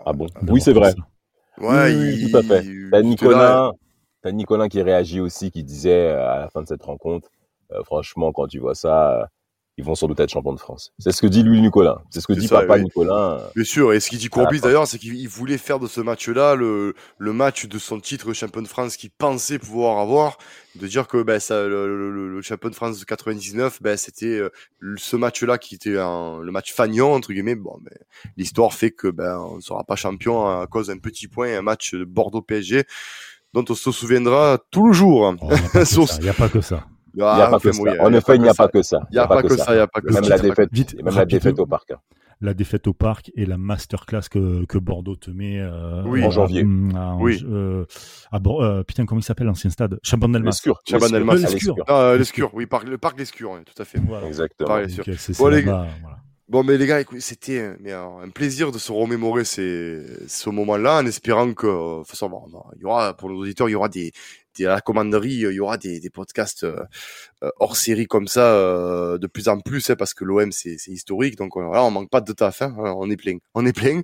Ah 0.06 0.14
bon? 0.14 0.26
Oui, 0.48 0.62
c'est 0.62 0.72
vrai. 0.72 0.94
Ouais, 1.59 2.28
tout 2.30 2.36
à 2.38 2.42
fait. 2.42 2.64
T'as 2.90 3.02
Nicolas, 3.02 3.72
t'as 4.22 4.32
Nicolas 4.32 4.68
qui 4.70 4.80
réagit 4.80 5.20
aussi, 5.20 5.50
qui 5.50 5.64
disait 5.64 6.09
euh, 6.09 6.30
à 6.30 6.38
la 6.38 6.48
fin 6.48 6.62
de 6.62 6.66
cette 6.66 6.82
rencontre 6.82 7.28
franchement, 7.84 8.32
quand 8.32 8.46
tu 8.46 8.58
vois 8.58 8.74
ça, 8.74 9.20
euh, 9.20 9.24
ils 9.76 9.84
vont 9.84 9.94
sans 9.94 10.08
doute 10.08 10.18
être 10.18 10.30
champions 10.30 10.52
de 10.52 10.58
France. 10.58 10.92
C'est 10.98 11.12
ce 11.12 11.22
que 11.22 11.28
dit 11.28 11.44
Louis 11.44 11.60
Nicolas. 11.60 12.02
C'est 12.10 12.20
ce 12.20 12.26
que 12.26 12.32
dit 12.32 12.48
papa 12.48 12.80
Nicolas. 12.80 13.38
Euh, 13.38 13.48
Bien 13.54 13.64
sûr. 13.64 13.92
Et 13.92 14.00
ce 14.00 14.10
qu'il 14.10 14.18
dit 14.18 14.28
Courbis 14.28 14.60
d'ailleurs, 14.60 14.88
c'est 14.88 14.98
qu'il 14.98 15.28
voulait 15.28 15.56
faire 15.56 15.78
de 15.78 15.86
ce 15.86 16.00
match-là 16.00 16.56
le, 16.56 16.94
le 17.16 17.32
match 17.32 17.66
de 17.66 17.78
son 17.78 18.00
titre 18.00 18.32
champion 18.32 18.60
de 18.60 18.66
France 18.66 18.96
qu'il 18.96 19.10
pensait 19.10 19.58
pouvoir 19.60 19.98
avoir. 19.98 20.38
De 20.74 20.86
dire 20.86 21.06
que 21.06 21.22
ben, 21.22 21.38
ça, 21.38 21.66
le, 21.66 22.28
le, 22.28 22.42
champion 22.42 22.70
de 22.70 22.74
France 22.74 22.98
de 22.98 23.04
99, 23.04 23.80
ben, 23.80 23.96
c'était 23.96 24.40
ce 24.96 25.16
match-là 25.16 25.58
qui 25.58 25.76
était 25.76 25.96
un, 25.96 26.40
le 26.40 26.52
match 26.52 26.72
fagnon, 26.72 27.14
entre 27.14 27.32
guillemets. 27.32 27.54
Bon, 27.54 27.78
ben, 27.80 27.96
l'histoire 28.36 28.72
fait 28.72 28.90
que 28.90 29.08
ben, 29.08 29.38
on 29.38 29.56
ne 29.56 29.60
sera 29.60 29.84
pas 29.84 29.94
champion 29.94 30.46
à 30.46 30.66
cause 30.66 30.88
d'un 30.88 30.98
petit 30.98 31.28
point, 31.28 31.56
un 31.56 31.62
match 31.62 31.94
de 31.94 32.04
Bordeaux-PSG 32.04 32.84
dont 33.54 33.64
on 33.68 33.74
se 33.74 33.92
souviendra 33.92 34.58
tout 34.70 34.88
le 34.88 34.92
jour. 34.92 35.34
Oh, 35.40 35.50
il 35.52 36.20
n'y 36.22 36.28
a 36.28 36.34
pas 36.34 36.48
que 36.48 36.60
ça. 36.60 36.84
Il 37.14 37.22
n'y 37.22 37.22
a 37.24 37.48
pas 37.48 37.59
que 37.59 37.72
ça. 37.72 37.82
En 38.00 38.12
effet, 38.12 38.36
il 38.36 38.42
n'y 38.42 38.48
a 38.48 38.54
pas 38.54 38.68
que 38.68 38.82
ça. 38.82 39.00
Il 39.11 39.14
n'y 39.14 39.18
a 39.18 39.26
pas 39.26 39.42
que 39.42 39.56
ça. 39.56 39.72
Il 39.72 39.76
n'y 39.76 39.80
a 39.80 39.86
pas 39.86 40.00
que 40.00 40.12
ça. 40.12 40.20
Même 40.20 40.30
la 40.30 40.38
défaite, 40.38 40.70
même 41.02 41.14
la 41.14 41.24
défaite 41.24 41.59
au 41.59 41.66
parc. 41.66 41.92
La 42.40 42.54
défaite 42.54 42.86
au 42.86 42.92
parc 42.92 43.32
et 43.34 43.46
la 43.46 43.59
masterclass 43.59 44.28
que, 44.30 44.64
que 44.66 44.78
Bordeaux 44.78 45.16
te 45.16 45.28
met 45.28 45.59
euh, 45.59 46.04
en 46.04 46.30
janvier. 46.30 46.64
oui. 47.18 47.44
Euh, 47.44 47.84
à 48.30 48.38
euh, 48.46 48.84
putain, 48.84 49.06
comment 49.06 49.20
il 49.20 49.24
s'appelle 49.24 49.48
l'ancien 49.48 49.70
stade? 49.70 49.98
Champagne 50.04 50.32
delmas 50.32 50.50
L'escure. 50.50 50.80
Champagne 50.88 51.11
delmas 51.11 51.34
L'escure. 51.34 52.54
Oui, 52.54 52.66
le 52.86 52.98
parc 52.98 53.18
Lescure, 53.18 53.59
tout 53.64 53.82
à 53.82 53.84
fait. 53.84 53.98
Exactement. 54.24 54.78
Bon, 55.38 55.48
les 55.48 55.64
gars, 55.64 55.86
Bon, 56.48 56.64
mais 56.64 56.78
les 56.78 56.86
gars, 56.86 57.02
c'était 57.18 57.74
un 57.90 58.30
plaisir 58.30 58.72
de 58.72 58.78
se 58.78 58.90
remémorer 58.90 59.44
ces, 59.44 60.02
ce 60.28 60.48
moment-là, 60.48 61.00
en 61.02 61.06
espérant 61.06 61.52
que, 61.52 61.66
de 61.66 61.98
toute 61.98 62.09
façon, 62.09 62.30
il 62.76 62.82
y 62.82 62.84
aura, 62.86 63.14
pour 63.14 63.28
nos 63.28 63.36
auditeurs, 63.36 63.68
il 63.68 63.72
y 63.72 63.74
aura 63.74 63.90
des, 63.90 64.12
à 64.66 64.70
la 64.70 64.80
commanderie, 64.80 65.34
il 65.34 65.52
y 65.52 65.61
aura 65.61 65.78
des, 65.78 66.00
des 66.00 66.11
podcasts 66.11 66.64
euh, 66.64 66.84
euh, 67.42 67.50
hors 67.59 67.76
série 67.76 68.06
comme 68.06 68.28
ça 68.28 68.54
euh, 68.54 69.18
de 69.18 69.26
plus 69.26 69.48
en 69.48 69.61
plus, 69.61 69.90
hein, 69.90 69.96
parce 69.96 70.14
que 70.14 70.24
l'OM 70.24 70.52
c'est 70.52 70.76
historique, 70.88 71.36
donc 71.36 71.52
voilà, 71.54 71.84
on 71.84 71.90
manque 71.90 72.11
pas 72.11 72.20
de 72.20 72.32
taf, 72.32 72.62
hein, 72.62 72.74
on 72.76 73.11
est 73.11 73.16
plein, 73.16 73.38
on 73.54 73.66
est 73.66 73.72
plein. 73.72 74.02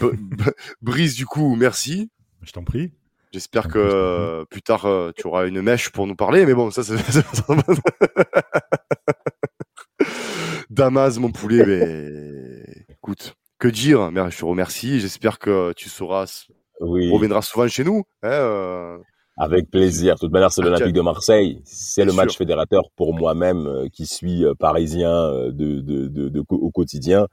Brise 0.82 1.14
du 1.14 1.26
coup, 1.26 1.54
merci. 1.56 2.10
Je 2.42 2.52
t'en 2.52 2.64
prie. 2.64 2.92
J'espère 3.32 3.68
que 3.68 4.44
plus 4.50 4.62
tard 4.62 4.86
tu 5.16 5.26
auras 5.26 5.46
une 5.46 5.62
mèche 5.62 5.90
pour 5.90 6.06
nous 6.06 6.16
parler, 6.16 6.44
mais 6.44 6.54
bon, 6.54 6.70
ça 6.70 6.82
c'est. 6.82 6.96
Damas, 10.70 11.18
mon 11.18 11.30
poulet, 11.30 11.64
mais 11.66 12.86
écoute, 12.90 13.34
que 13.58 13.68
dire 13.68 14.10
je 14.30 14.38
te 14.38 14.44
remercie. 14.44 15.00
J'espère 15.00 15.38
que 15.38 15.72
tu 15.74 15.88
sauras 15.88 16.46
oui. 16.80 17.10
reviendras 17.10 17.42
souvent 17.42 17.68
chez 17.68 17.84
nous. 17.84 18.04
Hein, 18.22 19.00
avec 19.36 19.70
plaisir. 19.70 20.14
De 20.14 20.20
toute 20.20 20.32
manière, 20.32 20.52
c'est 20.52 20.62
l'Olympique 20.62 20.92
de 20.92 21.00
Marseille. 21.00 21.60
C'est 21.64 22.04
le 22.04 22.12
match 22.12 22.36
fédérateur 22.36 22.90
pour 22.96 23.14
moi-même 23.14 23.66
euh, 23.66 23.88
qui 23.88 24.06
suis 24.06 24.44
euh, 24.44 24.54
parisien 24.54 25.12
euh, 25.12 25.50
de, 25.50 25.80
de, 25.80 26.08
de, 26.08 26.44
au 26.48 26.70
quotidien. 26.70 27.26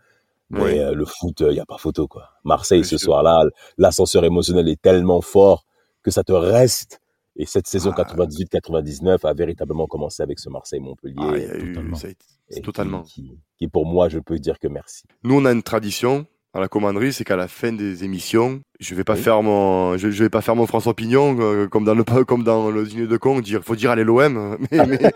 Mais 0.52 0.96
le 0.96 1.06
foot, 1.06 1.42
il 1.42 1.50
n'y 1.50 1.60
a 1.60 1.66
pas 1.66 1.78
photo 1.78 2.08
quoi. 2.08 2.32
Marseille 2.44 2.84
ce 2.84 2.98
soir-là, 2.98 3.44
l'ascenseur 3.78 4.26
émotionnel 4.26 4.68
est 4.68 4.82
tellement 4.82 5.22
fort 5.22 5.64
que 6.02 6.10
ça 6.10 6.24
te 6.24 6.32
reste. 6.32 7.02
Et 7.36 7.46
cette 7.46 7.68
saison 7.68 7.92
98-99 7.92 9.28
a 9.28 9.34
véritablement 9.34 9.86
commencé 9.86 10.24
avec 10.24 10.40
ce 10.40 10.50
Marseille-Montpellier. 10.50 11.16
Ah, 11.22 12.62
totalement. 12.64 13.04
Qui, 13.04 13.38
qui, 13.60 13.68
pour 13.68 13.86
moi, 13.86 14.10
je 14.10 14.18
peux 14.18 14.40
dire 14.40 14.58
que 14.58 14.68
merci. 14.68 15.04
Nous, 15.24 15.36
on 15.36 15.46
a 15.46 15.52
une 15.52 15.62
tradition 15.62 16.26
à 16.54 16.60
la 16.60 16.68
commanderie, 16.68 17.14
c'est 17.14 17.24
qu'à 17.24 17.36
la 17.36 17.48
fin 17.48 17.72
des 17.72 18.04
émissions, 18.04 18.62
je 18.80 18.96
vais 18.96 19.04
pas 19.04 19.16
faire 19.16 19.44
mon, 19.44 19.98
je, 19.98 20.08
vais 20.08 20.30
pas 20.30 20.42
faire 20.42 20.56
mon 20.56 20.66
François 20.66 20.96
Pignon 20.96 21.38
euh, 21.40 21.68
comme 21.68 21.84
dans 21.84 21.94
le 21.94 22.04
comme 22.04 22.44
dans 22.44 22.72
le 22.72 22.86
dîner 22.86 23.08
de 23.08 23.18
con, 23.18 23.40
dire 23.40 23.64
faut 23.64 23.76
dire 23.76 23.92
allez 23.92 24.04
l'OM, 24.04 24.58
mais 24.72 24.86
mais, 24.88 25.00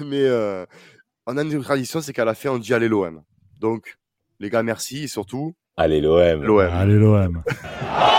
mais 0.00 0.24
euh, 0.24 0.66
on 1.26 1.36
a 1.36 1.42
une 1.42 1.62
tradition, 1.62 2.00
c'est 2.00 2.12
qu'à 2.12 2.24
la 2.24 2.34
fin 2.34 2.50
on 2.50 2.58
dit 2.58 2.74
allez 2.74 2.88
l'OM. 2.88 3.22
Donc 3.60 3.96
les 4.40 4.50
gars, 4.50 4.62
merci 4.62 5.04
et 5.04 5.08
surtout 5.08 5.54
allez 5.76 6.00
l'OM, 6.00 6.42
l'OM, 6.42 6.60
allez 6.60 6.98
l'OM. 6.98 7.42